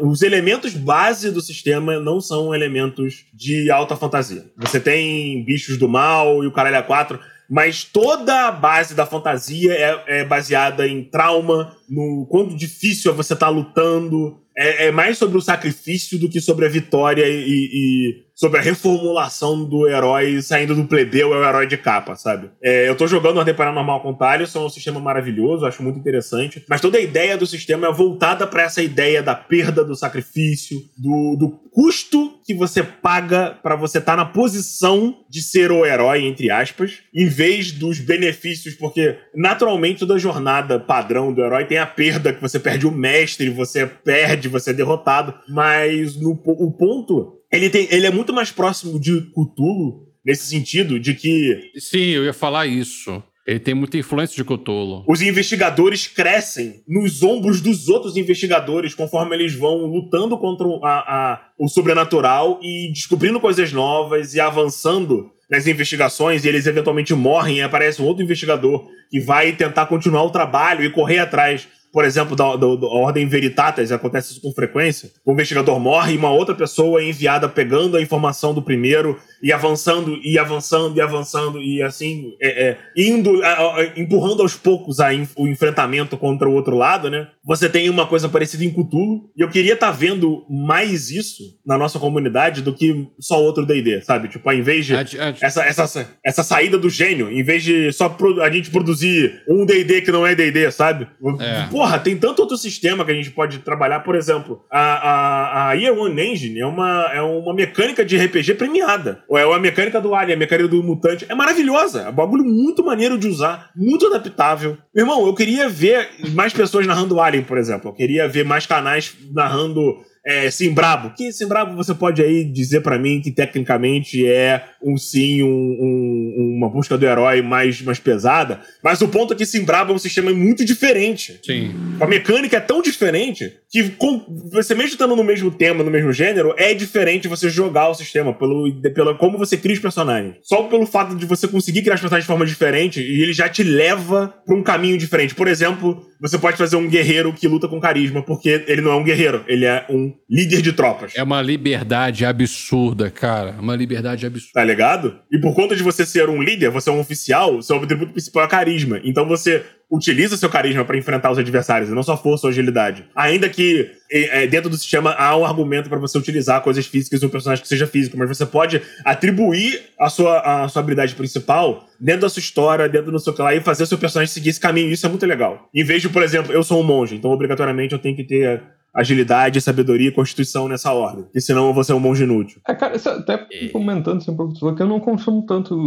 os 0.00 0.22
elementos 0.22 0.74
base 0.74 1.30
do 1.30 1.40
sistema 1.40 2.00
não 2.00 2.20
são 2.20 2.54
elementos 2.54 3.26
de 3.32 3.70
alta 3.70 3.96
fantasia. 3.96 4.44
Você 4.56 4.80
tem 4.80 5.44
bichos 5.44 5.78
do 5.78 5.88
mal 5.88 6.42
e 6.42 6.46
o 6.46 6.52
caralho 6.52 6.78
a 6.78 6.82
quatro, 6.82 7.20
mas 7.48 7.84
toda 7.84 8.48
a 8.48 8.50
base 8.50 8.94
da 8.94 9.06
fantasia 9.06 9.72
é, 9.74 10.20
é 10.20 10.24
baseada 10.24 10.88
em 10.88 11.04
trauma, 11.04 11.76
no 11.88 12.26
quanto 12.30 12.56
difícil 12.56 13.12
é 13.12 13.14
você 13.14 13.34
estar 13.34 13.50
lutando. 13.50 14.40
É, 14.56 14.86
é 14.86 14.90
mais 14.90 15.18
sobre 15.18 15.38
o 15.38 15.42
sacrifício 15.42 16.18
do 16.18 16.28
que 16.28 16.40
sobre 16.40 16.66
a 16.66 16.68
vitória 16.68 17.24
e, 17.28 17.46
e 17.46 18.22
sobre 18.42 18.58
a 18.58 18.62
reformulação 18.62 19.64
do 19.64 19.88
herói 19.88 20.42
saindo 20.42 20.74
do 20.74 20.84
plebeu 20.84 21.32
ao 21.32 21.44
herói 21.44 21.64
de 21.64 21.76
capa, 21.76 22.16
sabe? 22.16 22.50
É, 22.60 22.88
eu 22.88 22.96
tô 22.96 23.06
jogando 23.06 23.36
Ordem 23.36 23.54
Paranormal 23.54 24.00
com 24.00 24.12
Thalion, 24.12 24.48
é 24.52 24.58
um 24.58 24.68
sistema 24.68 24.98
maravilhoso, 24.98 25.64
acho 25.64 25.80
muito 25.80 26.00
interessante, 26.00 26.64
mas 26.68 26.80
toda 26.80 26.98
a 26.98 27.00
ideia 27.00 27.38
do 27.38 27.46
sistema 27.46 27.86
é 27.86 27.92
voltada 27.92 28.44
para 28.44 28.64
essa 28.64 28.82
ideia 28.82 29.22
da 29.22 29.36
perda 29.36 29.84
do 29.84 29.94
sacrifício, 29.94 30.76
do, 30.98 31.36
do 31.36 31.50
custo 31.70 32.32
que 32.44 32.52
você 32.52 32.82
paga 32.82 33.56
para 33.62 33.76
você 33.76 33.98
estar 33.98 34.16
na 34.16 34.24
posição 34.24 35.18
de 35.30 35.40
ser 35.40 35.70
o 35.70 35.86
herói, 35.86 36.26
entre 36.26 36.50
aspas, 36.50 36.98
em 37.14 37.28
vez 37.28 37.70
dos 37.70 38.00
benefícios, 38.00 38.74
porque 38.74 39.18
naturalmente 39.32 40.00
toda 40.00 40.18
jornada 40.18 40.80
padrão 40.80 41.32
do 41.32 41.44
herói 41.44 41.64
tem 41.64 41.78
a 41.78 41.86
perda, 41.86 42.32
que 42.32 42.42
você 42.42 42.58
perde 42.58 42.88
o 42.88 42.90
mestre, 42.90 43.48
você 43.50 43.86
perde, 43.86 44.48
você 44.48 44.70
é 44.70 44.74
derrotado, 44.74 45.32
mas 45.48 46.16
no, 46.16 46.32
o 46.32 46.72
ponto 46.72 47.40
ele, 47.52 47.68
tem, 47.70 47.86
ele 47.90 48.06
é 48.06 48.10
muito 48.10 48.32
mais 48.32 48.50
próximo 48.50 48.98
de 48.98 49.20
Cthulhu 49.30 50.08
nesse 50.24 50.46
sentido, 50.46 50.98
de 50.98 51.14
que 51.14 51.70
Sim, 51.78 52.06
eu 52.10 52.24
ia 52.24 52.32
falar 52.32 52.66
isso. 52.66 53.22
Ele 53.44 53.58
tem 53.58 53.74
muita 53.74 53.98
influência 53.98 54.36
de 54.36 54.44
Cthulhu. 54.44 55.04
Os 55.08 55.20
investigadores 55.20 56.06
crescem 56.06 56.80
nos 56.86 57.24
ombros 57.24 57.60
dos 57.60 57.88
outros 57.88 58.16
investigadores 58.16 58.94
conforme 58.94 59.34
eles 59.34 59.52
vão 59.54 59.78
lutando 59.84 60.38
contra 60.38 60.64
o- 60.66 60.84
a- 60.84 61.00
a- 61.00 61.40
o 61.58 61.66
sobrenatural 61.68 62.60
e 62.62 62.92
descobrindo 62.92 63.40
coisas 63.40 63.72
novas 63.72 64.34
e 64.34 64.40
avançando 64.40 65.30
nas 65.50 65.66
investigações. 65.66 66.44
E 66.44 66.48
eles 66.48 66.66
eventualmente 66.66 67.12
morrem 67.14 67.56
e 67.58 67.62
aparece 67.62 68.00
um 68.00 68.04
outro 68.04 68.22
investigador 68.22 68.86
que 69.10 69.18
vai 69.18 69.50
tentar 69.56 69.86
continuar 69.86 70.22
o 70.22 70.30
trabalho 70.30 70.84
e 70.84 70.90
correr 70.90 71.18
atrás. 71.18 71.66
Por 71.92 72.04
exemplo, 72.04 72.34
da, 72.34 72.56
da- 72.56 72.76
da 72.76 72.86
Ordem 72.86 73.26
Veritatis, 73.26 73.92
acontece 73.92 74.32
isso 74.32 74.40
com 74.40 74.52
frequência. 74.52 75.10
O 75.26 75.32
investigador 75.32 75.78
morre 75.78 76.14
e 76.14 76.16
uma 76.16 76.30
outra 76.30 76.54
pessoa 76.54 77.00
é 77.02 77.08
enviada 77.08 77.48
pegando 77.48 77.96
a 77.96 78.02
informação 78.02 78.54
do 78.54 78.62
primeiro 78.62 79.18
e 79.42 79.52
avançando, 79.52 80.18
e 80.24 80.38
avançando, 80.38 80.96
e 80.96 81.00
avançando, 81.00 81.60
e 81.60 81.82
assim, 81.82 82.32
é, 82.40 82.68
é, 82.70 82.78
indo, 82.96 83.42
a- 83.44 83.92
empurrando 83.96 84.40
aos 84.42 84.54
poucos 84.54 85.00
a 85.00 85.08
o 85.36 85.46
enfrentamento 85.48 86.16
contra 86.16 86.48
o 86.48 86.52
outro 86.54 86.76
lado, 86.76 87.10
né? 87.10 87.28
Você 87.44 87.68
tem 87.68 87.90
uma 87.90 88.06
coisa 88.06 88.28
parecida 88.28 88.64
em 88.64 88.70
Cthulhu, 88.70 89.30
e 89.36 89.42
eu 89.42 89.48
queria 89.50 89.74
estar 89.74 89.90
vendo 89.90 90.44
mais 90.48 91.10
isso 91.10 91.42
na 91.66 91.76
nossa 91.76 91.98
comunidade 91.98 92.62
do 92.62 92.72
que 92.72 93.06
só 93.20 93.42
outro 93.42 93.66
D&D, 93.66 94.00
sabe? 94.02 94.28
Tipo, 94.28 94.48
ao 94.48 94.54
invés 94.56 94.86
de 94.86 94.94
Ad- 94.94 95.20
ad- 95.20 95.38
essa, 95.42 95.62
essa, 95.64 95.82
essa 96.24 96.42
saída 96.42 96.78
do 96.78 96.88
gênio, 96.88 97.30
em 97.30 97.42
vez 97.42 97.62
de 97.62 97.92
só 97.92 98.16
a 98.42 98.50
gente 98.50 98.70
produzir 98.70 99.42
um 99.48 99.66
D&D 99.66 100.02
que 100.02 100.12
não 100.12 100.26
é 100.26 100.34
D&D, 100.34 100.70
sabe? 100.70 101.06
É. 101.40 101.66
Porra, 101.82 101.98
tem 101.98 102.16
tanto 102.16 102.38
outro 102.38 102.56
sistema 102.56 103.04
que 103.04 103.10
a 103.10 103.14
gente 103.14 103.32
pode 103.32 103.58
trabalhar. 103.58 104.04
Por 104.04 104.14
exemplo, 104.14 104.64
a, 104.70 105.70
a, 105.70 105.72
a 105.72 105.92
One 105.92 106.22
Engine 106.22 106.60
é 106.60 106.64
uma, 106.64 107.10
é 107.12 107.20
uma 107.20 107.52
mecânica 107.52 108.04
de 108.04 108.16
RPG 108.16 108.54
premiada. 108.54 109.24
Ou 109.28 109.36
é 109.36 109.42
a 109.42 109.58
mecânica 109.58 110.00
do 110.00 110.14
Alien, 110.14 110.36
a 110.36 110.38
mecânica 110.38 110.68
do 110.68 110.80
Mutante. 110.80 111.26
É 111.28 111.34
maravilhosa. 111.34 112.02
É 112.02 112.08
um 112.08 112.12
bagulho 112.12 112.44
muito 112.44 112.84
maneiro 112.84 113.18
de 113.18 113.26
usar, 113.26 113.72
muito 113.74 114.06
adaptável. 114.06 114.78
Meu 114.94 115.04
irmão, 115.04 115.26
eu 115.26 115.34
queria 115.34 115.68
ver 115.68 116.08
mais 116.32 116.52
pessoas 116.52 116.86
narrando 116.86 117.20
Alien, 117.20 117.42
por 117.42 117.58
exemplo. 117.58 117.90
Eu 117.90 117.94
queria 117.94 118.28
ver 118.28 118.44
mais 118.44 118.64
canais 118.64 119.16
narrando 119.34 119.96
é, 120.24 120.50
Simbrabo. 120.50 121.10
Que 121.16 121.32
Simbrabo 121.32 121.74
você 121.76 121.94
pode 121.94 122.22
aí 122.22 122.44
dizer 122.44 122.80
pra 122.80 122.98
mim 122.98 123.20
que 123.20 123.30
tecnicamente 123.30 124.26
é 124.26 124.64
um 124.82 124.96
sim, 124.96 125.42
um- 125.42 125.48
um- 125.80 126.54
uma 126.58 126.68
busca 126.68 126.96
do 126.96 127.04
herói 127.06 127.42
mais, 127.42 127.80
mais 127.82 127.98
pesada. 127.98 128.60
Mas 128.82 129.00
o 129.02 129.08
ponto 129.08 129.32
é 129.34 129.36
que 129.36 129.44
Simbrabo 129.46 129.92
é 129.92 129.94
um 129.94 129.98
sistema 129.98 130.32
muito 130.32 130.64
diferente. 130.64 131.40
Sim. 131.44 131.74
A 132.00 132.06
mecânica 132.06 132.56
é 132.56 132.60
tão 132.60 132.80
diferente 132.82 133.52
que 133.72 133.88
com- 133.90 134.22
você 134.52 134.74
mesmo 134.74 134.90
estando 134.92 135.16
no 135.16 135.24
mesmo 135.24 135.50
tema, 135.50 135.82
no 135.82 135.90
mesmo 135.90 136.12
gênero, 136.12 136.54
é 136.58 136.74
diferente 136.74 137.26
você 137.26 137.48
jogar 137.48 137.88
o 137.88 137.94
sistema 137.94 138.34
pelo, 138.34 138.70
pelo 138.94 139.16
como 139.16 139.38
você 139.38 139.56
cria 139.56 139.72
os 139.74 139.80
personagens. 139.80 140.36
Só 140.42 140.64
pelo 140.64 140.84
fato 140.86 141.16
de 141.16 141.24
você 141.24 141.48
conseguir 141.48 141.80
criar 141.80 141.94
os 141.94 142.00
personagens 142.02 142.24
de 142.24 142.28
forma 142.28 142.44
diferente 142.44 143.00
e 143.00 143.22
ele 143.22 143.32
já 143.32 143.48
te 143.48 143.62
leva 143.62 144.34
pra 144.44 144.54
um 144.54 144.62
caminho 144.62 144.98
diferente. 144.98 145.34
Por 145.34 145.48
exemplo, 145.48 146.04
você 146.20 146.38
pode 146.38 146.58
fazer 146.58 146.76
um 146.76 146.86
guerreiro 146.86 147.32
que 147.32 147.48
luta 147.48 147.66
com 147.66 147.80
carisma, 147.80 148.22
porque 148.22 148.62
ele 148.68 148.82
não 148.82 148.92
é 148.92 148.96
um 148.96 149.02
guerreiro, 149.04 149.42
ele 149.48 149.64
é 149.64 149.86
um 149.88 150.12
líder 150.28 150.60
de 150.60 150.72
tropas. 150.74 151.12
É 151.16 151.22
uma 151.22 151.40
liberdade 151.40 152.26
absurda, 152.26 153.10
cara. 153.10 153.56
Uma 153.58 153.74
liberdade 153.74 154.26
absurda. 154.26 154.52
Tá 154.52 154.64
ligado? 154.64 155.18
E 155.32 155.38
por 155.38 155.54
conta 155.54 155.74
de 155.74 155.82
você 155.82 156.04
ser 156.04 156.28
um 156.28 156.42
líder, 156.42 156.68
você 156.70 156.90
é 156.90 156.92
um 156.92 157.00
oficial, 157.00 157.62
seu 157.62 157.76
atributo 157.76 158.12
principal 158.12 158.44
é 158.44 158.48
carisma. 158.48 159.00
Então 159.02 159.26
você 159.26 159.62
utiliza 159.92 160.38
seu 160.38 160.48
carisma 160.48 160.86
pra 160.86 160.96
enfrentar 160.96 161.30
os 161.30 161.36
adversários, 161.36 161.90
e 161.90 161.94
não 161.94 162.02
só 162.02 162.16
força 162.16 162.46
ou 162.46 162.50
agilidade. 162.50 163.04
Ainda 163.14 163.46
que 163.46 163.90
é, 164.10 164.46
dentro 164.46 164.70
do 164.70 164.76
sistema 164.78 165.12
há 165.12 165.36
um 165.36 165.44
argumento 165.44 165.90
pra 165.90 165.98
você 165.98 166.16
utilizar 166.16 166.62
coisas 166.62 166.86
físicas 166.86 167.20
de 167.20 167.26
um 167.26 167.28
personagem 167.28 167.60
que 167.60 167.68
seja 167.68 167.86
físico, 167.86 168.16
mas 168.16 168.26
você 168.26 168.46
pode 168.46 168.80
atribuir 169.04 169.82
a 170.00 170.08
sua, 170.08 170.64
a 170.64 170.68
sua 170.68 170.80
habilidade 170.80 171.14
principal 171.14 171.86
dentro 172.00 172.22
da 172.22 172.30
sua 172.30 172.40
história, 172.40 172.88
dentro 172.88 173.12
do 173.12 173.20
seu 173.20 173.34
lá, 173.38 173.54
e 173.54 173.60
fazer 173.60 173.82
o 173.82 173.86
seu 173.86 173.98
personagem 173.98 174.32
seguir 174.32 174.48
esse 174.48 174.60
caminho. 174.60 174.90
Isso 174.90 175.04
é 175.04 175.10
muito 175.10 175.26
legal. 175.26 175.68
Em 175.74 175.84
vez 175.84 176.00
de, 176.00 176.08
por 176.08 176.22
exemplo, 176.22 176.52
eu 176.52 176.62
sou 176.62 176.80
um 176.80 176.84
monge, 176.84 177.14
então 177.14 177.30
obrigatoriamente 177.30 177.92
eu 177.92 177.98
tenho 177.98 178.16
que 178.16 178.24
ter 178.24 178.62
agilidade, 178.94 179.60
sabedoria 179.60 180.08
e 180.08 180.12
constituição 180.12 180.68
nessa 180.68 180.92
ordem. 180.92 181.24
Porque 181.24 181.40
senão 181.40 181.66
eu 181.68 181.74
vou 181.74 181.82
ser 181.84 181.92
um 181.94 182.00
monge 182.00 182.24
inútil. 182.24 182.60
É, 182.68 182.74
cara, 182.74 182.96
isso 182.96 183.08
até 183.08 183.38
comentando 183.72 184.18
assim, 184.18 184.30
um 184.30 184.36
pouco, 184.36 184.52
tu 184.54 184.60
falou 184.60 184.74
que 184.74 184.82
eu 184.82 184.86
não 184.86 185.00
consumo 185.00 185.44
tanto 185.46 185.78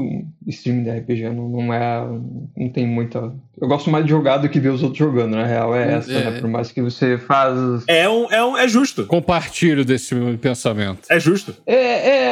stream 0.47 0.83
de 0.83 0.89
RPG, 0.91 1.29
não, 1.29 1.49
não 1.49 1.73
é. 1.73 2.05
Não 2.57 2.69
tem 2.69 2.87
muita. 2.87 3.33
Eu 3.61 3.67
gosto 3.69 3.89
mais 3.89 4.03
de 4.05 4.09
jogar 4.11 4.37
do 4.37 4.49
que 4.49 4.59
ver 4.59 4.69
os 4.69 4.83
outros 4.83 4.97
jogando, 4.99 5.35
na 5.35 5.45
real, 5.45 5.73
é 5.75 5.93
essa, 5.93 6.11
É. 6.11 6.31
né? 6.31 6.39
Por 6.41 6.49
mais 6.49 6.71
que 6.71 6.81
você 6.81 7.17
faz. 7.17 7.57
É, 7.87 8.09
um, 8.09 8.29
é, 8.31 8.43
um, 8.43 8.57
é 8.57 8.67
justo. 8.67 9.05
Compartilho 9.05 9.85
desse 9.85 10.13
pensamento. 10.41 10.99
É 11.09 11.19
justo. 11.19 11.55
É, 11.65 11.75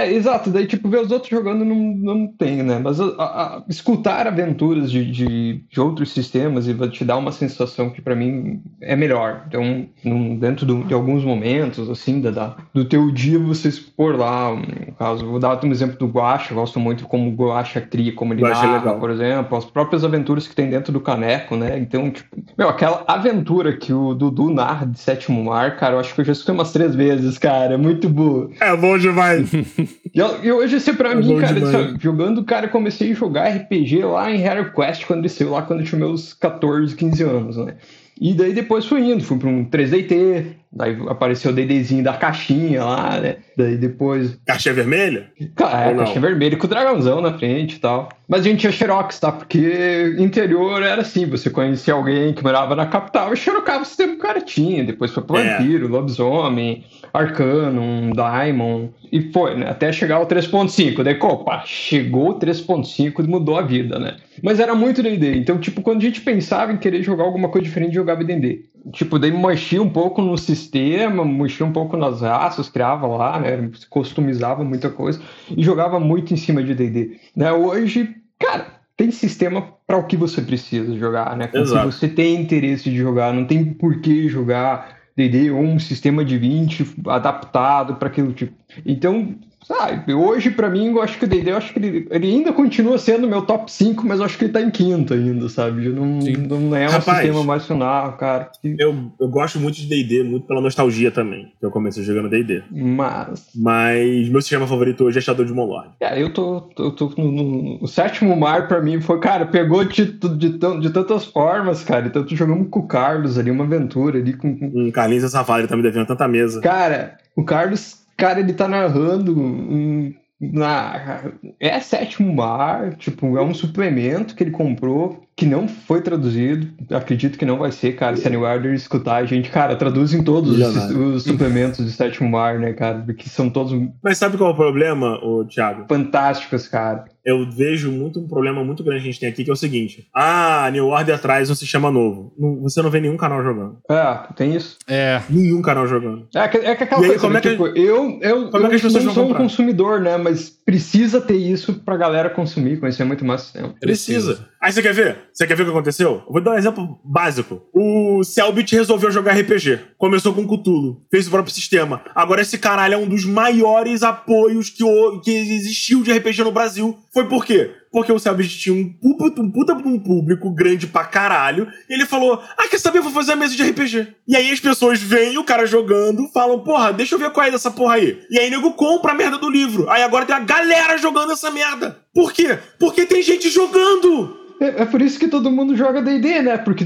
é, 0.04 0.14
exato. 0.14 0.50
Daí, 0.50 0.66
tipo, 0.68 0.90
ver 0.90 1.02
os 1.02 1.12
outros 1.12 1.30
jogando 1.30 1.64
não, 1.64 1.76
não 1.76 2.28
tem, 2.28 2.62
né? 2.64 2.80
Mas 2.84 3.00
a- 3.00 3.06
a- 3.18 3.58
a- 3.58 3.64
escutar 3.70 4.28
aventuras 4.28 4.92
de, 4.92 5.10
de, 5.10 5.64
de 5.70 5.80
outros 5.80 6.12
sistemas 6.12 6.68
e 6.68 6.74
vai 6.74 6.90
te 6.90 7.06
dar 7.06 7.18
uma 7.18 7.32
sensação 7.32 7.90
que 7.90 8.02
pra 8.02 8.16
mim 8.16 8.62
é 8.82 8.96
melhor. 8.96 9.46
Então, 9.48 9.88
num- 10.04 10.38
dentro 10.38 10.63
do- 10.66 10.84
de 10.84 10.94
alguns 10.94 11.24
momentos, 11.24 11.90
assim, 11.90 12.22
da, 12.22 12.32
da- 12.32 12.56
do 12.74 12.86
teu 12.86 13.12
dia, 13.12 13.38
você 13.40 13.68
expor 13.70 14.16
lá, 14.16 14.54
no 14.56 14.94
caso, 14.98 15.26
vou 15.26 15.40
dar 15.40 15.64
um 15.64 15.72
exemplo 15.72 15.98
do 15.98 16.08
Guacha, 16.08 16.52
eu 16.54 16.58
gosto 16.58 16.80
muito 16.80 17.06
como 17.06 17.30
o 17.30 17.34
Guacha 17.34 17.82
cria, 17.82 18.14
como 18.14 18.34
ele 18.34 18.42
Guaxa 18.42 18.64
é 18.64 18.68
narra, 18.68 18.78
legal. 18.80 19.00
por 19.00 19.10
exemplo, 19.10 19.58
as 19.58 19.66
próprias 19.66 20.04
aventuras 20.04 20.48
que 20.48 20.56
tem 20.56 20.70
dentro 20.70 20.92
do 20.94 21.00
Caneco, 21.00 21.56
né? 21.56 21.78
Então, 21.78 22.10
tipo, 22.12 22.30
meu, 22.58 22.70
aquela 22.70 23.04
aventura 23.08 23.76
que 23.78 23.92
o 23.94 24.14
Dudu 24.14 24.50
narra 24.50 24.86
de 24.86 25.00
Sétimo 25.00 25.44
Mar, 25.44 25.78
cara, 25.78 25.96
eu 25.96 26.00
acho 26.00 26.14
que 26.16 26.22
eu 26.22 26.26
já 26.26 26.32
escutei 26.32 26.54
umas 26.56 26.72
três 26.72 26.96
vezes, 26.96 27.38
cara, 27.38 27.74
é 27.74 27.78
muito 27.78 28.08
boa. 28.10 28.50
É 28.60 28.76
bom 28.76 28.98
demais. 28.98 29.52
E, 30.16 30.20
eu- 30.20 30.58
hoje, 30.58 30.76
assim, 30.76 30.94
pra 30.94 31.14
É 31.14 31.16
mim, 31.16 31.40
cara, 31.40 31.60
demais. 31.60 31.96
jogando, 32.00 32.44
cara, 32.44 32.68
eu 32.68 32.70
comecei 32.70 33.12
a 33.12 33.16
jogar 33.16 33.48
RPG 33.48 34.04
lá 34.06 34.30
em 34.32 34.40
Hero 34.44 34.72
Quest 34.72 35.06
quando 35.08 35.28
saiu 35.28 35.50
lá 35.52 35.64
quando 35.64 35.80
eu 35.80 35.86
tinha 35.88 35.98
meus 35.98 36.34
14, 36.36 36.96
15 36.96 37.24
anos, 37.24 37.58
né? 37.58 37.74
E 38.20 38.34
daí 38.34 38.54
depois 38.54 38.86
fui 38.86 39.02
indo, 39.12 39.24
fui 39.24 39.38
pra 39.38 39.50
um 39.50 39.66
3DT, 39.66 40.56
daí 40.76 40.98
apareceu 41.08 41.52
o 41.52 41.54
DDzinho 41.54 42.04
da 42.04 42.14
caixinha 42.14 42.84
lá, 42.84 43.20
né? 43.20 43.38
Daí 43.58 43.78
depois. 43.78 44.38
Caixinha 44.46 44.74
vermelha? 44.74 45.32
Cara, 45.56 45.92
não? 45.92 45.98
caixinha 46.00 46.22
vermelha 46.22 46.58
com 46.58 46.66
o 46.66 46.70
dragãozão 46.70 47.22
na 47.22 47.38
frente 47.38 47.76
e 47.76 47.80
tal. 47.80 48.10
Mas 48.28 48.42
a 48.42 48.44
gente 48.44 48.62
tinha 48.62 48.72
Xerox, 48.72 49.20
tá? 49.20 49.32
Porque 49.32 50.16
interior 50.18 50.82
era 50.82 51.02
assim, 51.02 51.26
você 51.26 51.50
conhecia 51.50 51.94
alguém 51.94 52.34
que 52.34 52.42
morava 52.42 52.76
na 52.76 52.86
capital 52.86 53.32
e 53.34 53.38
xerocava 53.38 53.84
o 53.84 53.86
sistema 53.86 54.14
que 54.14 54.20
o 54.20 54.22
cara 54.22 54.42
tinha. 54.42 54.84
Depois 54.84 55.12
foi 55.12 55.22
pro 55.24 55.38
É. 55.38 55.58
Vampiro, 55.58 55.88
Lobisomem, 55.88 56.84
Arcanum, 57.14 58.12
Daimon. 58.12 58.90
E 59.12 59.32
foi, 59.32 59.56
né? 59.56 59.70
Até 59.70 59.92
chegar 59.92 60.16
ao 60.16 60.26
3.5. 60.26 61.04
Daí, 61.04 61.18
opa, 61.22 61.64
chegou 61.66 62.32
o 62.32 62.40
3.5 62.40 63.24
e 63.24 63.28
mudou 63.28 63.58
a 63.58 63.62
vida, 63.62 64.00
né? 64.00 64.16
Mas 64.42 64.60
era 64.60 64.74
muito 64.74 65.04
D&D. 65.04 65.38
Então, 65.38 65.60
tipo, 65.60 65.82
quando 65.82 66.00
a 66.00 66.04
gente 66.06 66.22
pensava 66.22 66.72
em 66.72 66.78
querer 66.78 67.04
jogar 67.04 67.24
alguma 67.24 67.50
coisa 67.50 67.66
diferente, 67.66 67.94
jogava 67.94 68.24
D&D. 68.24 68.66
Tipo, 68.92 69.18
daí 69.18 69.32
mexia 69.32 69.82
um 69.82 69.90
pouco 69.90 70.22
no 70.22 70.38
sistema, 70.38 71.24
mexia 71.24 71.66
um 71.66 71.72
pouco 71.72 71.96
nas 71.96 72.22
raças, 72.22 72.70
criava 72.70 73.08
lá, 73.08 73.40
né? 73.40 73.70
Customizava 73.90 74.64
muita 74.64 74.90
coisa 74.90 75.22
e 75.56 75.64
jogava 75.64 76.00
muito 76.00 76.34
em 76.34 76.38
cima 76.38 76.62
de 76.62 76.76
D&D. 76.76 77.18
Né? 77.36 77.52
Hoje, 77.54 78.16
cara, 78.38 78.68
tem 78.98 79.10
sistema 79.10 79.74
para 79.88 79.98
o 79.98 80.06
que 80.06 80.18
você 80.18 80.42
precisa 80.42 80.98
jogar, 80.98 81.36
né? 81.38 81.50
Exato. 81.54 81.92
você 81.92 82.08
tem 82.08 82.36
interesse 82.36 82.90
de 82.90 82.98
jogar, 82.98 83.34
não 83.34 83.46
tem 83.46 83.74
por 83.74 84.02
que 84.02 84.28
jogar 84.28 84.98
D&D 85.16 85.52
ou 85.52 85.62
um 85.62 85.80
sistema 85.80 86.26
de 86.26 86.38
20 86.38 86.96
adaptado 87.08 87.96
para 87.96 88.08
aquilo 88.10 88.34
tipo. 88.34 88.54
Então, 88.86 89.36
sabe, 89.64 90.14
hoje 90.14 90.52
pra 90.52 90.70
mim, 90.70 90.88
eu 90.88 91.02
acho 91.02 91.18
que 91.18 91.26
o 91.26 91.28
D&D, 91.28 91.52
eu 91.52 91.58
acho 91.58 91.74
que 91.74 91.80
ele, 91.80 92.08
ele 92.12 92.28
ainda 92.28 92.52
continua 92.54 92.98
sendo 92.98 93.28
meu 93.28 93.42
top 93.44 93.72
5, 93.72 94.06
mas 94.06 94.20
eu 94.20 94.26
acho 94.26 94.38
que 94.38 94.46
ele 94.46 94.54
tá 94.54 94.62
em 94.62 94.70
quinto 94.70 95.14
ainda, 95.14 95.48
sabe? 95.50 95.90
Não, 95.90 96.22
Sim. 96.22 96.34
não 96.38 96.76
é 96.76 96.88
um 96.88 96.92
Rapaz. 96.92 97.18
sistema 97.20 97.44
mais 97.44 97.66
final, 97.66 98.14
cara. 98.18 98.50
que- 98.62 98.76
Eu, 98.80 99.12
eu 99.20 99.28
gosto 99.28 99.60
muito 99.60 99.76
de 99.76 99.88
D&D, 99.88 100.24
muito 100.24 100.46
pela 100.48 100.62
nostalgia 100.62 101.12
também. 101.12 101.52
que 101.60 101.66
Eu 101.66 101.72
comecei 101.72 102.04
jogando 102.04 102.30
D&D. 102.30 102.64
Mas, 102.72 103.50
Mas 103.56 104.30
meu 104.30 104.42
sistema 104.42 104.68
favorito 104.68 105.04
hoje 105.04 105.18
é 105.18 105.22
Shadow 105.22 105.46
de 105.46 105.54
Monlord. 105.54 105.90
cara, 106.00 106.20
eu 106.20 106.32
tô, 106.34 106.62
tô, 106.62 106.92
tô 106.92 107.14
no, 107.18 107.32
no- 107.32 107.80
o 107.82 107.88
sétimo 107.88 108.36
mar 108.36 108.68
pra 108.68 108.82
mim 108.82 109.00
foi, 109.02 109.20
cara, 109.20 109.46
pegou 109.46 109.84
de, 109.86 110.06
de, 110.06 110.50
tan- 110.60 110.80
de 110.80 110.90
tantas 110.90 111.26
formas, 111.26 111.84
cara. 111.84 112.08
Então, 112.08 112.24
tu 112.24 112.36
jogamos 112.36 112.68
com 112.70 112.80
o 112.82 112.88
Carlos 112.88 113.38
ali, 113.38 113.50
uma 113.52 113.64
aventura 113.64 114.20
ali 114.20 114.34
com, 114.34 114.58
com 114.58 114.66
Um 114.76 114.92
Carlinhos 114.92 115.24
ele 115.34 115.68
tá 115.68 115.76
me 115.76 115.84
devendo 115.84 116.06
tanta 116.06 116.28
mesa. 116.28 116.62
Cara, 116.62 117.18
o 117.36 117.44
Carlos, 117.44 118.03
cara, 118.18 118.40
ele 118.40 118.54
tá 118.54 118.68
narrando 118.68 119.40
um- 119.40 120.14
na 120.42 121.32
é 121.60 121.80
sétimo 121.80 122.34
mar, 122.34 122.96
tipo, 122.96 123.38
é 123.38 123.42
um 123.42 123.54
suplemento 123.54 124.36
que 124.36 124.44
ele 124.44 124.52
comprou 124.52 125.22
que 125.38 125.46
não 125.46 125.68
foi 125.70 126.02
traduzido. 126.02 126.68
Acredito 126.94 127.38
que 127.38 127.46
não 127.46 127.58
vai 127.58 127.72
ser, 127.72 127.94
cara. 127.94 128.18
Se 128.18 128.28
a 128.28 128.30
New 128.30 128.42
Order 128.42 128.74
escutar 128.74 129.16
a 129.16 129.26
gente, 129.26 129.50
cara, 129.50 129.76
traduzem 129.76 130.22
todos 130.22 130.58
os, 130.60 130.90
os 130.92 131.24
suplementos 131.24 131.86
de 131.86 131.92
sétimo 131.92 132.30
mar, 132.30 132.60
né, 132.60 132.74
cara? 132.74 133.00
Porque 133.06 133.30
são 133.30 133.50
todos 133.50 133.74
Mas 134.04 134.18
sabe 134.18 134.38
qual 134.38 134.50
é 134.50 134.54
o 134.54 134.58
problema, 134.58 135.18
ô, 135.24 135.46
Thiago? 135.46 135.86
fantásticos, 135.88 136.68
cara. 136.68 137.06
Eu 137.26 137.50
vejo 137.50 137.92
muito 137.92 138.20
um 138.20 138.28
problema 138.28 138.64
muito 138.64 138.84
grande 138.84 139.02
que 139.04 139.08
a 139.10 139.12
gente 139.12 139.20
tem 139.20 139.30
aqui, 139.30 139.44
que 139.44 139.50
é 139.50 139.54
o 139.54 139.56
seguinte. 139.56 140.08
Ah, 140.14 140.70
New 140.72 140.88
Order 140.88 141.20
traz 141.20 141.50
um 141.50 141.56
sistema 141.56 141.90
novo. 141.90 142.34
Não- 142.38 142.62
você 142.62 142.82
não 142.82 142.90
vê 142.90 143.00
nenhum 143.00 143.16
canal 143.18 143.42
jogando. 143.44 143.78
É, 143.90 144.20
tem 144.36 144.56
isso. 144.56 144.78
É. 144.88 145.22
Nenhum 145.30 145.62
canal 145.62 145.88
jogando. 145.88 146.28
É, 146.36 146.48
que- 146.48 146.58
é 146.58 146.76
que 146.76 146.84
aquela 146.84 147.02
E 147.02 147.04
aí, 147.06 147.10
coisa, 147.12 147.22
como 147.22 147.38
é 147.38 147.42
que- 147.42 147.50
tipo, 147.52 147.68
eu, 147.68 148.20
eu, 148.22 148.50
como 148.50 148.66
é 148.66 148.70
que 148.70 148.76
as 148.76 148.82
eu 148.84 148.88
pessoas 148.88 149.06
não 149.06 149.14
sou 149.14 149.30
um 149.30 149.34
consumidor, 149.34 150.02
né, 150.02 150.18
mas 150.18 150.50
precisa 150.50 151.22
ter 151.22 151.36
isso 151.38 151.74
pra 151.76 151.96
galera 151.98 152.30
consumir, 152.30 152.80
conhecer 152.80 153.04
muito 153.06 153.24
mais 153.24 153.42
sistema. 153.42 153.74
Precisa. 153.80 154.48
Aí 154.64 154.72
você 154.72 154.82
quer 154.82 154.94
ver? 154.94 155.18
Você 155.34 155.46
quer 155.46 155.58
ver 155.58 155.64
o 155.64 155.66
que 155.66 155.72
aconteceu? 155.74 156.24
Eu 156.26 156.32
vou 156.32 156.40
dar 156.40 156.52
um 156.52 156.58
exemplo 156.58 156.98
básico. 157.04 157.62
O 157.74 158.24
Selbit 158.24 158.74
resolveu 158.74 159.12
jogar 159.12 159.34
RPG. 159.34 159.78
Começou 159.98 160.34
com 160.34 160.48
Cthulhu. 160.48 161.02
Fez 161.12 161.28
o 161.28 161.32
próprio 161.32 161.54
sistema. 161.54 162.02
Agora 162.16 162.42
esse 162.42 162.58
caralho 162.58 162.94
é 162.94 162.98
um 162.98 163.06
dos 163.06 163.26
maiores 163.26 164.04
apoios 164.04 164.70
que, 164.70 164.82
o, 164.82 165.20
que 165.20 165.32
existiu 165.32 166.02
de 166.02 166.14
RPG 166.14 166.46
no 166.46 166.52
Brasil. 166.54 166.98
Foi 167.14 167.28
por 167.28 167.44
quê? 167.44 167.72
Porque 167.94 168.12
o 168.12 168.18
Selbit 168.18 168.58
tinha 168.58 168.74
um 168.74 168.90
puta, 168.92 169.40
um 169.40 169.52
puta 169.52 169.74
um 169.74 170.00
público 170.00 170.50
grande 170.50 170.88
pra 170.88 171.06
caralho. 171.06 171.72
E 171.88 171.94
ele 171.94 172.08
falou: 172.08 172.42
Ah, 172.58 172.68
quer 172.68 172.80
saber? 172.80 172.98
Eu 172.98 173.04
vou 173.04 173.12
fazer 173.12 173.34
a 173.34 173.36
mesa 173.36 173.56
de 173.56 173.62
RPG. 173.62 174.08
E 174.28 174.36
aí 174.36 174.52
as 174.52 174.60
pessoas 174.60 175.00
veem 175.00 175.38
o 175.38 175.44
cara 175.44 175.68
jogando, 175.68 176.28
falam: 176.34 176.60
Porra, 176.62 176.92
deixa 176.92 177.14
eu 177.14 177.20
ver 177.20 177.30
qual 177.30 177.46
é 177.46 177.52
dessa 177.52 177.70
porra 177.70 177.96
aí. 177.96 178.20
E 178.32 178.40
aí 178.40 178.50
nego 178.50 178.74
compra 178.74 179.12
a 179.12 179.16
merda 179.16 179.38
do 179.38 179.48
livro. 179.48 179.88
Aí 179.92 180.02
agora 180.02 180.26
tem 180.26 180.36
a 180.36 180.40
galera 180.40 180.98
jogando 180.98 181.34
essa 181.34 181.52
merda. 181.52 182.00
Por 182.12 182.34
quê? 182.34 182.58
Porque 182.80 183.06
tem 183.06 183.22
gente 183.22 183.48
jogando. 183.52 184.40
É, 184.60 184.82
é 184.82 184.86
por 184.86 185.00
isso 185.00 185.20
que 185.20 185.28
todo 185.28 185.52
mundo 185.52 185.76
joga 185.76 186.02
D&D, 186.02 186.42
né? 186.42 186.58
Porque 186.58 186.84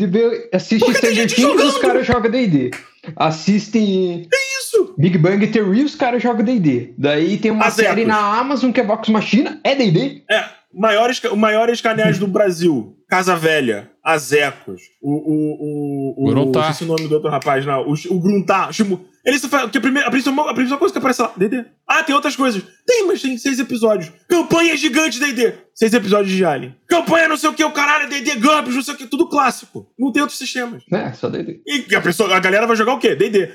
assiste 0.52 0.84
Porque 0.84 0.98
Stranger 0.98 1.34
Things, 1.34 1.64
os 1.64 1.78
caras 1.78 2.06
jogam 2.06 2.30
D&D. 2.30 2.72
Assistem 3.16 4.28
Isso. 4.60 4.94
Big 4.98 5.18
Bang 5.18 5.46
Theory, 5.48 5.84
os 5.84 5.96
caras 5.96 6.22
jogam 6.22 6.44
D&D. 6.44 6.94
Daí 6.98 7.38
tem 7.38 7.52
uma 7.52 7.68
Azecos. 7.68 7.90
série 7.90 8.06
na 8.06 8.38
Amazon 8.38 8.72
que 8.72 8.82
é 8.82 8.84
Vox 8.84 9.08
Machina, 9.10 9.60
é 9.64 9.76
D&D. 9.76 10.24
É, 10.30 10.44
maiores, 10.78 11.22
maiores 11.36 11.82
canais 11.82 12.20
do 12.20 12.28
Brasil. 12.28 12.96
Casa 13.10 13.36
Velha, 13.36 13.90
Azecos, 14.04 14.82
o. 15.02 15.12
O, 15.12 16.24
o, 16.24 16.28
o, 16.28 16.30
Gruntar. 16.30 16.72
Esqueci 16.72 16.84
o 16.84 16.88
nome 16.88 17.08
do 17.08 17.16
outro 17.16 17.30
rapaz, 17.30 17.66
não. 17.66 17.88
O, 17.88 17.94
o 17.94 18.20
Gruntar. 18.20 18.72
Ele 19.28 19.38
só 19.40 19.50
faz. 19.50 19.70
Que 19.70 19.78
a, 19.78 19.82
primeira, 19.82 20.08
a, 20.08 20.12
principal, 20.12 20.48
a 20.48 20.54
principal 20.54 20.80
coisa 20.80 20.94
que 20.94 20.98
aparece 21.00 21.22
lá, 21.22 21.34
DD. 21.36 21.66
Ah, 21.86 22.02
tem 22.02 22.16
outras 22.16 22.34
coisas. 22.34 22.64
Tem, 22.86 23.06
mas 23.06 23.22
tem 23.22 23.38
seis 23.38 23.60
episódios. 23.60 24.10
Campanha 24.30 24.78
gigante 24.78 25.20
DD. 25.20 25.54
Seis 25.76 25.94
episódios 25.94 26.34
de 26.34 26.46
Alien. 26.46 26.74
Campanha 26.88 27.28
não 27.28 27.36
sei 27.36 27.50
o 27.50 27.54
que, 27.54 27.64
o 27.64 27.72
caralho, 27.72 28.10
DD, 28.10 28.36
Gumps, 28.36 28.74
não 28.74 28.82
sei 28.82 28.94
o 28.94 28.98
que, 28.98 29.06
tudo 29.06 29.28
clássico. 29.28 29.86
Não 30.00 30.14
tem 30.14 30.22
outros 30.22 30.40
sistemas. 30.40 30.82
É, 30.92 31.12
só 31.12 31.30
D&D. 31.30 31.62
E 31.68 31.94
a, 31.94 32.00
pessoa, 32.02 32.34
a 32.34 32.40
galera 32.40 32.66
vai 32.66 32.78
jogar 32.78 32.94
o 32.94 33.00
quê? 33.00 33.16
D&D. 33.16 33.52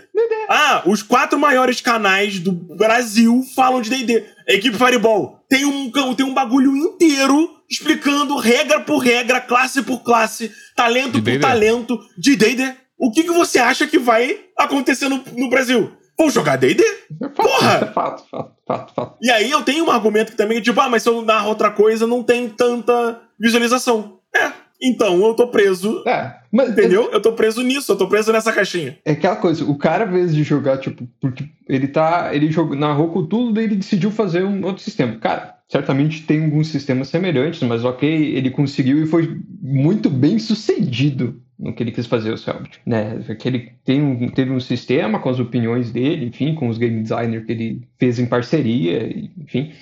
Ah, 0.48 0.82
os 0.84 1.02
quatro 1.02 1.38
maiores 1.38 1.80
canais 1.80 2.38
do 2.38 2.52
Brasil 2.52 3.42
falam 3.56 3.80
de 3.80 3.88
D&D. 3.88 4.24
Equipe 4.46 4.76
Fireball 4.76 5.42
tem 5.48 5.64
um, 5.64 5.90
tem 6.14 6.26
um 6.26 6.34
bagulho 6.34 6.76
inteiro 6.76 7.48
explicando 7.68 8.36
regra 8.36 8.80
por 8.80 8.98
regra, 8.98 9.40
classe 9.40 9.82
por 9.82 10.02
classe, 10.02 10.52
talento 10.76 11.12
De 11.12 11.18
por 11.22 11.24
D&D. 11.24 11.38
talento 11.40 11.98
de 12.18 12.36
D&D. 12.36 12.74
O 13.02 13.10
que, 13.10 13.24
que 13.24 13.32
você 13.32 13.58
acha 13.58 13.84
que 13.84 13.98
vai 13.98 14.38
acontecer 14.56 15.08
no, 15.08 15.20
no 15.36 15.50
Brasil? 15.50 15.90
Vão 16.16 16.30
jogar 16.30 16.54
D&D? 16.54 16.84
É 16.84 17.28
fato, 17.30 17.34
Porra! 17.34 17.72
é 17.82 17.86
fato, 17.86 18.24
fato, 18.30 18.52
fato, 18.64 18.94
fato. 18.94 19.16
E 19.20 19.28
aí 19.28 19.50
eu 19.50 19.62
tenho 19.62 19.84
um 19.84 19.90
argumento 19.90 20.30
que 20.30 20.36
também 20.36 20.58
é 20.58 20.60
tipo, 20.60 20.80
ah, 20.80 20.88
mas 20.88 21.02
se 21.02 21.08
eu 21.08 21.20
narro 21.20 21.48
outra 21.48 21.72
coisa, 21.72 22.06
não 22.06 22.22
tem 22.22 22.48
tanta 22.48 23.20
visualização. 23.36 24.20
É, 24.32 24.52
então 24.80 25.20
eu 25.26 25.34
tô 25.34 25.48
preso, 25.48 26.04
É, 26.06 26.36
mas 26.52 26.70
entendeu? 26.70 27.10
Eu 27.12 27.20
tô 27.20 27.32
preso 27.32 27.60
nisso, 27.62 27.90
eu 27.90 27.96
tô 27.96 28.06
preso 28.06 28.32
nessa 28.32 28.52
caixinha. 28.52 28.96
É 29.04 29.10
aquela 29.10 29.34
coisa, 29.34 29.64
o 29.64 29.76
cara, 29.76 30.04
às 30.04 30.12
vezes 30.12 30.36
de 30.36 30.44
jogar, 30.44 30.78
tipo, 30.78 31.04
porque 31.20 31.44
ele 31.68 31.88
tá. 31.88 32.30
Ele 32.32 32.52
jogou, 32.52 32.76
narrou 32.76 33.08
com 33.08 33.26
tudo, 33.26 33.52
daí 33.52 33.64
ele 33.64 33.76
decidiu 33.76 34.12
fazer 34.12 34.44
um 34.44 34.64
outro 34.64 34.80
sistema. 34.80 35.18
Cara, 35.18 35.56
certamente 35.68 36.22
tem 36.22 36.44
alguns 36.44 36.68
sistemas 36.68 37.08
semelhantes, 37.08 37.66
mas 37.66 37.84
ok, 37.84 38.08
ele 38.08 38.50
conseguiu 38.50 39.02
e 39.02 39.06
foi 39.06 39.40
muito 39.60 40.08
bem 40.08 40.38
sucedido 40.38 41.42
no 41.58 41.72
que 41.74 41.82
ele 41.82 41.92
quis 41.92 42.06
fazer, 42.06 42.32
o 42.32 42.38
Selbit, 42.38 42.80
né? 42.86 43.18
Que 43.38 43.48
ele 43.48 43.72
tem 43.84 44.02
um, 44.02 44.28
teve 44.28 44.50
um 44.50 44.60
sistema 44.60 45.18
com 45.18 45.28
as 45.28 45.38
opiniões 45.38 45.90
dele, 45.92 46.26
enfim, 46.26 46.54
com 46.54 46.68
os 46.68 46.78
game 46.78 47.00
designers 47.02 47.44
que 47.44 47.52
ele 47.52 47.82
fez 47.98 48.18
em 48.18 48.26
parceria, 48.26 49.08
enfim. 49.40 49.72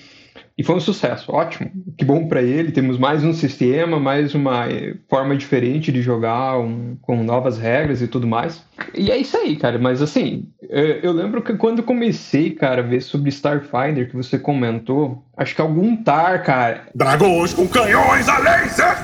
E 0.57 0.63
foi 0.63 0.75
um 0.75 0.79
sucesso, 0.79 1.31
ótimo. 1.33 1.71
Que 1.97 2.05
bom 2.05 2.27
pra 2.27 2.41
ele. 2.41 2.71
Temos 2.71 2.97
mais 2.99 3.23
um 3.23 3.33
sistema, 3.33 3.99
mais 3.99 4.35
uma 4.35 4.67
eh, 4.69 4.95
forma 5.09 5.35
diferente 5.35 5.91
de 5.91 6.01
jogar, 6.01 6.59
um- 6.59 6.95
com 7.01 7.23
novas 7.23 7.57
regras 7.57 8.01
e 8.01 8.07
tudo 8.07 8.27
mais. 8.27 8.63
E 8.93 9.09
é 9.09 9.17
isso 9.17 9.35
aí, 9.37 9.55
cara. 9.55 9.79
Mas 9.79 10.01
assim, 10.03 10.49
eh, 10.69 10.99
eu 11.01 11.13
lembro 11.13 11.41
que 11.41 11.53
quando 11.55 11.81
comecei, 11.81 12.51
cara, 12.51 12.81
a 12.81 12.85
ver 12.85 13.01
sobre 13.01 13.29
Starfinder, 13.29 14.09
que 14.09 14.15
você 14.15 14.37
comentou, 14.37 15.23
acho 15.35 15.55
que 15.55 15.61
algum 15.61 15.95
tar, 15.95 16.43
cara. 16.43 16.83
Dragões 16.93 17.53
com 17.53 17.67
canhões 17.67 18.27
a 18.29 18.37
laser! 18.37 18.95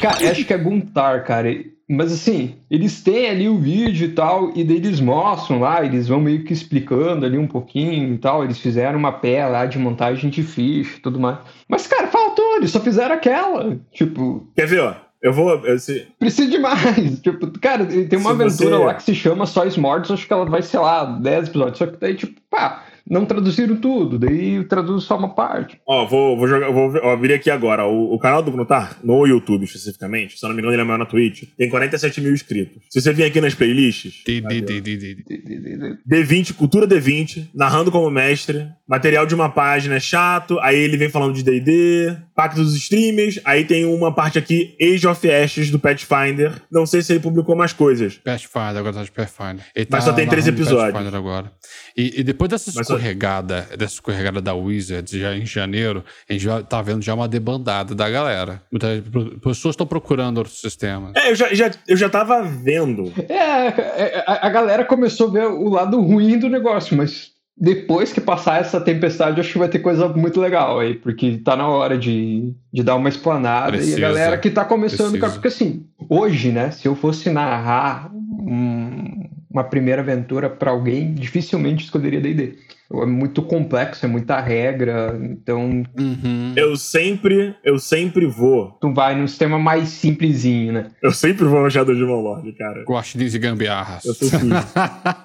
Cara, 0.00 0.30
acho 0.30 0.44
que 0.44 0.52
é 0.54 0.58
Guntar, 0.58 1.24
cara. 1.24 1.48
Mas 1.92 2.12
assim, 2.12 2.54
eles 2.70 3.02
têm 3.02 3.28
ali 3.28 3.48
o 3.48 3.58
vídeo 3.58 4.06
e 4.06 4.12
tal, 4.12 4.52
e 4.54 4.62
daí 4.62 4.76
eles 4.76 5.00
mostram 5.00 5.58
lá, 5.58 5.84
eles 5.84 6.06
vão 6.06 6.20
meio 6.20 6.44
que 6.44 6.52
explicando 6.52 7.26
ali 7.26 7.36
um 7.36 7.48
pouquinho 7.48 8.14
e 8.14 8.18
tal. 8.18 8.44
Eles 8.44 8.60
fizeram 8.60 8.96
uma 8.98 9.10
pé 9.10 9.44
lá 9.46 9.66
de 9.66 9.76
montagem 9.78 10.30
de 10.30 10.42
ficha 10.44 10.98
e 10.98 11.00
tudo 11.00 11.18
mais. 11.18 11.38
Mas, 11.68 11.88
cara, 11.88 12.06
faltou, 12.06 12.56
eles 12.58 12.70
só 12.70 12.78
fizeram 12.78 13.14
aquela. 13.16 13.76
Tipo, 13.92 14.46
Quer 14.54 14.66
ver, 14.68 14.80
ó? 14.82 14.94
Eu 15.20 15.32
vou. 15.32 15.66
Esse, 15.66 16.06
precisa 16.18 16.48
de 16.50 16.58
mais. 16.58 17.18
Tipo, 17.20 17.50
cara, 17.58 17.84
tem 17.84 18.18
uma 18.18 18.34
Se 18.36 18.42
aventura 18.42 18.76
você- 18.78 18.84
lá 18.84 18.94
que 18.94 19.02
se 19.02 19.14
chama 19.14 19.44
Sóis 19.44 19.76
Mortos, 19.76 20.12
acho 20.12 20.26
que 20.26 20.32
ela 20.32 20.46
vai, 20.46 20.62
sei 20.62 20.80
lá, 20.80 21.04
10 21.04 21.48
episódios. 21.48 21.76
Só 21.78 21.86
que 21.86 21.96
daí, 21.98 22.14
tipo, 22.14 22.40
pá, 22.48 22.84
não 23.10 23.26
traduziram 23.26 23.76
tudo, 23.76 24.18
daí 24.18 24.62
traduz 24.64 25.02
só 25.04 25.16
uma 25.16 25.34
parte. 25.34 25.80
Ó, 25.86 26.06
vou, 26.06 26.36
vou 26.36 26.46
jogar, 26.46 26.70
vou 26.70 26.92
ó, 27.02 27.12
abrir 27.12 27.32
aqui 27.32 27.50
agora. 27.50 27.84
O, 27.84 28.14
o 28.14 28.18
canal 28.18 28.42
do 28.42 28.50
Brunotar, 28.52 28.96
no 29.02 29.26
YouTube 29.26 29.64
especificamente, 29.64 30.38
se 30.38 30.44
eu 30.46 30.48
não 30.48 30.54
me 30.54 30.62
engano, 30.62 30.74
ele 30.74 30.82
é 30.82 30.84
maior 30.84 30.98
na 30.98 31.06
Twitch, 31.06 31.42
tem 31.58 31.68
47 31.68 32.20
mil 32.20 32.32
inscritos. 32.32 32.82
Se 32.88 33.00
você 33.00 33.12
vir 33.12 33.24
aqui 33.24 33.40
nas 33.40 33.54
playlists, 33.54 34.22
D, 34.24 34.40
vai 34.40 34.60
D, 34.60 34.74
ver, 34.74 34.80
D, 34.80 34.96
D, 34.96 35.14
D. 35.16 35.98
D20, 36.08 36.54
Cultura 36.54 36.86
D20, 36.86 37.48
narrando 37.54 37.90
como 37.90 38.08
mestre, 38.10 38.68
material 38.88 39.26
de 39.26 39.34
uma 39.34 39.48
página 39.48 39.96
é 39.96 40.00
chato, 40.00 40.58
aí 40.60 40.76
ele 40.78 40.96
vem 40.96 41.08
falando 41.08 41.34
de 41.34 41.42
D&D, 41.42 42.16
Pacto 42.34 42.62
dos 42.62 42.74
Streamers, 42.74 43.40
aí 43.44 43.64
tem 43.64 43.84
uma 43.84 44.14
parte 44.14 44.38
aqui, 44.38 44.76
Age 44.80 45.06
of 45.06 45.30
Ashes, 45.30 45.70
do 45.70 45.78
Pathfinder. 45.78 46.54
Não 46.70 46.86
sei 46.86 47.02
se 47.02 47.12
ele 47.12 47.20
publicou 47.20 47.56
mais 47.56 47.72
coisas. 47.72 48.14
Pathfinder, 48.16 48.78
agora 48.78 48.92
tá 48.94 49.02
de 49.04 49.10
Pathfinder. 49.10 49.64
Ele 49.74 49.86
Mas 49.90 50.04
tá 50.04 50.10
só 50.10 50.16
tem 50.16 50.26
três 50.26 50.46
episódios. 50.46 50.92
Pathfinder 50.92 51.14
agora. 51.14 51.52
E, 51.96 52.20
e 52.20 52.24
depois 52.24 52.48
dessa 52.50 52.72
Mas 52.74 52.86
só- 52.86 52.99
escorregada, 53.00 53.66
dessa 53.76 53.94
escorregada 53.94 54.40
da 54.40 54.54
Wizards 54.54 55.12
já 55.18 55.34
em 55.36 55.46
janeiro, 55.46 56.04
a 56.28 56.32
gente 56.32 56.42
já 56.44 56.62
tá 56.62 56.80
vendo 56.82 57.02
já 57.02 57.14
uma 57.14 57.26
debandada 57.28 57.94
da 57.94 58.08
galera. 58.08 58.62
Muitas 58.70 59.02
pessoas 59.42 59.72
estão 59.74 59.86
procurando 59.86 60.38
outros 60.38 60.60
sistemas. 60.60 61.12
É, 61.16 61.30
eu 61.30 61.34
já, 61.34 61.52
já, 61.54 61.70
eu 61.88 61.96
já 61.96 62.08
tava 62.08 62.42
vendo. 62.42 63.12
É, 63.28 63.66
é, 63.68 64.24
a, 64.26 64.46
a 64.46 64.50
galera 64.50 64.84
começou 64.84 65.28
a 65.28 65.32
ver 65.32 65.46
o 65.46 65.68
lado 65.68 66.00
ruim 66.00 66.38
do 66.38 66.48
negócio, 66.48 66.96
mas 66.96 67.30
depois 67.56 68.12
que 68.12 68.20
passar 68.20 68.60
essa 68.60 68.80
tempestade, 68.80 69.40
acho 69.40 69.52
que 69.52 69.58
vai 69.58 69.68
ter 69.68 69.80
coisa 69.80 70.08
muito 70.08 70.40
legal 70.40 70.78
aí, 70.80 70.94
porque 70.94 71.38
tá 71.38 71.54
na 71.56 71.68
hora 71.68 71.98
de, 71.98 72.54
de 72.72 72.82
dar 72.82 72.94
uma 72.96 73.08
explanada 73.08 73.72
Precisa. 73.72 73.98
e 74.00 74.04
a 74.04 74.08
galera 74.08 74.38
que 74.38 74.50
tá 74.50 74.64
começando, 74.64 74.98
Precisa. 75.10 75.20
cara, 75.20 75.32
porque 75.32 75.48
assim, 75.48 75.84
hoje, 76.08 76.50
né, 76.52 76.70
se 76.70 76.88
eu 76.88 76.94
fosse 76.94 77.28
narrar 77.28 78.10
um- 78.14 79.28
uma 79.50 79.64
primeira 79.64 80.00
aventura 80.00 80.48
pra 80.48 80.70
alguém, 80.70 81.12
dificilmente 81.12 81.84
escolheria 81.84 82.20
D&D. 82.20 82.54
É 82.92 83.06
muito 83.06 83.40
complexo, 83.42 84.04
é 84.04 84.08
muita 84.08 84.40
regra, 84.40 85.16
então 85.22 85.82
Uhum. 85.96 86.52
Eu 86.56 86.76
sempre, 86.76 87.54
eu 87.64 87.78
sempre 87.78 88.26
vou. 88.26 88.76
tu 88.80 88.92
vai 88.92 89.14
num 89.14 89.26
sistema 89.28 89.58
mais 89.58 89.88
simplesinho, 89.90 90.72
né? 90.72 90.88
Eu 91.02 91.12
sempre 91.12 91.44
vou 91.44 91.62
no 91.62 91.70
Shadow 91.70 91.94
Demon 91.94 92.20
Lord, 92.20 92.50
cara. 92.52 92.84
Gosto 92.84 93.16
de 93.18 93.38
gambiarras. 93.38 94.04
Eu 94.04 94.14
sou 94.14 94.28
sujo. 94.28 94.50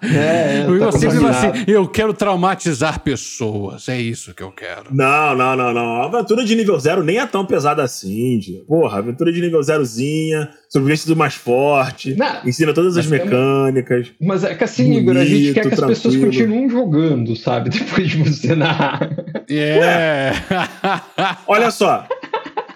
É, 0.04 0.66
Eu 0.68 0.80
tá 0.80 0.92
sempre 0.92 1.26
assim, 1.28 1.48
eu 1.68 1.88
quero 1.88 2.14
traumatizar 2.14 3.00
pessoas. 3.02 3.90
É 3.90 4.00
isso 4.00 4.34
que 4.34 4.44
eu 4.44 4.52
quero. 4.52 4.94
Não, 4.94 5.36
não, 5.36 5.56
não, 5.56 5.74
não. 5.74 6.02
A 6.02 6.06
aventura 6.06 6.44
de 6.46 6.56
nível 6.56 6.80
zero 6.80 7.04
nem 7.04 7.18
é 7.18 7.26
tão 7.26 7.46
pesada 7.46 7.84
assim, 7.84 8.40
tio. 8.40 8.64
Porra, 8.66 9.00
aventura 9.00 9.32
de 9.32 9.42
nível 9.42 9.62
zerozinha, 9.64 10.50
sobrevivência 10.70 11.08
do 11.08 11.16
mais 11.16 11.34
forte, 11.36 12.16
Não, 12.16 12.28
ensina 12.46 12.74
todas 12.74 12.98
as 12.98 13.08
tem- 13.08 13.20
mecânicas. 13.20 14.08
Mas 14.20 14.44
é 14.44 14.54
que 14.56 14.64
assim, 14.64 14.98
Igor, 14.98 15.18
a 15.18 15.26
gente 15.26 15.54
quer 15.54 15.62
que 15.62 15.68
as 15.74 15.80
Bonito, 15.80 15.88
pessoas 15.88 16.14
tranquilo. 16.16 16.32
continuem 16.32 16.70
jogando, 16.70 17.36
sabe? 17.36 17.70
Depois 17.78 18.10
de 18.10 18.18
você 18.18 18.56
narrar. 18.56 19.10
É. 19.50 20.32
Olha 21.48 21.72
só. 21.72 22.08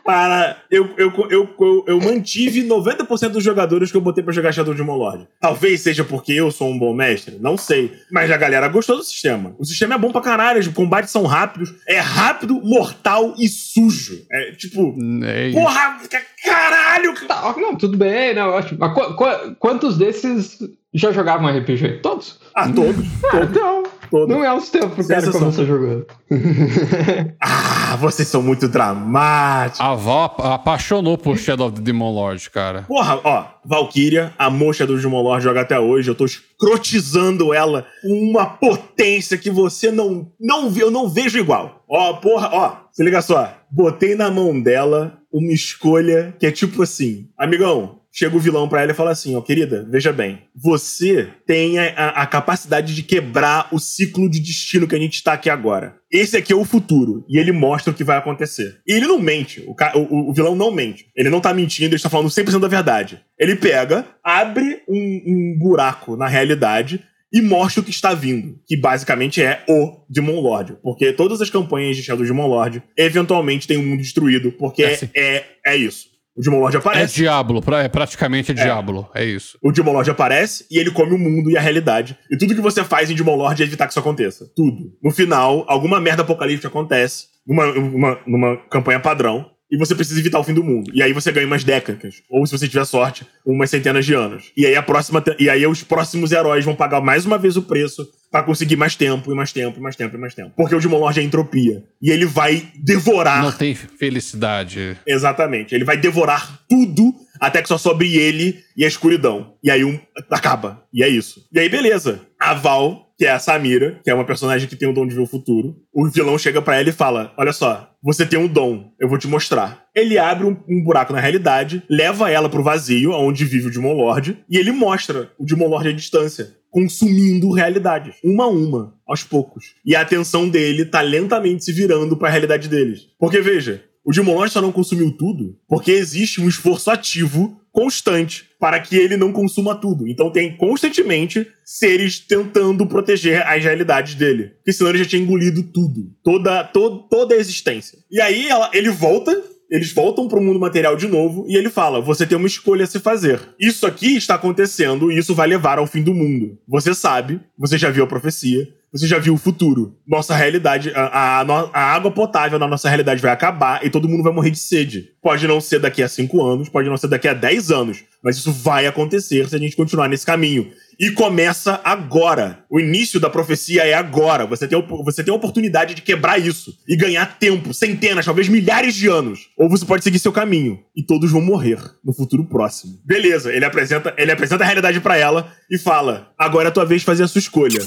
Para. 0.10 0.58
Eu, 0.72 0.90
eu, 0.98 1.12
eu, 1.30 1.50
eu, 1.60 1.84
eu 1.88 2.00
mantive 2.00 2.64
90% 2.68 3.30
dos 3.30 3.44
jogadores 3.44 3.92
que 3.92 3.98
eu 3.98 4.02
botei 4.02 4.24
pra 4.24 4.34
jogar 4.34 4.52
Shadow 4.52 4.74
Demon 4.74 4.96
Lord. 4.96 5.28
Talvez 5.40 5.82
seja 5.82 6.04
porque 6.04 6.34
eu 6.34 6.50
sou 6.50 6.68
um 6.70 6.80
bom 6.80 6.96
mestre, 6.96 7.38
não 7.40 7.56
sei. 7.56 7.94
Mas 8.12 8.32
a 8.32 8.38
galera 8.38 8.68
gostou 8.70 8.98
do 8.98 9.04
sistema. 9.04 9.54
O 9.60 9.66
sistema 9.66 9.94
é 9.94 9.98
bom 10.00 10.12
pra 10.12 10.22
caralho, 10.22 10.60
os 10.60 10.68
combates 10.68 11.12
são 11.12 11.26
rápidos. 11.28 11.74
É 11.88 12.00
rápido, 12.00 12.60
mortal 12.64 13.36
e 13.38 13.48
sujo. 13.48 14.26
É 14.32 14.52
tipo. 14.54 14.96
É. 15.24 15.52
Porra, 15.52 16.00
ca- 16.10 16.22
caralho! 16.44 17.14
Tá, 17.28 17.54
não, 17.58 17.76
tudo 17.76 17.96
bem, 17.96 18.34
não, 18.34 18.50
ótimo. 18.50 18.80
Mas 18.80 18.94
qu- 18.94 19.14
qu- 19.16 19.56
quantos 19.60 19.96
desses 19.98 20.58
Já 20.92 21.12
jogavam 21.12 21.48
RPG? 21.56 22.00
Todos? 22.02 22.40
Ah, 22.56 22.68
todos. 22.68 23.06
Ah, 23.26 23.30
todos, 23.32 23.50
então. 23.52 23.84
Todos. 24.10 24.28
Não 24.36 24.44
é 24.44 24.54
os 24.56 24.70
tempos 24.70 24.94
pro 25.06 25.08
cara 25.08 25.32
começar 25.32 25.64
jogando. 25.66 26.06
Ah, 27.42 27.96
vocês 27.96 28.28
são 28.28 28.42
muito 28.44 28.68
dramáticos. 28.68 29.80
A 29.82 29.96
Val 29.96 30.24
ap- 30.26 30.40
apaixonou 30.42 31.18
por 31.18 31.38
Shadow 31.38 31.68
of 31.68 31.76
the 31.78 31.82
Demon 31.82 32.12
Lord, 32.14 32.50
cara. 32.52 32.84
Porra, 32.84 33.20
ó, 33.24 33.46
Valkyria, 33.66 34.34
a 34.38 34.50
mocha 34.50 34.86
do 34.86 34.96
Digimon 34.96 35.22
Lord 35.24 35.44
joga 35.44 35.62
até 35.62 35.80
hoje. 35.80 36.10
Eu 36.10 36.16
tô 36.16 36.26
escrotizando 36.26 37.54
ela 37.54 37.86
com 38.02 38.10
uma 38.30 38.46
potência 38.46 39.38
que 39.38 39.50
você 39.50 39.92
não, 39.92 40.28
não 40.40 40.70
vê, 40.70 40.84
eu 40.84 40.92
não 40.92 41.10
vejo 41.10 41.38
igual. 41.40 41.84
Ó, 41.90 42.14
porra, 42.14 42.50
ó, 42.54 42.76
se 42.92 43.04
liga 43.04 43.22
só. 43.22 43.52
Botei 43.72 44.16
na 44.16 44.30
mão 44.30 44.60
dela 44.60 45.18
uma 45.32 45.52
escolha 45.52 46.36
que 46.40 46.46
é 46.46 46.52
tipo 46.52 46.84
assim, 46.84 47.28
amigão. 47.38 47.99
Chega 48.12 48.36
o 48.36 48.40
vilão 48.40 48.68
pra 48.68 48.82
ela 48.82 48.92
e 48.92 48.96
fala 48.96 49.12
assim, 49.12 49.36
ó, 49.36 49.42
querida, 49.42 49.88
veja 49.90 50.12
bem, 50.12 50.40
você 50.56 51.30
tem 51.46 51.78
a, 51.78 52.10
a- 52.10 52.26
capacidade 52.28 52.96
de 52.96 53.04
quebrar 53.04 53.68
o 53.72 53.78
ciclo 53.80 54.28
de 54.30 54.40
destino 54.40 54.88
que 54.88 54.96
a 54.96 55.00
gente 55.00 55.24
tá 55.24 55.34
aqui 55.34 55.50
agora. 55.50 55.96
Esse 56.12 56.36
aqui 56.36 56.52
é 56.52 56.56
o 56.56 56.66
futuro. 56.66 57.24
E 57.30 57.38
ele 57.38 57.52
mostra 57.52 57.92
o 57.92 57.96
que 57.96 58.04
vai 58.04 58.18
acontecer. 58.18 58.80
E 58.88 58.94
ele 58.94 59.06
não 59.06 59.20
mente. 59.20 59.64
O, 59.68 59.76
o- 60.00 60.30
o 60.32 60.34
vilão 60.34 60.56
não 60.56 60.72
mente. 60.72 61.06
Ele 61.16 61.30
não 61.30 61.40
tá 61.40 61.54
mentindo, 61.54 61.94
ele 61.94 62.02
tá 62.02 62.10
falando 62.10 62.30
100% 62.32 62.60
da 62.60 62.68
verdade. 62.68 63.22
Ele 63.38 63.56
pega, 63.56 64.06
abre 64.24 64.82
um, 64.90 65.22
um 65.28 65.58
buraco 65.60 66.18
na 66.18 66.28
realidade 66.28 67.02
e 67.32 67.44
mostra 67.44 67.82
o 67.82 67.84
que 67.84 67.92
está 67.92 68.16
vindo. 68.16 68.60
Que 68.66 68.76
basicamente 68.76 69.40
é 69.40 69.64
o 69.70 69.98
Demon 70.10 70.40
Lord. 70.42 70.78
Porque 70.82 71.14
todas 71.14 71.42
as 71.42 71.50
campanhas 71.52 71.96
de 71.96 72.02
Shadow 72.02 72.26
Demon 72.26 72.48
Lord 72.48 72.82
eventualmente 72.98 73.68
tem 73.68 73.78
um 73.78 73.86
mundo 73.86 74.02
destruído. 74.02 74.52
Porque 74.52 74.82
É, 74.84 74.92
é, 74.94 74.96
sim. 74.98 75.10
é, 75.16 75.44
é 75.64 75.78
isso. 75.78 76.09
O 76.40 76.42
Demon 76.42 76.60
Lord 76.62 76.78
É 76.78 76.80
aparece. 76.80 77.16
Diablo, 77.16 77.62
pra- 77.62 77.84
é 77.84 77.90
praticamente 77.90 78.54
Diablo, 78.54 79.10
é 79.14 79.26
isso. 79.26 79.58
O 79.62 79.74
Demon 79.74 79.92
Lord 79.92 80.10
aparece 80.10 80.66
e 80.72 80.80
ele 80.80 80.90
come 80.90 81.14
o 81.14 81.18
mundo 81.18 81.52
e 81.52 81.58
a 81.58 81.62
realidade. 81.62 82.18
E 82.32 82.38
tudo 82.38 82.56
que 82.56 82.62
você 82.62 82.82
faz 82.82 83.12
em 83.12 83.16
Demon 83.16 83.36
Lord 83.36 83.62
é 83.62 83.66
evitar 83.66 83.86
que 83.86 83.92
isso 83.92 84.00
aconteça. 84.00 84.46
Tudo. 84.56 84.94
No 85.04 85.12
final, 85.12 85.66
alguma 85.68 86.00
merda 86.00 86.22
apocalíptica 86.22 86.70
acontece 86.70 87.26
numa, 87.46 87.66
numa, 87.74 88.20
numa 88.26 88.58
campanha 88.70 89.02
padrão. 89.02 89.46
E 89.72 89.78
você 89.78 89.94
precisa 89.94 90.20
evitar 90.20 90.40
o 90.40 90.44
fim 90.44 90.54
do 90.54 90.64
mundo. 90.64 90.92
E 90.94 91.02
aí 91.04 91.14
você 91.14 91.32
ganha 91.32 91.46
umas 91.46 91.64
décadas. 91.64 92.24
Ou, 92.30 92.46
se 92.46 92.58
você 92.58 92.68
tiver 92.68 92.86
sorte, 92.86 93.26
umas 93.46 93.70
centenas 93.70 94.06
de 94.06 94.14
anos. 94.14 94.52
E 94.58 94.66
aí 94.66 94.76
a 94.76 94.82
próxima. 94.82 95.24
E 95.38 95.50
aí 95.50 95.66
os 95.68 95.84
próximos 95.84 96.32
heróis 96.32 96.66
vão 96.66 96.76
pagar 96.76 97.02
mais 97.02 97.26
uma 97.26 97.38
vez 97.38 97.56
o 97.56 97.62
preço 97.62 98.08
pra 98.32 98.44
conseguir 98.44 98.76
mais 98.76 98.96
tempo, 98.96 99.32
e 99.32 99.36
mais 99.36 99.52
tempo, 99.52 99.80
e 99.80 99.82
mais 99.82 99.96
tempo, 99.96 100.16
e 100.16 100.20
mais 100.20 100.36
tempo. 100.36 100.52
Porque 100.56 100.76
o 100.76 100.80
Demon 100.80 101.00
Lord 101.00 101.20
é 101.20 101.24
entropia. 101.24 101.84
E 102.02 102.12
ele 102.12 102.26
vai 102.26 102.68
devorar. 102.76 103.42
Não 103.42 103.52
tem 103.52 103.74
felicidade. 103.76 104.98
Exatamente. 105.06 105.74
Ele 105.74 105.84
vai 105.84 105.98
devorar 105.98 106.60
tudo 106.68 107.14
até 107.40 107.62
que 107.62 107.68
só 107.68 107.78
sobre 107.78 108.16
ele 108.16 108.64
e 108.76 108.84
a 108.84 108.88
escuridão. 108.88 109.54
E 109.64 109.72
aí 109.72 109.84
um 109.84 110.00
acaba. 110.30 110.84
E 110.94 111.04
é 111.04 111.08
isso. 111.08 111.48
E 111.52 111.60
aí, 111.60 111.70
beleza. 111.70 112.22
A 112.40 112.54
Val, 112.54 113.09
que 113.20 113.26
é 113.26 113.32
a 113.32 113.38
Samira, 113.38 114.00
que 114.02 114.10
é 114.10 114.14
uma 114.14 114.24
personagem 114.24 114.70
que 114.70 114.78
tem 114.78 114.88
o 114.88 114.94
dom 114.94 115.06
de 115.06 115.14
ver 115.14 115.22
o 115.22 115.28
futuro, 115.28 115.76
o 115.94 116.08
vilão 116.08 116.38
chega 116.38 116.62
pra 116.62 116.80
ela 116.80 116.88
e 116.88 116.94
fala: 116.94 117.34
Olha 117.38 117.52
só, 117.52 117.92
você 118.02 118.26
tem 118.26 118.40
um 118.40 118.48
dom, 118.48 118.94
eu 118.98 119.10
vou 119.10 119.18
te 119.18 119.28
mostrar. 119.28 119.88
Ele 119.94 120.18
abre 120.18 120.48
um, 120.48 120.56
um 120.70 120.82
buraco 120.82 121.12
na 121.12 121.20
realidade, 121.20 121.84
leva 121.90 122.32
ela 122.32 122.48
pro 122.48 122.64
vazio, 122.64 123.12
onde 123.12 123.44
vive 123.44 123.68
o 123.68 123.72
Demon 123.72 123.92
Lord, 123.92 124.38
e 124.50 124.58
ele 124.58 124.72
mostra 124.72 125.30
o 125.38 125.46
Demon 125.46 125.68
Lord 125.68 125.90
à 125.90 125.92
distância. 125.92 126.58
Consumindo 126.72 127.52
realidades, 127.52 128.16
uma 128.24 128.46
a 128.46 128.48
uma, 128.48 128.94
aos 129.06 129.24
poucos. 129.24 129.74
E 129.84 129.96
a 129.96 130.02
atenção 130.02 130.48
dele 130.48 130.86
tá 130.86 131.02
lentamente 131.02 131.66
se 131.66 131.74
virando 131.74 132.16
pra 132.16 132.30
realidade 132.30 132.70
deles. 132.70 133.08
Porque, 133.20 133.42
veja, 133.42 133.84
o 134.06 134.12
Demon 134.12 134.36
Lord 134.36 134.54
só 134.54 134.62
não 134.62 134.72
consumiu 134.72 135.12
tudo 135.12 135.58
porque 135.68 135.92
existe 135.92 136.40
um 136.40 136.48
esforço 136.48 136.90
ativo 136.90 137.59
constante 137.72 138.46
para 138.60 138.80
que 138.80 138.96
ele 138.96 139.16
não 139.18 139.32
consuma 139.32 139.76
tudo. 139.76 140.08
Então 140.08 140.32
tem 140.32 140.56
constantemente 140.58 141.48
seres 141.64 142.20
tentando 142.20 142.86
proteger 142.88 143.46
as 143.48 143.64
realidades 143.64 144.16
dele. 144.16 144.52
Porque 144.58 144.74
senão 144.74 144.90
ele 144.90 145.00
já 145.00 145.06
tinha 145.06 145.22
engolido 145.22 145.64
tudo. 145.64 146.12
Toda, 146.24 146.64
to, 146.66 147.08
toda 147.10 147.36
a 147.36 147.38
existência. 147.38 147.98
E 148.12 148.20
aí 148.22 148.48
ela- 148.48 148.70
ele 148.74 148.90
volta. 148.90 149.42
Eles 149.72 149.94
voltam 149.94 150.28
pro 150.28 150.42
mundo 150.42 150.60
material 150.60 150.96
de 150.96 151.08
novo 151.08 151.46
e 151.48 151.56
ele 151.56 151.70
fala: 151.70 152.02
Você 152.02 152.26
tem 152.26 152.36
uma 152.36 152.48
escolha 152.48 152.86
a 152.86 152.88
se 152.88 153.00
fazer. 153.00 153.40
Isso 153.60 153.86
aqui 153.86 154.18
está 154.18 154.34
acontecendo 154.34 155.12
e 155.12 155.20
isso 155.20 155.36
vai 155.36 155.48
levar 155.48 155.78
ao 155.78 155.86
fim 155.86 156.02
do 156.02 156.12
mundo. 156.12 156.58
Você 156.68 156.96
sabe, 156.96 157.40
você 157.56 157.78
já 157.78 157.92
viu 157.92 158.04
a 158.04 158.08
profecia, 158.08 158.68
você 158.92 159.08
já 159.08 159.20
viu 159.20 159.34
o 159.34 159.38
futuro. 159.38 159.96
Nossa 160.08 160.36
realidade, 160.36 160.92
a, 160.96 161.42
a 161.42 161.70
a 161.74 161.82
água 161.94 162.12
potável 162.12 162.58
na 162.58 162.68
nossa 162.68 162.88
realidade 162.88 163.22
vai 163.22 163.32
acabar 163.32 163.86
e 163.86 163.90
todo 163.90 164.08
mundo 164.08 164.24
vai 164.24 164.34
morrer 164.34 164.52
de 164.52 164.60
sede. 164.60 165.10
Pode 165.22 165.48
não 165.48 165.62
ser 165.62 165.80
daqui 165.80 166.02
a 166.02 166.10
5 166.10 166.46
anos, 166.46 166.70
pode 166.70 166.90
não 166.90 166.98
ser 166.98 167.08
daqui 167.08 167.28
a 167.28 167.34
10 167.34 167.72
anos, 167.72 168.04
mas 168.24 168.38
isso 168.38 168.52
vai 168.52 168.88
acontecer 168.88 169.48
se 169.48 169.56
a 169.56 169.60
gente 169.60 169.76
continuar 169.76 170.08
nesse 170.08 170.26
caminho. 170.26 170.72
E 171.00 171.12
começa 171.12 171.80
agora. 171.84 172.66
O 172.70 172.78
início 172.78 173.22
da 173.22 173.30
profecia 173.30 173.84
é 173.84 173.94
agora. 173.94 174.46
Você 174.46 174.68
tem, 174.68 174.86
você 175.06 175.24
tem 175.24 175.34
a 175.34 175.38
oportunidade 175.38 175.96
de 175.96 176.02
quebrar 176.02 176.38
isso 176.38 176.74
e 176.86 176.98
ganhar 176.98 177.40
tempo, 177.40 177.74
centenas, 177.74 178.26
talvez 178.26 178.50
milhares 178.50 178.96
de 178.96 179.08
anos. 179.08 179.48
Ou 179.58 179.70
você 179.70 179.86
pode 179.86 180.04
seguir 180.04 180.20
seu 180.20 180.34
caminho 180.34 180.80
e 180.94 181.02
todos 181.02 181.32
vão 181.32 181.42
morrer 181.42 181.80
no 182.04 182.12
futuro 182.12 182.44
próximo. 182.44 183.00
Beleza, 183.06 183.54
ele 183.54 183.64
apresenta, 183.64 184.14
ele 184.18 184.32
apresenta 184.32 184.64
a 184.66 184.68
realidade 184.68 185.00
pra 185.00 185.16
ela 185.16 185.54
e 185.72 185.78
fala: 185.78 186.34
agora 186.38 186.68
é 186.68 186.70
a 186.70 186.74
tua 186.74 186.86
vez 186.86 187.02
de 187.02 187.06
fazer 187.06 187.24
a 187.24 187.28
sua 187.30 187.40
escolha. 187.40 187.80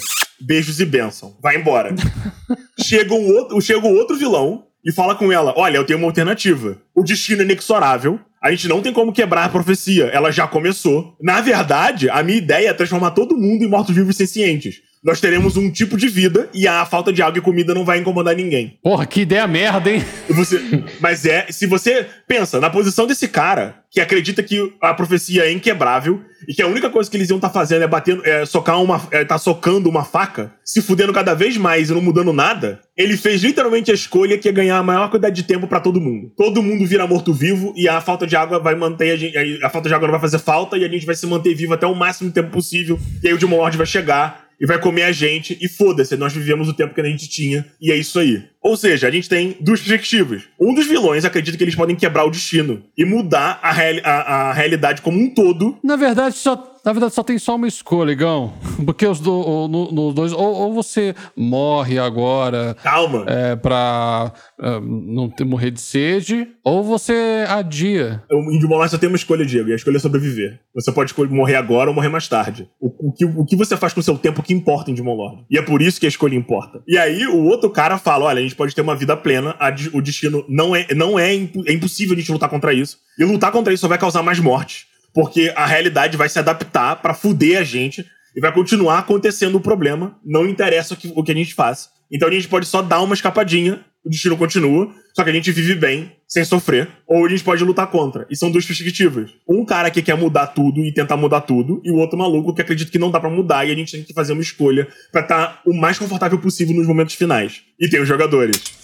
Beijos 0.42 0.80
e 0.80 0.84
bênção. 0.84 1.36
Vai 1.42 1.56
embora. 1.56 1.94
chega, 2.80 3.14
um 3.14 3.28
outro, 3.34 3.60
chega 3.60 3.86
um 3.86 3.96
outro 3.96 4.16
vilão 4.16 4.64
e 4.84 4.92
fala 4.92 5.14
com 5.14 5.32
ela: 5.32 5.54
Olha, 5.56 5.76
eu 5.76 5.84
tenho 5.84 5.98
uma 5.98 6.08
alternativa. 6.08 6.80
O 6.94 7.02
destino 7.02 7.42
é 7.42 7.44
inexorável. 7.44 8.18
A 8.42 8.50
gente 8.50 8.66
não 8.66 8.82
tem 8.82 8.92
como 8.92 9.12
quebrar 9.12 9.44
a 9.44 9.48
profecia. 9.48 10.06
Ela 10.06 10.32
já 10.32 10.48
começou. 10.48 11.16
Na 11.20 11.40
verdade, 11.40 12.10
a 12.10 12.22
minha 12.22 12.38
ideia 12.38 12.70
é 12.70 12.74
transformar 12.74 13.12
todo 13.12 13.36
mundo 13.36 13.62
em 13.62 13.68
mortos-vivos 13.68 14.16
sencientes. 14.16 14.82
Nós 15.04 15.20
teremos 15.20 15.56
um 15.56 15.68
tipo 15.70 15.96
de 15.96 16.08
vida 16.08 16.48
e 16.54 16.68
a 16.68 16.84
falta 16.86 17.12
de 17.12 17.20
água 17.22 17.38
e 17.38 17.42
comida 17.42 17.74
não 17.74 17.84
vai 17.84 17.98
incomodar 17.98 18.36
ninguém. 18.36 18.78
Porra, 18.82 19.04
que 19.04 19.22
ideia 19.22 19.46
merda, 19.48 19.90
hein? 19.90 20.04
Você- 20.30 20.60
mas 21.00 21.26
é, 21.26 21.46
se 21.50 21.66
você 21.66 22.06
pensa 22.28 22.60
na 22.60 22.70
posição 22.70 23.06
desse 23.06 23.26
cara, 23.26 23.82
que 23.90 24.00
acredita 24.00 24.42
que 24.42 24.72
a 24.80 24.94
profecia 24.94 25.44
é 25.44 25.52
inquebrável 25.52 26.20
e 26.48 26.54
que 26.54 26.62
a 26.62 26.66
única 26.66 26.88
coisa 26.88 27.10
que 27.10 27.16
eles 27.16 27.28
iam 27.28 27.36
estar 27.36 27.50
fazendo 27.50 27.82
é 27.82 27.86
batendo, 27.86 28.24
é 28.24 28.46
socar 28.46 28.80
uma, 28.82 29.06
é 29.10 29.24
tá 29.24 29.36
socando 29.38 29.88
uma 29.88 30.02
faca, 30.04 30.52
se 30.64 30.80
fudendo 30.80 31.12
cada 31.12 31.34
vez 31.34 31.56
mais 31.58 31.90
e 31.90 31.92
não 31.92 32.00
mudando 32.00 32.32
nada, 32.32 32.80
ele 32.96 33.16
fez 33.16 33.42
literalmente 33.42 33.90
a 33.90 33.94
escolha 33.94 34.38
que 34.38 34.48
é 34.48 34.52
ganhar 34.52 34.78
a 34.78 34.82
maior 34.82 35.10
quantidade 35.10 35.34
de 35.36 35.42
tempo 35.42 35.66
pra 35.66 35.78
todo 35.80 36.00
mundo. 36.00 36.32
Todo 36.36 36.62
mundo 36.62 36.86
vira 36.86 37.06
morto-vivo 37.06 37.74
e 37.76 37.86
a 37.88 38.00
falta 38.00 38.26
de 38.26 38.34
água 38.36 38.58
vai 38.58 38.74
manter 38.74 39.10
a 39.10 39.16
gente, 39.16 39.36
a 39.64 39.68
falta 39.68 39.88
de 39.88 39.94
água 39.94 40.06
não 40.06 40.12
vai 40.12 40.20
fazer 40.20 40.38
falta 40.38 40.78
e 40.78 40.84
a 40.84 40.88
gente 40.88 41.04
vai 41.04 41.14
se 41.14 41.26
manter 41.26 41.54
vivo 41.54 41.74
até 41.74 41.86
o 41.86 41.94
máximo 41.94 42.30
tempo 42.30 42.50
possível. 42.50 42.98
E 43.22 43.28
aí 43.28 43.34
o 43.34 43.38
Demon 43.38 43.56
Lord 43.58 43.76
vai 43.76 43.86
chegar 43.86 44.46
e 44.62 44.66
vai 44.66 44.78
comer 44.80 45.02
a 45.02 45.10
gente, 45.12 45.58
e 45.60 45.68
foda-se, 45.68 46.16
nós 46.16 46.32
vivemos 46.32 46.68
o 46.68 46.72
tempo 46.72 46.94
que 46.94 47.00
a 47.00 47.04
gente 47.04 47.28
tinha, 47.28 47.66
e 47.80 47.90
é 47.90 47.96
isso 47.96 48.18
aí. 48.20 48.44
Ou 48.62 48.76
seja, 48.76 49.08
a 49.08 49.10
gente 49.10 49.28
tem 49.28 49.56
duas 49.60 49.80
perspectivas. 49.80 50.44
Um 50.60 50.72
dos 50.72 50.86
vilões 50.86 51.24
acredita 51.24 51.58
que 51.58 51.64
eles 51.64 51.74
podem 51.74 51.96
quebrar 51.96 52.24
o 52.24 52.30
destino 52.30 52.80
e 52.96 53.04
mudar 53.04 53.58
a, 53.60 53.72
reali- 53.72 54.00
a- 54.04 54.50
a 54.50 54.52
realidade 54.52 55.02
como 55.02 55.18
um 55.18 55.34
todo. 55.34 55.76
Na 55.82 55.96
verdade, 55.96 56.36
só, 56.36 56.71
na 56.84 56.92
verdade, 56.92 57.14
só 57.14 57.22
tem 57.22 57.38
só 57.38 57.54
uma 57.56 57.68
escolha, 57.68 58.12
Igão. 58.12 58.52
Porque 58.84 59.06
os 59.06 59.20
do, 59.20 59.32
o- 59.32 59.68
no- 59.68 59.92
nos 59.92 60.14
dois. 60.14 60.32
Ou, 60.32 60.40
ou 60.54 60.74
você 60.74 61.14
morre 61.36 61.98
agora 61.98 62.76
Calma. 62.82 63.24
é, 63.28 63.56
pra 63.56 64.32
é, 64.60 64.80
não 64.80 65.28
ter, 65.28 65.44
morrer 65.44 65.70
de 65.70 65.80
sede, 65.80 66.48
ou 66.64 66.82
você 66.82 67.44
adia. 67.48 68.22
O 68.30 68.52
Índio 68.52 68.68
Molar 68.68 68.88
só 68.88 68.98
tem 68.98 69.08
uma 69.08 69.16
escolha, 69.16 69.44
Diego, 69.44 69.68
e 69.68 69.72
a 69.72 69.76
escolha 69.76 69.96
é 69.96 70.00
sobreviver. 70.00 70.60
Você 70.74 70.90
pode 70.92 71.10
escolher 71.10 71.30
morrer 71.30 71.56
agora 71.56 71.90
ou 71.90 71.94
morrer 71.94 72.08
mais 72.08 72.26
tarde. 72.28 72.68
O, 72.80 73.08
o 73.08 73.12
que, 73.12 73.24
o 73.24 73.44
que 73.44 73.56
você 73.56 73.76
faz 73.76 73.92
com 73.92 74.00
o 74.00 74.02
seu 74.02 74.16
tempo 74.18 74.42
que 74.42 74.52
importa 74.54 74.90
em 74.90 74.94
Demon 74.94 75.14
Lord. 75.14 75.44
E 75.50 75.58
é 75.58 75.62
por 75.62 75.82
isso 75.82 76.00
que 76.00 76.06
a 76.06 76.08
escolha 76.08 76.34
importa. 76.34 76.82
E 76.88 76.96
aí 76.98 77.26
o 77.26 77.44
outro 77.44 77.70
cara 77.70 77.98
fala: 77.98 78.24
olha, 78.26 78.38
a 78.40 78.42
gente 78.42 78.54
pode 78.56 78.74
ter 78.74 78.80
uma 78.80 78.96
vida 78.96 79.16
plena, 79.16 79.54
a 79.58 79.72
o 79.92 80.00
destino 80.00 80.44
não 80.48 80.74
é, 80.76 80.86
não 80.94 81.18
é, 81.18 81.34
é 81.34 81.72
impossível 81.72 82.14
a 82.14 82.18
gente 82.18 82.30
lutar 82.32 82.48
contra 82.48 82.72
isso. 82.72 82.98
E 83.18 83.24
lutar 83.24 83.50
contra 83.52 83.72
isso 83.72 83.80
só 83.82 83.88
vai 83.88 83.98
causar 83.98 84.22
mais 84.22 84.38
mortes. 84.40 84.86
Porque 85.14 85.52
a 85.54 85.66
realidade 85.66 86.16
vai 86.16 86.28
se 86.28 86.38
adaptar 86.38 86.96
pra 86.96 87.14
fuder 87.14 87.58
a 87.58 87.64
gente 87.64 88.04
e 88.34 88.40
vai 88.40 88.52
continuar 88.52 88.98
acontecendo 88.98 89.56
o 89.56 89.60
problema. 89.60 90.18
Não 90.24 90.46
interessa 90.46 90.94
o 90.94 90.96
que, 90.96 91.12
o 91.14 91.22
que 91.22 91.32
a 91.32 91.34
gente 91.34 91.54
faz. 91.54 91.88
Então 92.10 92.28
a 92.28 92.32
gente 92.32 92.48
pode 92.48 92.66
só 92.66 92.82
dar 92.82 93.00
uma 93.00 93.14
escapadinha, 93.14 93.84
o 94.04 94.10
destino 94.10 94.36
continua, 94.36 94.92
só 95.14 95.22
que 95.22 95.30
a 95.30 95.32
gente 95.32 95.52
vive 95.52 95.74
bem, 95.74 96.12
sem 96.26 96.44
sofrer. 96.44 96.88
Ou 97.06 97.24
a 97.24 97.28
gente 97.28 97.44
pode 97.44 97.64
lutar 97.64 97.86
contra. 97.86 98.26
E 98.30 98.36
são 98.36 98.50
duas 98.50 98.66
perspectivas. 98.66 99.30
Um 99.48 99.64
cara 99.64 99.90
que 99.90 100.02
quer 100.02 100.16
mudar 100.16 100.48
tudo 100.48 100.80
e 100.84 100.92
tentar 100.92 101.16
mudar 101.16 101.42
tudo, 101.42 101.80
e 101.84 101.90
o 101.90 101.96
outro 101.96 102.18
maluco 102.18 102.54
que 102.54 102.60
acredita 102.60 102.90
que 102.90 102.98
não 102.98 103.10
dá 103.10 103.20
pra 103.20 103.30
mudar 103.30 103.66
e 103.66 103.70
a 103.70 103.74
gente 103.74 103.92
tem 103.92 104.02
que 104.02 104.12
fazer 104.12 104.32
uma 104.32 104.42
escolha 104.42 104.88
pra 105.10 105.22
estar 105.22 105.62
o 105.66 105.74
mais 105.74 105.98
confortável 105.98 106.38
possível 106.38 106.74
nos 106.74 106.86
momentos 106.86 107.14
finais. 107.14 107.62
E 107.78 107.88
tem 107.88 108.00
os 108.00 108.08
jogadores. 108.08 108.81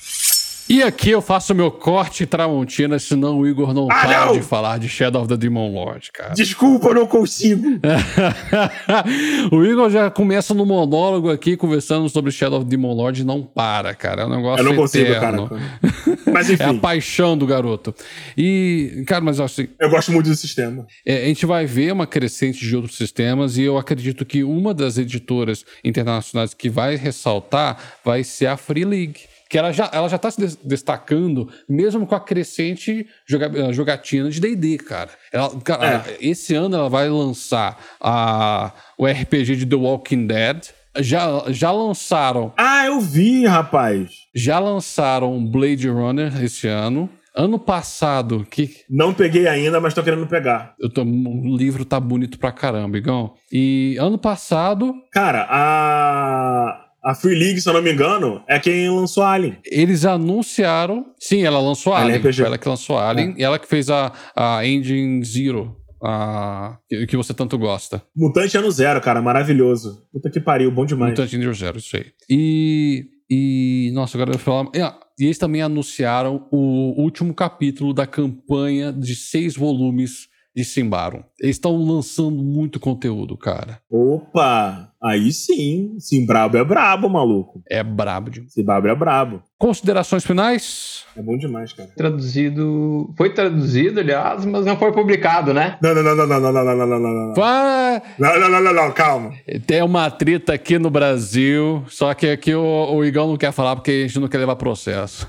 E 0.68 0.82
aqui 0.82 1.10
eu 1.10 1.22
faço 1.22 1.54
meu 1.54 1.70
corte 1.70 2.26
Tramontina, 2.26 2.98
senão 2.98 3.38
o 3.38 3.46
Igor 3.46 3.72
não 3.72 3.88
Ah, 3.90 3.94
para 4.06 4.26
não! 4.26 4.32
de 4.34 4.42
falar 4.42 4.78
de 4.78 4.88
Shadow 4.88 5.22
of 5.22 5.28
the 5.28 5.36
Demon 5.36 5.72
Lord, 5.72 6.10
cara. 6.12 6.34
Desculpa, 6.34 6.88
eu 6.88 6.94
não 6.94 7.06
consigo. 7.06 7.62
o 9.50 9.64
Igor 9.64 9.90
já 9.90 10.10
começa 10.10 10.52
no 10.52 10.66
monólogo 10.66 11.30
aqui, 11.30 11.56
conversando 11.56 12.08
sobre 12.08 12.30
Shadow 12.30 12.58
of 12.58 12.66
the 12.66 12.70
Demon 12.70 12.92
Lord 12.94 13.20
e 13.22 13.24
não 13.24 13.42
para, 13.42 13.94
cara. 13.94 14.22
É 14.22 14.26
um 14.26 14.30
negócio 14.30 14.60
Eu 14.60 14.64
não 14.70 14.76
consigo, 14.76 15.12
cara. 15.14 15.36
eterno. 15.42 15.50
Mas 16.32 16.50
É 16.50 16.52
a 16.64 16.68
enfim, 16.68 16.78
paixão 16.78 17.36
do 17.36 17.46
garoto. 17.46 17.94
E, 18.36 19.02
cara, 19.06 19.22
mas 19.22 19.40
assim, 19.40 19.68
eu 19.80 19.88
gosto 19.88 20.12
muito 20.12 20.28
do 20.28 20.34
sistema. 20.36 20.86
é, 21.06 21.22
a 21.22 21.26
gente 21.26 21.46
vai 21.46 21.64
ver 21.64 21.92
uma 21.92 22.06
crescente 22.06 22.58
de 22.66 22.76
outros 22.76 22.96
sistemas 22.96 23.56
e 23.56 23.62
eu 23.62 23.78
acredito 23.78 24.24
que 24.26 24.44
uma 24.44 24.74
das 24.74 24.98
editoras 24.98 25.64
internacionais 25.82 26.52
que 26.52 26.68
vai 26.68 26.96
ressaltar 26.96 27.78
vai 28.04 28.22
ser 28.22 28.46
a 28.46 28.56
Free 28.58 28.84
League. 28.84 29.20
Que 29.48 29.56
ela 29.58 29.72
já, 29.72 29.88
ela 29.92 30.08
já 30.08 30.18
tá 30.18 30.30
se 30.30 30.38
des- 30.40 30.56
destacando, 30.56 31.48
mesmo 31.68 32.06
com 32.06 32.14
a 32.14 32.20
crescente 32.20 33.06
joga- 33.26 33.50
eh, 33.54 33.72
jogatina 33.72 34.28
de 34.30 34.40
DD, 34.40 34.76
cara. 34.78 35.10
Ela, 35.32 35.50
cara, 35.60 36.04
Esse 36.20 36.54
ano 36.54 36.76
ela 36.76 36.88
vai 36.90 37.08
lançar 37.08 37.78
a, 38.00 38.72
o 38.98 39.06
RPG 39.06 39.56
de 39.56 39.66
The 39.66 39.76
Walking 39.76 40.26
Dead. 40.26 40.66
Já, 41.00 41.44
já 41.48 41.70
lançaram 41.70 42.52
Ah, 42.56 42.86
eu 42.86 43.00
vi, 43.00 43.46
rapaz. 43.46 44.10
já 44.34 44.58
lançaram 44.58 45.44
Blade 45.46 45.88
Runner 45.88 46.42
esse 46.44 46.66
ano. 46.66 47.08
Ano 47.34 47.56
passado, 47.58 48.44
que 48.50 48.68
Não 48.90 49.14
peguei 49.14 49.46
ainda, 49.46 49.80
mas 49.80 49.94
tô 49.94 50.02
querendo 50.02 50.26
pegar. 50.26 50.74
eu 50.80 50.90
tô- 50.92 51.02
o 51.04 51.56
livro 51.56 51.84
tá 51.84 52.00
bonito 52.00 52.36
pra 52.36 52.50
caramba, 52.50 52.98
Igão. 52.98 53.34
E 53.52 53.96
ano 54.00 54.18
passado, 54.18 54.92
Cara, 55.12 55.46
a. 55.48 56.84
A 57.02 57.14
Free 57.14 57.34
League, 57.38 57.60
se 57.60 57.68
eu 57.68 57.72
não 57.72 57.82
me 57.82 57.92
engano, 57.92 58.42
é 58.48 58.58
quem 58.58 58.88
lançou 58.90 59.22
Alien. 59.22 59.58
eles 59.64 60.04
anunciaram. 60.04 61.06
Sim, 61.18 61.44
ela 61.44 61.60
lançou 61.60 61.94
Alien 61.94 62.18
Alien. 62.18 62.32
Foi 62.32 62.44
ela 62.44 62.58
que 62.58 62.68
lançou 62.68 62.98
Alien. 62.98 63.34
E 63.38 63.42
ela 63.44 63.58
que 63.58 63.68
fez 63.68 63.88
a, 63.88 64.12
a 64.34 64.66
Engine 64.66 65.24
Zero. 65.24 65.76
A, 66.02 66.78
que 67.08 67.16
você 67.16 67.34
tanto 67.34 67.58
gosta. 67.58 68.00
Mutante 68.14 68.56
ano 68.56 68.70
zero, 68.70 69.00
cara, 69.00 69.20
maravilhoso. 69.20 70.06
Puta 70.12 70.30
que 70.30 70.38
pariu, 70.40 70.70
bom 70.70 70.86
demais. 70.86 71.10
Mutant 71.10 71.32
Engine 71.32 71.54
Zero, 71.54 71.78
isso 71.78 71.96
aí. 71.96 72.06
E. 72.30 73.06
E. 73.28 73.90
Nossa, 73.92 74.16
agora 74.16 74.30
eu 74.30 74.38
vou 74.38 74.42
falar. 74.42 74.70
E 75.18 75.24
eles 75.24 75.38
também 75.38 75.60
anunciaram 75.60 76.46
o 76.52 76.94
último 77.02 77.34
capítulo 77.34 77.92
da 77.92 78.06
campanha 78.06 78.92
de 78.92 79.16
seis 79.16 79.56
volumes 79.56 80.28
de 80.58 80.64
Simbarum. 80.64 81.22
Eles 81.40 81.54
estão 81.54 81.76
lançando 81.76 82.42
muito 82.42 82.80
conteúdo, 82.80 83.36
cara. 83.36 83.78
Opa! 83.88 84.92
Aí 85.00 85.30
sim. 85.30 85.94
Sim, 86.00 86.26
brabo 86.26 86.56
é 86.56 86.64
brabo, 86.64 87.08
maluco. 87.08 87.62
É 87.70 87.84
brabo 87.84 88.28
demais. 88.30 88.52
Sim, 88.52 88.64
brabo 88.64 88.88
é 88.88 88.94
brabo. 88.96 89.40
Considerações 89.56 90.24
finais? 90.24 91.04
É 91.16 91.22
bom 91.22 91.38
demais, 91.38 91.72
cara. 91.72 91.88
Traduzido. 91.96 93.14
Foi 93.16 93.32
traduzido, 93.32 94.00
aliás, 94.00 94.44
mas 94.44 94.66
não 94.66 94.76
foi 94.76 94.90
publicado, 94.92 95.54
né? 95.54 95.78
Não, 95.80 95.94
não, 95.94 96.02
não, 96.02 96.16
não, 96.16 96.26
não, 96.26 96.40
não, 96.40 96.52
não, 96.52 96.64
não, 96.64 96.76
não, 96.76 96.86
não, 96.86 96.98
não, 96.98 97.26
não. 97.28 97.34
Pá, 97.34 98.02
Não, 98.18 98.40
não, 98.40 98.50
não, 98.50 98.60
não, 98.60 98.72
não, 98.74 98.92
calma. 98.92 99.32
Tem 99.66 99.82
uma 99.82 100.10
treta 100.10 100.54
aqui 100.54 100.76
no 100.80 100.90
Brasil, 100.90 101.84
só 101.86 102.12
que 102.14 102.28
aqui 102.30 102.52
o, 102.52 102.94
o 102.94 103.04
Igão 103.04 103.28
não 103.28 103.36
quer 103.36 103.52
falar 103.52 103.76
porque 103.76 103.90
a 103.92 104.06
gente 104.08 104.18
não 104.18 104.26
quer 104.26 104.38
levar 104.38 104.56
processo. 104.56 105.28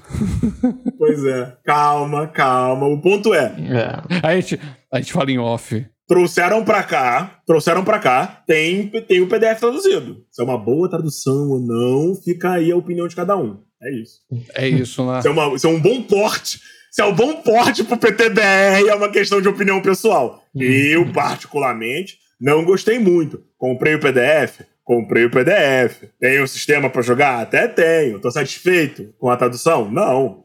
Pois 0.98 1.24
é. 1.26 1.56
Calma, 1.64 2.28
calma. 2.28 2.88
O 2.88 3.00
ponto 3.00 3.34
é, 3.36 3.54
É. 3.70 4.28
A 4.28 4.36
gente, 4.36 4.60
a 4.92 5.00
gente 5.00 5.14
fala 5.14 5.32
em 5.32 5.38
off. 5.38 5.86
trouxeram 6.08 6.64
pra 6.66 6.82
cá, 6.84 7.40
trouxeram 7.46 7.84
pra 7.84 8.00
cá, 8.00 8.44
tem, 8.48 8.88
tem 8.88 9.22
o 9.22 9.28
PDF 9.28 9.60
traduzido. 9.60 10.26
Se 10.32 10.42
é 10.42 10.44
uma 10.46 10.58
boa 10.58 10.90
tradução 10.90 11.50
ou 11.50 11.60
não, 11.60 12.16
fica 12.16 12.52
aí 12.52 12.72
a 12.72 12.76
opinião 12.78 13.08
de 13.08 13.16
cada 13.16 13.38
um. 13.38 13.60
É 13.82 13.92
isso. 13.94 14.20
É 14.56 14.68
isso, 14.68 15.06
né? 15.06 15.22
Se 15.22 15.28
é, 15.28 15.32
uma, 15.32 15.58
se 15.58 15.66
é 15.66 15.70
um 15.70 15.80
bom 15.80 16.02
porte, 16.02 16.60
se 16.92 17.02
é 17.02 17.06
um 17.06 17.14
bom 17.14 17.36
porte 17.36 17.84
pro 17.84 17.98
PTBR, 17.98 18.90
é 18.90 18.96
uma 18.96 19.10
questão 19.10 19.40
de 19.40 19.48
opinião 19.48 19.82
pessoal. 19.82 20.44
Eu, 20.56 21.12
particularmente, 21.14 22.18
não 22.42 22.66
gostei 22.66 22.98
muito. 23.00 23.42
Comprei 23.58 23.96
o 23.96 24.00
PDF, 24.00 24.62
comprei 24.84 25.26
o 25.26 25.30
PDF. 25.30 26.10
Tenho 26.20 26.44
o 26.44 26.48
sistema 26.48 26.90
pra 26.90 27.02
jogar? 27.02 27.40
Até 27.42 27.68
tenho. 27.68 28.20
Tô 28.20 28.32
satisfeito 28.32 29.14
com 29.20 29.30
a 29.30 29.38
tradução? 29.38 29.90
Não. 29.92 30.44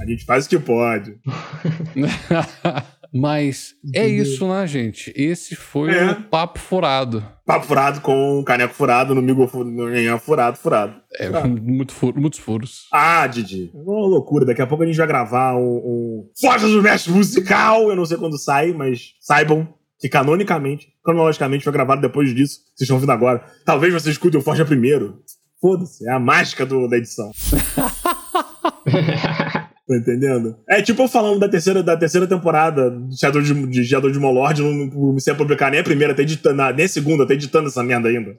A 0.00 0.06
gente 0.06 0.24
faz 0.24 0.46
o 0.46 0.48
que 0.48 0.58
pode. 0.58 1.16
Mas 3.14 3.74
é 3.94 4.08
isso, 4.08 4.48
né, 4.48 4.66
gente? 4.66 5.12
Esse 5.14 5.54
foi 5.54 5.92
É. 5.96 6.10
o 6.10 6.22
papo 6.24 6.58
furado. 6.58 7.24
Papo 7.46 7.64
furado 7.66 8.00
com 8.00 8.42
caneco 8.44 8.74
furado, 8.74 9.14
no 9.14 9.22
migo 9.22 9.46
fu- 9.46 9.62
no 9.62 9.84
manhã 9.84 10.18
furado, 10.18 10.56
furado. 10.56 10.96
É, 11.18 11.26
Ah. 11.28 11.42
muito 11.46 11.92
furo, 11.94 12.20
muitos 12.20 12.40
furos. 12.40 12.88
Ah, 12.92 13.24
Didi, 13.28 13.70
é 13.72 13.78
uma 13.78 14.08
loucura. 14.08 14.44
Daqui 14.44 14.60
a 14.62 14.66
pouco 14.66 14.82
a 14.82 14.86
gente 14.86 14.96
vai 14.96 15.06
gravar 15.06 15.54
um, 15.54 15.76
um 15.76 16.30
Força 16.40 16.66
do 16.66 16.82
Mestre 16.82 17.12
Musical. 17.12 17.88
Eu 17.88 17.94
não 17.96 18.04
sei 18.04 18.16
quando 18.16 18.36
sai, 18.36 18.72
mas 18.72 19.12
saibam 19.20 19.68
que 20.00 20.08
canonicamente, 20.08 20.88
cronologicamente, 21.04 21.62
foi 21.62 21.72
gravado 21.72 22.00
depois 22.00 22.34
disso. 22.34 22.54
Vocês 22.74 22.80
estão 22.82 22.96
ouvindo 22.96 23.12
agora. 23.12 23.44
Talvez 23.64 23.92
vocês 23.92 24.16
escutem 24.16 24.40
o 24.40 24.42
Forja 24.42 24.64
primeiro. 24.64 25.20
Foda-se, 25.60 26.04
é 26.08 26.12
a 26.12 26.18
mágica 26.18 26.66
do- 26.66 26.88
da 26.88 26.96
edição. 26.98 27.30
Tá 29.94 30.12
entendendo? 30.12 30.56
É 30.68 30.82
tipo 30.82 31.02
eu 31.02 31.08
falando 31.08 31.38
da 31.38 31.48
terceira, 31.48 31.82
da 31.82 31.96
terceira 31.96 32.26
temporada 32.26 32.90
de 32.90 33.18
Shadow 33.18 33.40
de, 33.42 33.66
de 33.68 33.84
Shadow 33.84 34.10
de 34.10 34.18
Molord, 34.18 34.62
não, 34.62 34.72
não 34.72 34.90
comecei 34.90 35.32
a 35.32 35.36
publicar 35.36 35.70
nem 35.70 35.80
a 35.80 35.84
primeira, 35.84 36.14
tá 36.14 36.22
editando, 36.22 36.62
ah, 36.62 36.72
nem 36.72 36.86
a 36.86 36.88
segunda, 36.88 37.26
tá 37.26 37.34
editando 37.34 37.68
essa 37.68 37.82
merda 37.82 38.08
ainda. 38.08 38.36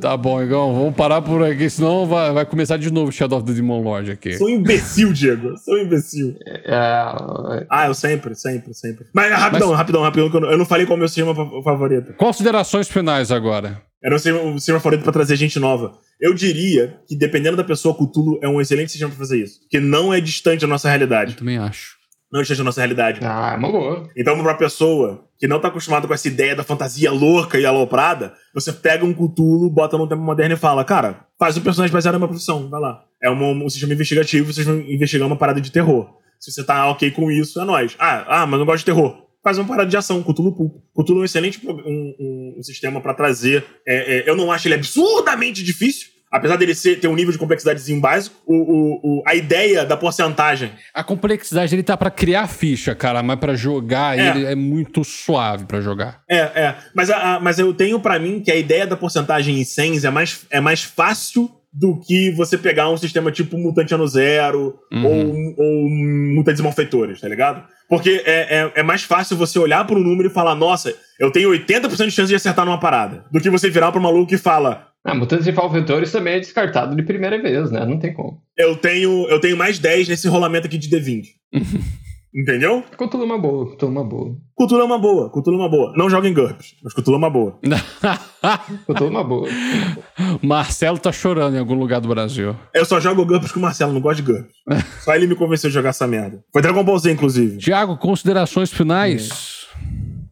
Tá 0.00 0.16
bom, 0.16 0.42
Igão, 0.42 0.74
vamos 0.74 0.94
parar 0.94 1.22
por 1.22 1.42
aqui, 1.44 1.68
senão 1.70 2.06
vai, 2.06 2.32
vai 2.32 2.44
começar 2.46 2.76
de 2.76 2.90
novo 2.92 3.12
Shadow 3.12 3.38
of 3.38 3.46
the 3.46 3.52
Demon 3.52 3.82
Lord 3.82 4.10
aqui. 4.10 4.32
Sou 4.38 4.46
um 4.48 4.50
imbecil, 4.50 5.12
Diego. 5.12 5.56
Sou 5.58 5.74
um 5.74 5.78
imbecil. 5.78 6.34
É, 6.46 7.66
Ah, 7.70 7.86
eu 7.86 7.94
sempre, 7.94 8.34
sempre, 8.34 8.74
sempre. 8.74 9.06
Mas 9.12 9.30
rapidão, 9.32 9.72
rapidão, 9.72 10.02
rapidão, 10.02 10.30
que 10.30 10.36
eu 10.36 10.58
não, 10.58 10.64
falei 10.66 10.86
qual 10.86 10.94
é 10.94 10.96
o 10.96 10.98
meu 11.00 11.08
sistema 11.08 11.34
fa- 11.34 11.46
favorito. 11.64 12.12
Considerações 12.14 12.88
finais 12.88 13.30
agora. 13.30 13.80
Eu 14.06 14.12
não 14.12 14.20
sei 14.20 14.30
o 14.30 14.56
sistema 14.56 14.78
favorito 14.78 15.02
pra 15.02 15.12
trazer 15.12 15.34
gente 15.34 15.58
nova. 15.58 15.98
Eu 16.20 16.32
diria 16.32 17.00
que, 17.08 17.16
dependendo 17.16 17.56
da 17.56 17.64
pessoa, 17.64 17.92
Cthulhu 17.92 18.38
é 18.40 18.48
um 18.48 18.60
excelente 18.60 18.92
sistema 18.92 19.10
pra 19.10 19.18
fazer 19.18 19.42
isso. 19.42 19.58
Que 19.68 19.80
não 19.80 20.14
é 20.14 20.20
distante 20.20 20.60
da 20.60 20.68
nossa 20.68 20.86
Eu 20.86 20.90
realidade. 20.90 21.34
também 21.34 21.58
acho. 21.58 21.96
Não 22.32 22.38
é 22.38 22.42
distante 22.44 22.58
da 22.58 22.64
nossa 22.64 22.80
realidade. 22.80 23.18
ah, 23.24 23.54
é 23.54 23.56
uma 23.56 23.68
boa. 23.68 24.08
Então, 24.16 24.40
pra 24.40 24.54
pessoa 24.54 25.24
que 25.36 25.48
não 25.48 25.58
tá 25.58 25.66
acostumada 25.66 26.06
com 26.06 26.14
essa 26.14 26.28
ideia 26.28 26.54
da 26.54 26.62
fantasia 26.62 27.10
louca 27.10 27.58
e 27.58 27.66
aloprada, 27.66 28.32
você 28.54 28.72
pega 28.72 29.04
um 29.04 29.12
Cthulhu, 29.12 29.68
bota 29.68 29.98
no 29.98 30.08
tempo 30.08 30.22
moderno 30.22 30.54
e 30.54 30.58
fala, 30.58 30.84
cara, 30.84 31.26
faz 31.36 31.56
um 31.56 31.62
personagem 31.62 31.92
baseado 31.92 32.12
na 32.12 32.20
minha 32.20 32.28
profissão, 32.28 32.70
vai 32.70 32.80
lá. 32.80 33.02
É 33.20 33.28
um, 33.28 33.64
um 33.64 33.68
sistema 33.68 33.92
investigativo, 33.92 34.52
vocês 34.52 34.64
vão 34.64 34.78
investigar 34.82 35.26
uma 35.26 35.36
parada 35.36 35.60
de 35.60 35.72
terror. 35.72 36.14
Se 36.38 36.52
você 36.52 36.62
tá 36.62 36.88
ok 36.90 37.10
com 37.10 37.28
isso, 37.28 37.60
é 37.60 37.64
nóis. 37.64 37.96
Ah, 37.98 38.42
ah 38.42 38.46
mas 38.46 38.56
não 38.60 38.66
gosto 38.66 38.78
de 38.78 38.84
terror. 38.84 39.25
Faz 39.46 39.58
uma 39.58 39.64
parada 39.68 39.88
de 39.88 39.96
ação, 39.96 40.20
Cthulhu 40.24 40.50
Pulp. 40.56 40.74
Cthulhu 40.92 41.20
é 41.20 41.22
um 41.22 41.24
excelente 41.24 41.60
um, 41.64 41.70
um- 41.70 42.54
um 42.58 42.62
sistema 42.64 43.00
pra 43.00 43.14
trazer. 43.14 43.64
é, 43.86 44.18
é, 44.26 44.28
eu 44.28 44.34
não 44.34 44.50
acho 44.50 44.66
ele 44.66 44.74
absurdamente 44.74 45.62
difícil. 45.62 46.08
Apesar 46.32 46.56
dele 46.56 46.74
ser, 46.74 46.98
ter 46.98 47.06
um 47.06 47.14
nível 47.14 47.30
de 47.30 47.38
complexidadezinho 47.38 48.00
básico, 48.00 48.34
o, 48.44 48.54
o, 48.56 49.00
o- 49.20 49.22
a 49.24 49.36
ideia 49.36 49.84
da 49.86 49.96
porcentagem 49.96 50.72
A 50.92 51.04
complexidade 51.04 51.70
dele 51.70 51.84
tá 51.84 51.96
pra 51.96 52.10
criar 52.10 52.48
ficha, 52.48 52.92
cara, 52.96 53.22
mas 53.22 53.38
pra 53.38 53.54
jogar 53.54 54.18
É. 54.18 54.30
ele 54.30 54.44
é 54.46 54.56
muito 54.56 55.04
suave 55.04 55.64
pra 55.64 55.80
jogar. 55.80 56.22
É, 56.28 56.38
é. 56.38 56.74
Mas, 56.92 57.08
a, 57.08 57.36
a- 57.36 57.40
mas 57.40 57.60
eu 57.60 57.72
tenho 57.72 58.00
pra 58.00 58.18
mim 58.18 58.40
que 58.40 58.50
a 58.50 58.56
ideia 58.56 58.84
da 58.84 58.96
porcentagem 58.96 59.60
em 59.60 59.64
100 59.64 60.04
é 60.04 60.10
mais, 60.10 60.40
é 60.50 60.60
mais 60.60 60.82
fácil 60.82 61.48
do 61.78 62.00
que 62.00 62.30
você 62.30 62.56
pegar 62.56 62.88
um 62.88 62.96
sistema 62.96 63.30
tipo 63.30 63.58
Mutante 63.58 63.94
Ano 63.94 64.06
Zero 64.08 64.78
Uhum. 64.92 65.04
ou, 65.04 65.54
ou 65.58 65.90
Mutantes 66.34 66.62
Malfeitores, 66.62 67.20
tá 67.20 67.28
ligado? 67.28 67.62
Porque 67.88 68.22
é, 68.24 68.62
é, 68.62 68.72
é 68.76 68.82
mais 68.82 69.02
fácil 69.02 69.36
você 69.36 69.58
olhar 69.58 69.86
para 69.86 69.96
um 69.96 70.02
número 70.02 70.28
e 70.28 70.32
falar, 70.32 70.54
nossa, 70.54 70.94
eu 71.20 71.30
tenho 71.30 71.50
80% 71.50 72.04
de 72.06 72.10
chance 72.10 72.28
de 72.28 72.34
acertar 72.34 72.64
numa 72.64 72.80
parada, 72.80 73.24
do 73.30 73.40
que 73.40 73.50
você 73.50 73.68
virar 73.70 73.92
pro 73.92 74.00
maluco 74.00 74.34
e 74.34 74.38
fala, 74.38 74.88
Ah, 75.04 75.14
Mutantes 75.14 75.46
e 75.46 75.52
Falvetores 75.52 76.10
também 76.10 76.34
é 76.34 76.40
descartado 76.40 76.96
de 76.96 77.02
primeira 77.02 77.40
vez, 77.40 77.70
né? 77.70 77.84
Não 77.84 77.98
tem 77.98 78.12
como. 78.14 78.40
eu 78.56 78.74
tenho, 78.76 79.28
eu 79.28 79.38
tenho 79.40 79.56
mais 79.56 79.78
10 79.78 80.08
nesse 80.08 80.26
rolamento 80.28 80.66
aqui 80.66 80.78
de 80.78 80.88
D20. 80.88 81.26
Entendeu? 82.34 82.84
Cthulhu 82.98 83.22
é 83.22 83.26
uma 83.26 83.38
boa, 83.38 83.74
Cthulhu 83.74 83.92
é 83.92 83.92
uma 83.92 84.04
boa. 84.04 84.36
Cthulhu 84.58 84.80
é 84.80 84.84
uma 84.84 84.98
boa, 84.98 85.30
Cthulhu 85.30 85.56
é 85.56 85.60
uma 85.60 85.68
boa. 85.70 85.92
Não 85.96 86.10
joga 86.10 86.28
em 86.28 86.34
GURPS, 86.34 86.74
mas 86.82 86.92
Cthulhu 86.92 87.14
é 87.14 87.18
uma 87.18 87.30
boa. 87.30 87.58
Cthulhu 88.86 89.06
é 89.06 89.10
uma 89.10 89.24
boa. 89.24 89.48
Marcelo 90.42 90.98
tá 90.98 91.10
chorando 91.10 91.56
em 91.56 91.58
algum 91.58 91.74
lugar 91.74 92.00
do 92.00 92.08
Brasil. 92.08 92.54
Eu 92.74 92.84
só 92.84 93.00
jogo 93.00 93.24
GURPS 93.24 93.52
com 93.52 93.58
o 93.58 93.62
Marcelo, 93.62 93.92
não 93.92 94.00
gosto 94.00 94.22
de 94.22 94.32
GURPS. 94.32 94.54
Só 95.04 95.14
ele 95.14 95.26
me 95.26 95.34
convenceu 95.34 95.70
de 95.70 95.74
jogar 95.74 95.90
essa 95.90 96.06
merda. 96.06 96.42
Foi 96.52 96.60
Dragon 96.60 96.84
Ball 96.84 96.98
Z, 96.98 97.12
inclusive. 97.12 97.58
Tiago, 97.58 97.96
considerações 97.96 98.70
finais. 98.72 99.66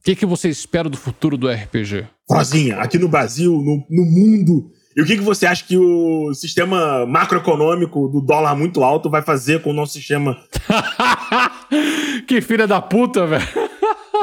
O 0.00 0.04
que, 0.04 0.16
que 0.16 0.26
você 0.26 0.48
espera 0.48 0.88
do 0.88 0.96
futuro 0.98 1.38
do 1.38 1.48
RPG? 1.48 2.06
Rosinha, 2.28 2.76
aqui 2.76 2.98
no 2.98 3.08
Brasil, 3.08 3.52
no, 3.52 3.86
no 3.88 4.04
mundo. 4.04 4.70
E 4.96 5.02
o 5.02 5.04
que, 5.04 5.16
que 5.16 5.22
você 5.22 5.46
acha 5.46 5.64
que 5.64 5.76
o 5.76 6.32
sistema 6.34 7.04
macroeconômico 7.06 8.08
do 8.08 8.20
dólar 8.20 8.54
muito 8.54 8.84
alto 8.84 9.10
vai 9.10 9.22
fazer 9.22 9.60
com 9.60 9.70
o 9.70 9.74
nosso 9.74 9.94
sistema? 9.94 10.38
que 12.28 12.40
filha 12.40 12.66
da 12.66 12.80
puta, 12.80 13.26
velho. 13.26 13.44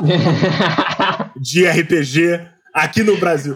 de 1.35 1.67
RPG 1.67 2.39
aqui 2.73 3.03
no 3.03 3.17
Brasil. 3.17 3.55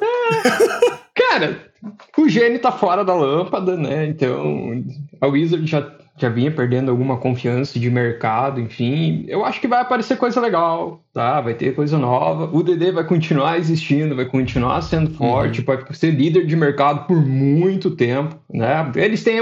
Cara, 1.14 1.72
o 2.18 2.28
gênio 2.28 2.60
tá 2.60 2.72
fora 2.72 3.06
da 3.06 3.14
lâmpada, 3.14 3.78
né? 3.78 4.08
Então, 4.08 4.84
a 5.22 5.28
Wizard 5.28 5.66
já 5.66 5.90
já 6.18 6.30
vinha 6.30 6.50
perdendo 6.50 6.90
alguma 6.90 7.18
confiança 7.18 7.78
de 7.80 7.90
mercado, 7.90 8.62
enfim. 8.62 9.26
Eu 9.28 9.44
acho 9.44 9.60
que 9.60 9.68
vai 9.68 9.82
aparecer 9.82 10.18
coisa 10.18 10.40
legal, 10.40 11.02
tá? 11.14 11.42
Vai 11.42 11.54
ter 11.54 11.76
coisa 11.76 11.98
nova. 11.98 12.50
O 12.56 12.64
DD 12.64 12.92
vai 12.92 13.04
continuar 13.04 13.58
existindo, 13.58 14.16
vai 14.16 14.26
continuar 14.26 14.82
sendo 14.82 15.12
forte, 15.12 15.60
uhum. 15.60 15.66
vai 15.66 15.94
ser 15.94 16.12
líder 16.12 16.46
de 16.46 16.56
mercado 16.56 17.06
por 17.06 17.18
muito 17.18 17.92
tempo, 17.92 18.36
né? 18.50 18.92
Eles 18.96 19.24
têm 19.24 19.42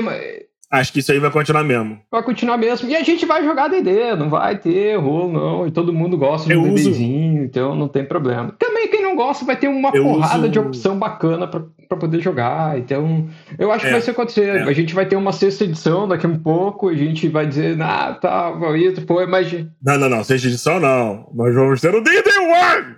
Acho 0.74 0.91
que 0.91 1.01
isso 1.01 1.11
aí 1.11 1.19
vai 1.19 1.30
continuar 1.30 1.63
mesmo. 1.63 1.99
Vai 2.09 2.24
continuar 2.24 2.57
mesmo. 2.57 2.89
E 2.89 2.95
a 2.95 3.03
gente 3.03 3.28
vai 3.28 3.45
jogar 3.45 3.67
DD, 3.67 4.15
não 4.15 4.28
vai 4.28 4.57
ter 4.57 4.95
rolo, 4.95 5.32
não. 5.32 5.67
E 5.67 5.71
todo 5.71 5.93
mundo 5.93 6.17
gosta 6.17 6.49
de 6.49 6.57
um 6.57 6.74
DDzinho, 6.74 7.43
então 7.43 7.76
não 7.76 7.88
tem 7.88 8.03
problema. 8.03 8.55
Também 8.57 8.88
quem 8.88 9.03
não 9.03 9.15
gosta 9.15 9.45
vai 9.45 9.55
ter 9.55 9.67
uma 9.67 9.91
eu 9.93 10.03
porrada 10.03 10.39
uso... 10.39 10.49
de 10.49 10.57
opção 10.57 10.97
bacana 10.97 11.45
pra, 11.45 11.63
pra 11.93 12.07
poder 12.07 12.21
jogar. 12.21 12.77
Então, 12.77 13.27
eu 13.57 13.71
acho 13.71 13.85
é, 13.85 13.87
que 13.87 13.93
vai 13.93 14.01
ser 14.01 14.11
acontecer. 14.11 14.47
É. 14.49 14.63
A 14.63 14.73
gente 14.73 14.93
vai 14.93 15.05
ter 15.05 15.15
uma 15.15 15.31
sexta 15.31 15.63
edição 15.63 16.07
daqui 16.07 16.25
a 16.25 16.29
um 16.29 16.39
pouco, 16.39 16.89
a 16.89 16.95
gente 16.95 17.27
vai 17.27 17.45
dizer, 17.45 17.79
ah, 17.81 18.17
tá, 18.19 18.53
isso, 18.75 19.01
pô, 19.03 19.25
mas. 19.27 19.51
Não, 19.81 19.97
não, 19.97 20.09
não, 20.09 20.23
sexta 20.23 20.47
edição 20.47 20.79
não. 20.79 21.29
Nós 21.33 21.53
vamos 21.53 21.81
ter 21.81 21.93
o 21.93 22.01
DD 22.01 22.29
One! 22.29 22.95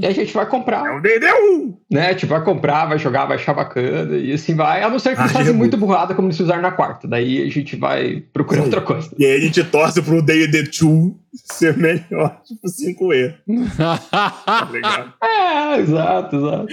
E 0.00 0.06
a 0.06 0.10
gente 0.10 0.32
vai 0.32 0.46
comprar. 0.46 0.86
É 0.86 0.96
o 0.96 1.02
DD1! 1.02 1.74
Né? 1.90 2.08
A 2.08 2.12
gente 2.12 2.26
vai 2.26 2.42
comprar, 2.42 2.86
vai 2.86 2.98
jogar, 2.98 3.26
vai 3.26 3.36
achar 3.36 3.54
bacana 3.54 4.16
e 4.16 4.32
assim 4.32 4.54
vai. 4.54 4.82
A 4.82 4.90
não 4.90 4.98
ser 4.98 5.14
que 5.14 5.20
eles 5.20 5.32
façam 5.32 5.54
muito 5.54 5.76
burrada 5.76 6.14
como 6.14 6.28
eles 6.28 6.36
fizeram 6.36 6.62
na 6.62 6.72
quarta. 6.72 7.08
Daí 7.08 7.42
a 7.42 7.50
gente 7.50 7.76
vai 7.76 8.22
procurar 8.32 8.60
Sim. 8.60 8.66
outra 8.66 8.80
coisa. 8.80 9.10
E 9.18 9.24
aí 9.24 9.36
a 9.36 9.40
gente 9.40 9.62
torce 9.64 10.00
pro 10.02 10.22
DD2 10.22 11.14
ser 11.34 11.76
melhor, 11.76 12.40
tipo 12.44 12.66
5E. 12.66 13.34
tá 13.76 14.68
É, 15.22 15.78
exato, 15.78 16.36
exato. 16.36 16.66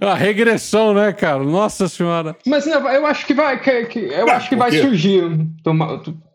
A 0.00 0.14
regressão, 0.14 0.94
né, 0.94 1.12
cara? 1.12 1.42
Nossa 1.42 1.88
senhora. 1.88 2.36
Mas 2.46 2.66
não, 2.66 2.88
eu 2.88 3.04
acho 3.06 3.26
que 3.26 3.34
vai, 3.34 3.60
que, 3.60 3.84
que 3.86 3.98
eu 3.98 4.28
acho 4.30 4.48
que 4.48 4.56
vai 4.56 4.70
surgir. 4.72 5.22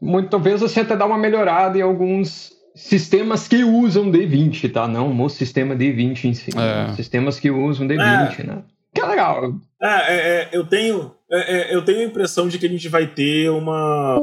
Muito, 0.02 0.30
talvez 0.30 0.62
você 0.62 0.82
até 0.82 0.96
dar 0.96 1.06
uma 1.06 1.18
melhorada 1.18 1.78
em 1.78 1.82
alguns 1.82 2.57
sistemas 2.78 3.48
que 3.48 3.64
usam 3.64 4.12
D20, 4.12 4.72
tá? 4.72 4.88
Não 4.88 5.20
o 5.22 5.30
sistema 5.30 5.76
D20 5.76 6.26
em 6.26 6.34
si. 6.34 6.52
É. 6.56 6.94
Sistemas 6.94 7.40
que 7.40 7.50
usam 7.50 7.88
D20, 7.88 8.40
é. 8.40 8.44
né? 8.44 8.62
Que 8.94 9.02
é 9.02 9.06
legal. 9.06 9.54
É, 9.82 9.88
é, 9.88 10.16
é 10.16 10.50
eu 10.52 10.66
tenho. 10.66 11.12
É, 11.30 11.76
eu 11.76 11.84
tenho 11.84 12.00
a 12.00 12.04
impressão 12.04 12.48
de 12.48 12.58
que 12.58 12.66
a 12.66 12.70
gente 12.70 12.88
vai 12.88 13.08
ter 13.08 13.50
uma. 13.50 14.22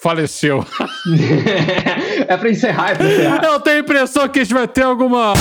Faleceu. 0.00 0.64
é 2.28 2.36
pra 2.36 2.50
encerrar, 2.50 2.92
é 2.92 2.94
pra 2.94 3.06
encerrar. 3.06 3.44
Eu 3.44 3.60
tenho 3.60 3.76
a 3.76 3.80
impressão 3.80 4.28
que 4.28 4.38
a 4.38 4.44
gente 4.44 4.54
vai 4.54 4.68
ter 4.68 4.82
alguma. 4.82 5.32
uh, 5.32 5.36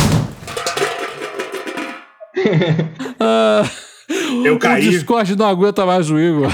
eu 4.43 4.57
caí. 4.57 4.87
O 4.87 4.91
Discord 4.91 5.37
não 5.37 5.47
aguenta 5.47 5.85
mais 5.85 6.09
o 6.09 6.19
Igor. 6.19 6.51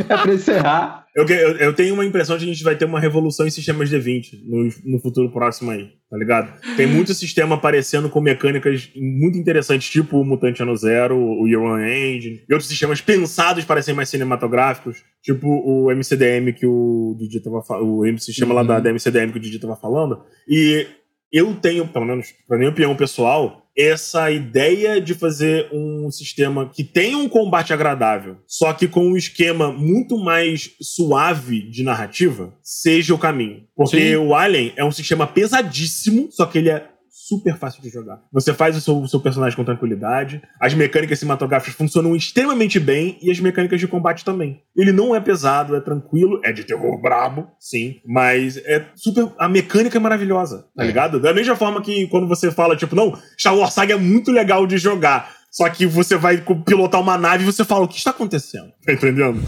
é 0.08 0.16
pra 0.16 0.34
encerrar. 0.34 1.04
Eu, 1.14 1.24
eu, 1.28 1.56
eu, 1.58 1.72
tenho 1.72 1.94
uma 1.94 2.04
impressão 2.04 2.36
de 2.36 2.44
que 2.44 2.50
a 2.50 2.52
gente 2.52 2.64
vai 2.64 2.74
ter 2.74 2.84
uma 2.84 2.98
revolução 2.98 3.46
em 3.46 3.50
sistemas 3.50 3.88
D20 3.88 4.40
no, 4.44 4.68
no 4.84 5.00
futuro 5.00 5.30
próximo 5.30 5.70
aí, 5.70 5.92
tá 6.10 6.16
ligado? 6.16 6.52
Tem 6.76 6.88
muito 6.88 7.14
sistema 7.14 7.54
aparecendo 7.54 8.10
com 8.10 8.20
mecânicas 8.20 8.90
muito 8.96 9.38
interessantes, 9.38 9.88
tipo 9.88 10.20
o 10.20 10.24
Mutante 10.24 10.60
Ano 10.60 10.76
Zero, 10.76 11.16
o 11.16 11.46
Year 11.46 11.62
One 11.62 11.88
Engine, 11.88 12.42
e 12.48 12.52
outros 12.52 12.68
sistemas 12.68 13.00
pensados 13.00 13.64
para 13.64 13.80
serem 13.80 13.94
mais 13.94 14.08
cinematográficos, 14.08 15.04
tipo 15.22 15.46
o 15.48 15.88
MCDM 15.92 16.52
que 16.52 16.66
o 16.66 17.14
Didi 17.16 17.40
tava 17.40 17.62
falando, 17.62 18.00
o 18.00 18.18
sistema 18.18 18.50
uhum. 18.50 18.56
lá 18.56 18.62
da, 18.64 18.80
da 18.80 18.90
MCDM 18.90 19.30
que 19.30 19.38
o 19.38 19.40
Didi 19.40 19.60
tava 19.60 19.76
falando. 19.76 20.20
E 20.48 20.84
eu 21.32 21.54
tenho, 21.54 21.86
pelo 21.86 22.06
menos, 22.06 22.34
pra 22.48 22.58
minha 22.58 22.70
opinião 22.70 22.96
pessoal, 22.96 23.63
essa 23.76 24.30
ideia 24.30 25.00
de 25.00 25.14
fazer 25.14 25.68
um 25.72 26.10
sistema 26.10 26.70
que 26.72 26.84
tenha 26.84 27.18
um 27.18 27.28
combate 27.28 27.72
agradável, 27.72 28.36
só 28.46 28.72
que 28.72 28.86
com 28.86 29.06
um 29.06 29.16
esquema 29.16 29.72
muito 29.72 30.16
mais 30.16 30.70
suave 30.80 31.62
de 31.62 31.82
narrativa, 31.82 32.54
seja 32.62 33.14
o 33.14 33.18
caminho. 33.18 33.64
Porque 33.74 34.10
Sim. 34.10 34.16
o 34.16 34.34
Alien 34.34 34.72
é 34.76 34.84
um 34.84 34.92
sistema 34.92 35.26
pesadíssimo, 35.26 36.28
só 36.30 36.46
que 36.46 36.58
ele 36.58 36.70
é 36.70 36.88
super 37.28 37.56
fácil 37.56 37.82
de 37.82 37.88
jogar. 37.88 38.20
Você 38.32 38.52
faz 38.52 38.76
o 38.76 38.80
seu, 38.80 38.98
o 38.98 39.08
seu, 39.08 39.20
personagem 39.20 39.56
com 39.56 39.64
tranquilidade, 39.64 40.42
as 40.60 40.74
mecânicas 40.74 41.18
cinematográficas 41.18 41.74
funcionam 41.74 42.14
extremamente 42.14 42.78
bem 42.78 43.18
e 43.22 43.30
as 43.30 43.40
mecânicas 43.40 43.80
de 43.80 43.88
combate 43.88 44.24
também. 44.24 44.60
Ele 44.76 44.92
não 44.92 45.14
é 45.14 45.20
pesado, 45.20 45.74
é 45.74 45.80
tranquilo, 45.80 46.40
é 46.44 46.52
de 46.52 46.64
terror 46.64 47.00
brabo, 47.00 47.48
sim, 47.58 48.00
mas 48.06 48.58
é 48.58 48.86
super. 48.94 49.32
A 49.38 49.48
mecânica 49.48 49.96
é 49.96 50.00
maravilhosa, 50.00 50.66
tá 50.76 50.84
é. 50.84 50.86
ligado? 50.86 51.18
Da 51.18 51.32
mesma 51.32 51.56
forma 51.56 51.80
que 51.80 52.06
quando 52.08 52.28
você 52.28 52.50
fala, 52.50 52.76
tipo, 52.76 52.94
não, 52.94 53.18
Star 53.38 53.56
Wars 53.56 53.72
Saga 53.72 53.94
é 53.94 53.98
muito 53.98 54.30
legal 54.30 54.66
de 54.66 54.76
jogar. 54.76 55.32
Só 55.54 55.70
que 55.70 55.86
você 55.86 56.16
vai 56.16 56.44
pilotar 56.66 57.00
uma 57.00 57.16
nave 57.16 57.44
e 57.44 57.46
você 57.46 57.64
fala, 57.64 57.84
o 57.84 57.88
que 57.88 57.96
está 57.96 58.10
acontecendo? 58.10 58.72
Tá 58.84 58.92
entendendo? 58.92 59.40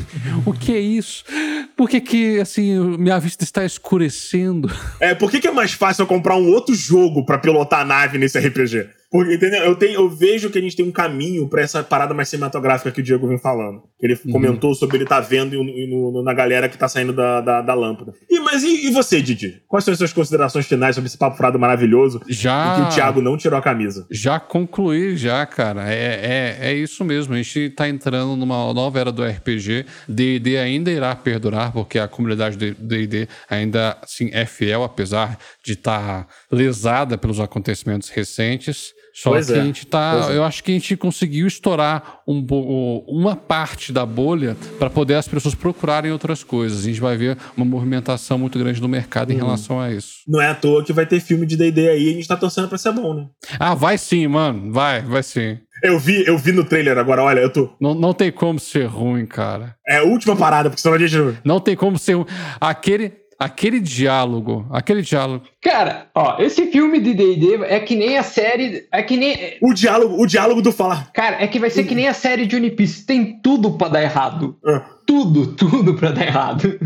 o 0.47 0.53
que 0.53 0.73
é 0.73 0.81
isso? 0.81 1.25
Por 1.77 1.91
que 1.91 2.01
que, 2.01 2.41
assim, 2.41 2.79
minha 2.97 3.19
vista 3.19 3.45
está 3.45 3.65
escurecendo? 3.65 4.71
É, 4.99 5.15
por 5.15 5.31
que 5.31 5.41
que 5.41 5.49
é 5.49 5.53
mais 5.53 5.73
fácil 5.73 6.03
eu 6.03 6.07
comprar 6.07 6.37
um 6.37 6.51
outro 6.51 6.75
jogo 6.75 7.25
para 7.25 7.39
pilotar 7.39 7.81
a 7.81 7.85
nave 7.85 8.17
nesse 8.17 8.39
RPG? 8.39 8.89
Porque, 9.11 9.35
entendeu? 9.35 9.63
Eu, 9.63 9.77
tenho, 9.77 9.95
eu 9.95 10.09
vejo 10.09 10.51
que 10.51 10.59
a 10.59 10.61
gente 10.61 10.77
tem 10.77 10.85
um 10.85 10.93
caminho 10.93 11.49
para 11.49 11.63
essa 11.63 11.83
parada 11.83 12.13
mais 12.13 12.29
cinematográfica 12.29 12.91
que 12.91 13.01
o 13.01 13.03
Diego 13.03 13.29
vem 13.29 13.39
falando. 13.39 13.83
Ele 14.01 14.15
uhum. 14.27 14.33
comentou 14.33 14.75
sobre 14.75 14.99
ele 14.99 15.07
tá 15.07 15.21
vendo 15.21 15.55
e 15.55 15.87
no, 15.87 16.23
na 16.23 16.35
galera 16.35 16.69
que 16.69 16.77
tá 16.77 16.89
saindo 16.89 17.13
da, 17.13 17.41
da, 17.41 17.63
da 17.63 17.75
lâmpada. 17.75 18.13
E, 18.29 18.41
mas 18.41 18.63
e, 18.63 18.89
e, 18.89 18.91
você, 18.91 19.23
Didi? 19.23 19.63
Quais 19.69 19.85
são 19.85 19.93
as 19.93 19.99
suas 19.99 20.13
considerações 20.13 20.67
finais 20.67 20.95
sobre 20.95 21.07
esse 21.07 21.17
papo 21.17 21.37
furado 21.37 21.59
maravilhoso? 21.59 22.21
Já. 22.29 22.75
que 22.77 22.81
o 22.83 22.95
Thiago 22.95 23.23
não 23.23 23.37
tirou 23.37 23.59
a 23.59 23.63
camisa. 23.63 24.07
Já 24.11 24.41
concluí, 24.41 25.17
já, 25.17 25.47
cara. 25.47 25.91
É, 25.93 26.59
é, 26.61 26.71
é 26.71 26.75
isso 26.75 27.05
mesmo. 27.05 27.35
A 27.35 27.37
gente 27.37 27.71
tá 27.71 27.89
entrando 27.89 28.37
numa 28.37 28.73
nova 28.75 28.99
era 28.99 29.13
do 29.13 29.25
RPG. 29.27 29.87
DD 30.09 30.59
ainda 30.59 30.91
irá 30.91 31.15
perdurar, 31.15 31.73
porque 31.73 31.99
a 31.99 32.09
comunidade 32.09 32.57
do 32.57 32.75
DD 32.75 33.29
ainda 33.49 33.97
assim, 34.03 34.31
é 34.33 34.45
fiel, 34.45 34.85
apesar 34.85 35.39
de 35.65 35.73
estar 35.73 36.25
tá 36.25 36.29
lesada 36.51 37.19
pelos 37.19 37.41
acontecimentos 37.41 38.09
recentes. 38.09 38.95
Só 39.17 39.31
pois 39.31 39.47
que 39.47 39.55
é. 39.55 39.61
a 39.61 39.65
gente 39.65 39.87
tá. 39.87 40.29
É. 40.31 40.37
Eu 40.37 40.45
acho 40.45 40.63
que 40.63 40.71
a 40.71 40.75
gente 40.75 40.95
conseguiu 40.95 41.47
estourar 41.47 42.21
um, 42.29 42.45
uma 43.09 43.35
parte 43.35 43.91
da 43.91 44.05
bolha 44.05 44.55
para 44.79 44.91
poder 44.91 45.15
as 45.15 45.27
pessoas 45.27 45.55
procurarem 45.55 46.13
outras 46.13 46.45
coisas. 46.45 46.81
A 46.81 46.83
gente 46.83 47.01
vai 47.01 47.17
ver 47.17 47.39
uma 47.57 47.65
movimentação 47.65 48.37
muito 48.37 48.59
grande 48.59 48.79
no 48.79 48.89
mercado 48.89 49.31
em 49.31 49.37
uhum. 49.37 49.47
relação 49.47 49.81
a 49.81 49.91
isso. 49.91 50.17
Não 50.29 50.39
é 50.39 50.49
à 50.49 50.55
toa 50.55 50.85
que 50.85 50.93
vai 50.93 51.07
ter 51.07 51.19
filme 51.21 51.47
de 51.47 51.57
DD 51.57 51.89
aí, 51.89 52.11
a 52.11 52.13
gente 52.13 52.29
tá 52.29 52.37
torcendo 52.37 52.69
pra 52.69 52.77
ser 52.77 52.93
bom, 52.93 53.15
né? 53.15 53.27
Ah, 53.59 53.75
vai 53.75 53.97
sim, 53.97 54.27
mano. 54.27 54.71
Vai, 54.71 55.01
vai 55.01 55.23
sim. 55.23 55.61
Eu 55.83 55.99
vi, 55.99 56.25
eu 56.27 56.39
vi 56.39 56.53
no 56.53 56.65
trailer 56.65 56.99
agora, 56.99 57.23
olha, 57.23 57.41
eu 57.41 57.53
tô. 57.53 57.71
Não, 57.81 57.95
não 57.95 58.13
tem 58.13 58.33
como 58.33 58.59
ser 58.59 58.87
ruim, 58.87 59.27
cara. 59.27 59.77
É 59.87 59.99
a 59.99 60.05
última 60.05 60.37
parada, 60.37 60.71
porque 60.71 60.83
senão 60.83 60.97
a 60.97 60.99
gente. 60.99 61.39
Não 61.45 61.61
tem 61.61 61.77
como 61.77 61.99
ser 61.99 62.15
ruim. 62.15 62.27
Aquele 62.61 63.13
aquele 63.39 63.81
diálogo, 63.81 64.67
aquele 64.71 65.03
diálogo. 65.03 65.45
Cara, 65.63 66.09
ó, 66.15 66.37
esse 66.41 66.71
filme 66.71 67.01
de 67.01 67.15
D&D 67.15 67.65
é 67.65 67.79
que 67.81 67.95
nem 67.95 68.17
a 68.19 68.23
série, 68.23 68.87
é 68.91 69.03
que 69.03 69.17
nem 69.17 69.59
o 69.63 69.73
diálogo, 69.73 70.21
o 70.21 70.27
diálogo 70.27 70.63
do 70.63 70.73
falar. 70.73 71.11
Cara, 71.13 71.43
é 71.43 71.47
que 71.47 71.59
vai 71.59 71.71
ser 71.71 71.85
que 71.85 71.95
nem 71.95 72.09
a 72.09 72.15
série 72.15 72.47
de 72.47 72.57
One 72.57 72.71
Piece, 72.71 73.05
tem 73.05 73.41
tudo 73.41 73.73
para 73.73 73.89
dar 73.89 74.03
errado. 74.03 74.57
É. 74.67 74.83
Tudo, 75.07 75.55
tudo 75.55 75.95
para 75.95 76.11
dar 76.11 76.27
errado. 76.27 76.79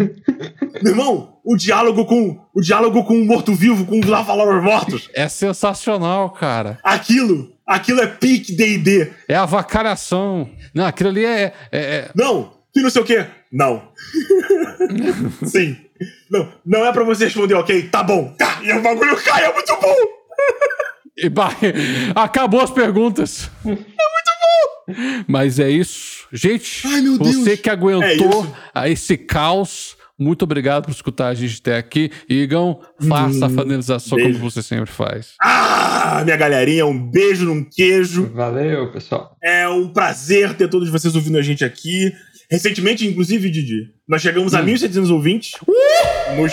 Meu 0.82 0.92
irmão, 0.92 1.38
o 1.44 1.56
diálogo 1.56 2.04
com 2.04 2.38
o 2.54 2.60
diálogo 2.60 3.04
com 3.04 3.14
o 3.14 3.24
morto-vivo, 3.24 3.86
com 3.86 3.98
os 3.98 4.06
lava 4.06 4.34
mortos. 4.60 5.08
É 5.14 5.28
sensacional, 5.28 6.30
cara. 6.30 6.78
Aquilo, 6.82 7.52
aquilo 7.70 8.00
é 8.00 8.06
pique 8.08 8.52
D&D. 8.52 9.12
É 9.28 9.36
a 9.36 9.46
vacalhação. 9.46 10.50
Não, 10.74 10.84
aquilo 10.84 11.10
ali 11.10 11.24
é, 11.24 11.52
é, 11.70 11.80
é... 11.80 12.10
Não, 12.14 12.52
que 12.72 12.80
não 12.80 12.90
sei 12.90 13.02
o 13.02 13.04
quê. 13.04 13.24
Não. 13.52 13.92
Sim. 15.46 15.76
Não, 16.30 16.52
não 16.66 16.84
é 16.86 16.92
pra 16.92 17.04
você 17.04 17.24
responder, 17.24 17.54
ok? 17.54 17.88
Tá 17.88 18.02
bom. 18.02 18.34
Tá, 18.36 18.60
e 18.62 18.72
o 18.72 18.82
bagulho 18.82 19.16
cai, 19.22 19.44
é 19.44 19.52
muito 19.52 19.76
bom. 19.80 19.94
E 21.16 21.28
vai, 21.28 21.54
acabou 22.14 22.60
as 22.60 22.70
perguntas. 22.70 23.50
É 23.64 23.68
muito 23.68 23.84
bom. 23.86 25.24
Mas 25.28 25.58
é 25.58 25.70
isso. 25.70 26.26
Gente, 26.32 26.86
Ai, 26.86 27.02
você 27.02 27.56
que 27.56 27.68
aguentou 27.68 28.46
é 28.74 28.90
esse 28.90 29.16
caos, 29.16 29.96
muito 30.20 30.42
obrigado 30.42 30.84
por 30.84 30.90
escutar 30.90 31.28
a 31.28 31.34
gente 31.34 31.60
até 31.60 31.78
aqui. 31.78 32.10
Igão, 32.28 32.80
faça 33.08 33.38
hum, 33.38 33.44
a 33.44 33.48
finalização 33.48 34.16
beijo. 34.16 34.38
como 34.38 34.50
você 34.50 34.62
sempre 34.62 34.90
faz. 34.90 35.34
Ah, 35.40 36.20
minha 36.24 36.36
galerinha, 36.36 36.84
um 36.84 37.10
beijo 37.10 37.46
num 37.46 37.64
queijo. 37.64 38.30
Valeu, 38.34 38.92
pessoal. 38.92 39.34
É 39.42 39.66
um 39.68 39.88
prazer 39.88 40.54
ter 40.54 40.68
todos 40.68 40.90
vocês 40.90 41.16
ouvindo 41.16 41.38
a 41.38 41.42
gente 41.42 41.64
aqui. 41.64 42.12
Recentemente, 42.50 43.06
inclusive, 43.06 43.48
Didi, 43.48 43.88
nós 44.06 44.20
chegamos 44.20 44.52
hum. 44.52 44.58
a 44.58 44.62
1.700 44.62 45.10
ouvintes 45.10 45.52
uh! 45.66 46.36
no, 46.36 46.46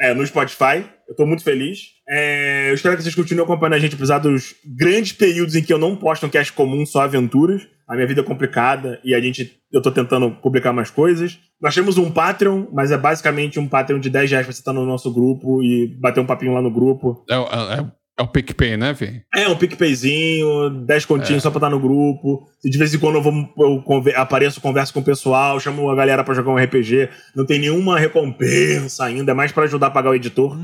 é, 0.00 0.14
no 0.14 0.26
Spotify. 0.26 0.84
Eu 1.06 1.14
tô 1.14 1.26
muito 1.26 1.42
feliz. 1.42 1.80
É, 2.08 2.70
eu 2.70 2.74
espero 2.74 2.96
que 2.96 3.02
vocês 3.02 3.14
continuem 3.14 3.44
acompanhando 3.44 3.74
a 3.74 3.78
gente, 3.78 3.96
apesar 3.96 4.18
dos 4.18 4.54
grandes 4.64 5.12
períodos 5.12 5.54
em 5.54 5.62
que 5.62 5.72
eu 5.72 5.78
não 5.78 5.94
posto 5.94 6.24
um 6.24 6.30
cast 6.30 6.52
comum, 6.52 6.86
só 6.86 7.02
aventuras. 7.02 7.66
A 7.90 7.94
minha 7.96 8.06
vida 8.06 8.20
é 8.20 8.24
complicada 8.24 9.00
e 9.04 9.14
a 9.14 9.20
gente, 9.20 9.56
eu 9.72 9.82
tô 9.82 9.90
tentando 9.90 10.30
publicar 10.30 10.72
mais 10.72 10.90
coisas. 10.90 11.38
Nós 11.60 11.74
temos 11.74 11.98
um 11.98 12.10
Patreon, 12.10 12.66
mas 12.72 12.92
é 12.92 12.96
basicamente 12.96 13.58
um 13.58 13.66
Patreon 13.66 13.98
de 13.98 14.08
10 14.08 14.30
reais 14.30 14.46
pra 14.46 14.52
você 14.54 14.60
estar 14.60 14.72
no 14.72 14.86
nosso 14.86 15.12
grupo 15.12 15.62
e 15.62 15.88
bater 16.00 16.20
um 16.20 16.26
papinho 16.26 16.54
lá 16.54 16.62
no 16.62 16.70
grupo. 16.70 17.24
É, 17.28 17.34
é, 17.34 17.86
É 18.18 18.22
o 18.22 18.28
PicPay, 18.28 18.76
né, 18.76 18.92
Vi? 18.92 19.22
É, 19.34 19.48
um 19.48 19.56
PicPayzinho, 19.56 20.70
10 20.86 21.04
continhos 21.04 21.42
só 21.42 21.50
pra 21.50 21.58
estar 21.58 21.70
no 21.70 21.80
grupo. 21.80 22.46
De 22.64 22.78
vez 22.78 22.94
em 22.94 22.98
quando 22.98 23.16
eu, 23.16 23.22
vou, 23.22 23.32
eu 23.58 23.82
conver- 23.82 24.16
apareço, 24.16 24.60
converso 24.60 24.92
com 24.92 25.00
o 25.00 25.04
pessoal, 25.04 25.58
chamo 25.58 25.90
a 25.90 25.94
galera 25.96 26.22
pra 26.22 26.34
jogar 26.34 26.52
um 26.52 26.58
RPG. 26.58 27.08
Não 27.34 27.44
tem 27.44 27.58
nenhuma 27.58 27.98
recompensa 27.98 29.04
ainda, 29.04 29.32
é 29.32 29.34
mais 29.34 29.52
pra 29.52 29.64
ajudar 29.64 29.88
a 29.88 29.90
pagar 29.90 30.10
o 30.10 30.14
editor. 30.14 30.56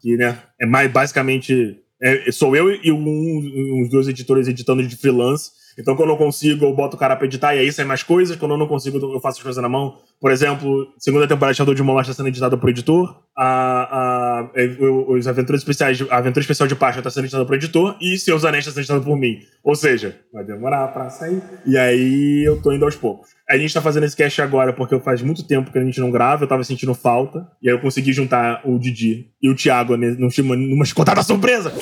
Que, 0.00 0.16
né, 0.16 0.38
é 0.60 0.66
mais 0.66 0.90
basicamente. 0.90 1.76
é- 2.02 2.30
sou 2.32 2.54
eu 2.56 2.70
e 2.70 2.90
um, 2.92 3.82
uns 3.82 3.90
dois 3.90 4.08
editores 4.08 4.48
editando 4.48 4.86
de 4.86 4.96
freelance. 4.96 5.50
Então, 5.80 5.96
quando 5.96 6.10
eu 6.10 6.16
consigo, 6.16 6.64
eu 6.64 6.74
boto 6.74 6.96
o 6.96 6.98
cara 6.98 7.16
pra 7.16 7.26
editar 7.26 7.54
e 7.54 7.60
aí 7.60 7.72
sai 7.72 7.84
mais 7.84 8.02
coisas. 8.02 8.36
Quando 8.36 8.52
eu 8.52 8.58
não 8.58 8.66
consigo, 8.66 8.98
eu 8.98 9.20
faço 9.20 9.38
as 9.38 9.42
coisas 9.42 9.62
na 9.62 9.68
mão. 9.68 9.96
Por 10.20 10.30
exemplo, 10.30 10.92
segunda 10.98 11.26
temporada 11.26 11.52
de 11.52 11.58
Shadow 11.58 11.74
de 11.74 11.82
Moloch 11.82 12.02
está 12.02 12.14
sendo 12.14 12.28
editada 12.28 12.56
por 12.56 12.68
editor. 12.68 13.16
A, 13.36 13.48
a, 13.90 14.50
é, 14.54 14.66
os 15.08 15.26
Aventuras 15.26 15.62
Especiais, 15.62 16.04
a 16.10 16.18
Aventura 16.18 16.40
Especial 16.40 16.68
de 16.68 16.76
Páscoa 16.76 17.00
está 17.00 17.10
sendo 17.10 17.24
editada 17.24 17.46
por 17.46 17.54
editor. 17.54 17.96
E 18.00 18.18
Seus 18.18 18.44
Anéis 18.44 18.66
está 18.66 18.72
sendo 18.72 18.82
editada 18.82 19.00
por 19.00 19.16
mim. 19.16 19.40
Ou 19.64 19.74
seja, 19.74 20.20
vai 20.32 20.44
demorar 20.44 20.88
pra 20.88 21.08
sair. 21.08 21.42
E 21.66 21.78
aí, 21.78 22.44
eu 22.46 22.60
tô 22.60 22.72
indo 22.72 22.84
aos 22.84 22.96
poucos. 22.96 23.30
A 23.48 23.56
gente 23.56 23.74
tá 23.74 23.80
fazendo 23.80 24.04
esse 24.04 24.16
cast 24.16 24.40
agora 24.42 24.72
porque 24.72 24.98
faz 25.00 25.22
muito 25.22 25.42
tempo 25.44 25.72
que 25.72 25.78
a 25.78 25.84
gente 25.84 25.98
não 25.98 26.10
grava, 26.10 26.44
eu 26.44 26.48
tava 26.48 26.62
sentindo 26.62 26.94
falta. 26.94 27.48
E 27.62 27.68
aí 27.68 27.74
eu 27.74 27.80
consegui 27.80 28.12
juntar 28.12 28.60
o 28.64 28.78
Didi 28.78 29.30
e 29.42 29.50
o 29.50 29.56
Thiago 29.56 29.96
numa 29.96 30.84
escotada 30.84 31.22
surpresa 31.22 31.72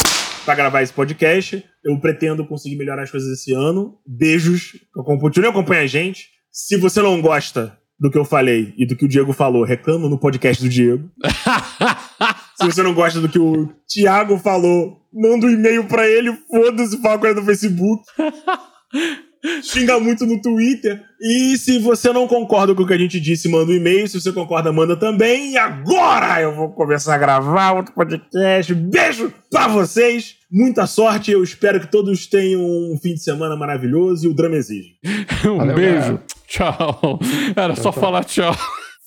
pra 0.44 0.54
gravar 0.54 0.82
esse 0.82 0.92
podcast. 0.92 1.64
Eu 1.84 1.98
pretendo 2.00 2.46
conseguir 2.46 2.76
melhorar 2.76 3.02
as 3.02 3.10
coisas 3.10 3.30
esse 3.30 3.52
ano. 3.52 3.98
Beijos. 4.06 4.76
Continue 4.92 5.48
acompanhando 5.48 5.84
a 5.84 5.88
gente. 5.88 6.28
Se 6.50 6.76
você 6.76 7.00
não 7.00 7.20
gosta 7.20 7.78
do 7.98 8.10
que 8.10 8.18
eu 8.18 8.24
falei 8.24 8.74
e 8.76 8.86
do 8.86 8.96
que 8.96 9.04
o 9.04 9.08
Diego 9.08 9.32
falou, 9.32 9.64
reclama 9.64 10.08
no 10.08 10.18
podcast 10.18 10.62
do 10.62 10.68
Diego. 10.68 11.10
Se 12.56 12.66
você 12.66 12.82
não 12.82 12.94
gosta 12.94 13.20
do 13.20 13.28
que 13.28 13.38
o 13.38 13.68
Thiago 13.88 14.38
falou, 14.38 15.00
manda 15.12 15.46
um 15.46 15.50
e-mail 15.50 15.86
pra 15.86 16.08
ele, 16.08 16.32
foda-se, 16.48 17.00
fala 17.00 17.18
com 17.18 17.26
ele 17.26 17.40
no 17.40 17.46
Facebook. 17.46 18.02
Xinga 19.62 19.98
muito 20.00 20.26
no 20.26 20.40
Twitter. 20.40 21.02
E 21.20 21.56
se 21.58 21.78
você 21.78 22.12
não 22.12 22.26
concorda 22.26 22.74
com 22.74 22.82
o 22.82 22.86
que 22.86 22.92
a 22.94 22.98
gente 22.98 23.20
disse, 23.20 23.48
manda 23.48 23.70
um 23.70 23.74
e-mail. 23.74 24.08
Se 24.08 24.20
você 24.20 24.32
concorda, 24.32 24.72
manda 24.72 24.96
também. 24.96 25.52
E 25.52 25.58
agora 25.58 26.40
eu 26.40 26.54
vou 26.54 26.70
começar 26.70 27.14
a 27.14 27.18
gravar 27.18 27.72
outro 27.72 27.94
podcast. 27.94 28.74
Beijo 28.74 29.32
pra 29.50 29.68
vocês. 29.68 30.36
Muita 30.50 30.86
sorte. 30.86 31.30
Eu 31.30 31.42
espero 31.42 31.80
que 31.80 31.90
todos 31.90 32.26
tenham 32.26 32.60
um 32.60 32.98
fim 33.00 33.14
de 33.14 33.22
semana 33.22 33.56
maravilhoso 33.56 34.26
e 34.26 34.28
o 34.30 34.34
drama 34.34 34.56
exige. 34.56 34.96
Um 35.44 35.58
Valeu, 35.58 35.74
beijo. 35.76 36.00
galera. 36.00 36.22
Tchau. 36.46 37.20
Era 37.54 37.76
só 37.76 37.92
falar 37.92 38.24
tchau. 38.24 38.56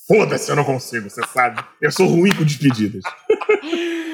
Foda-se, 0.07 0.49
eu 0.49 0.55
não 0.55 0.63
consigo, 0.63 1.09
você 1.09 1.21
sabe. 1.33 1.63
Eu 1.81 1.91
sou 1.91 2.07
ruim 2.07 2.33
com 2.33 2.43
despedidas. 2.43 3.01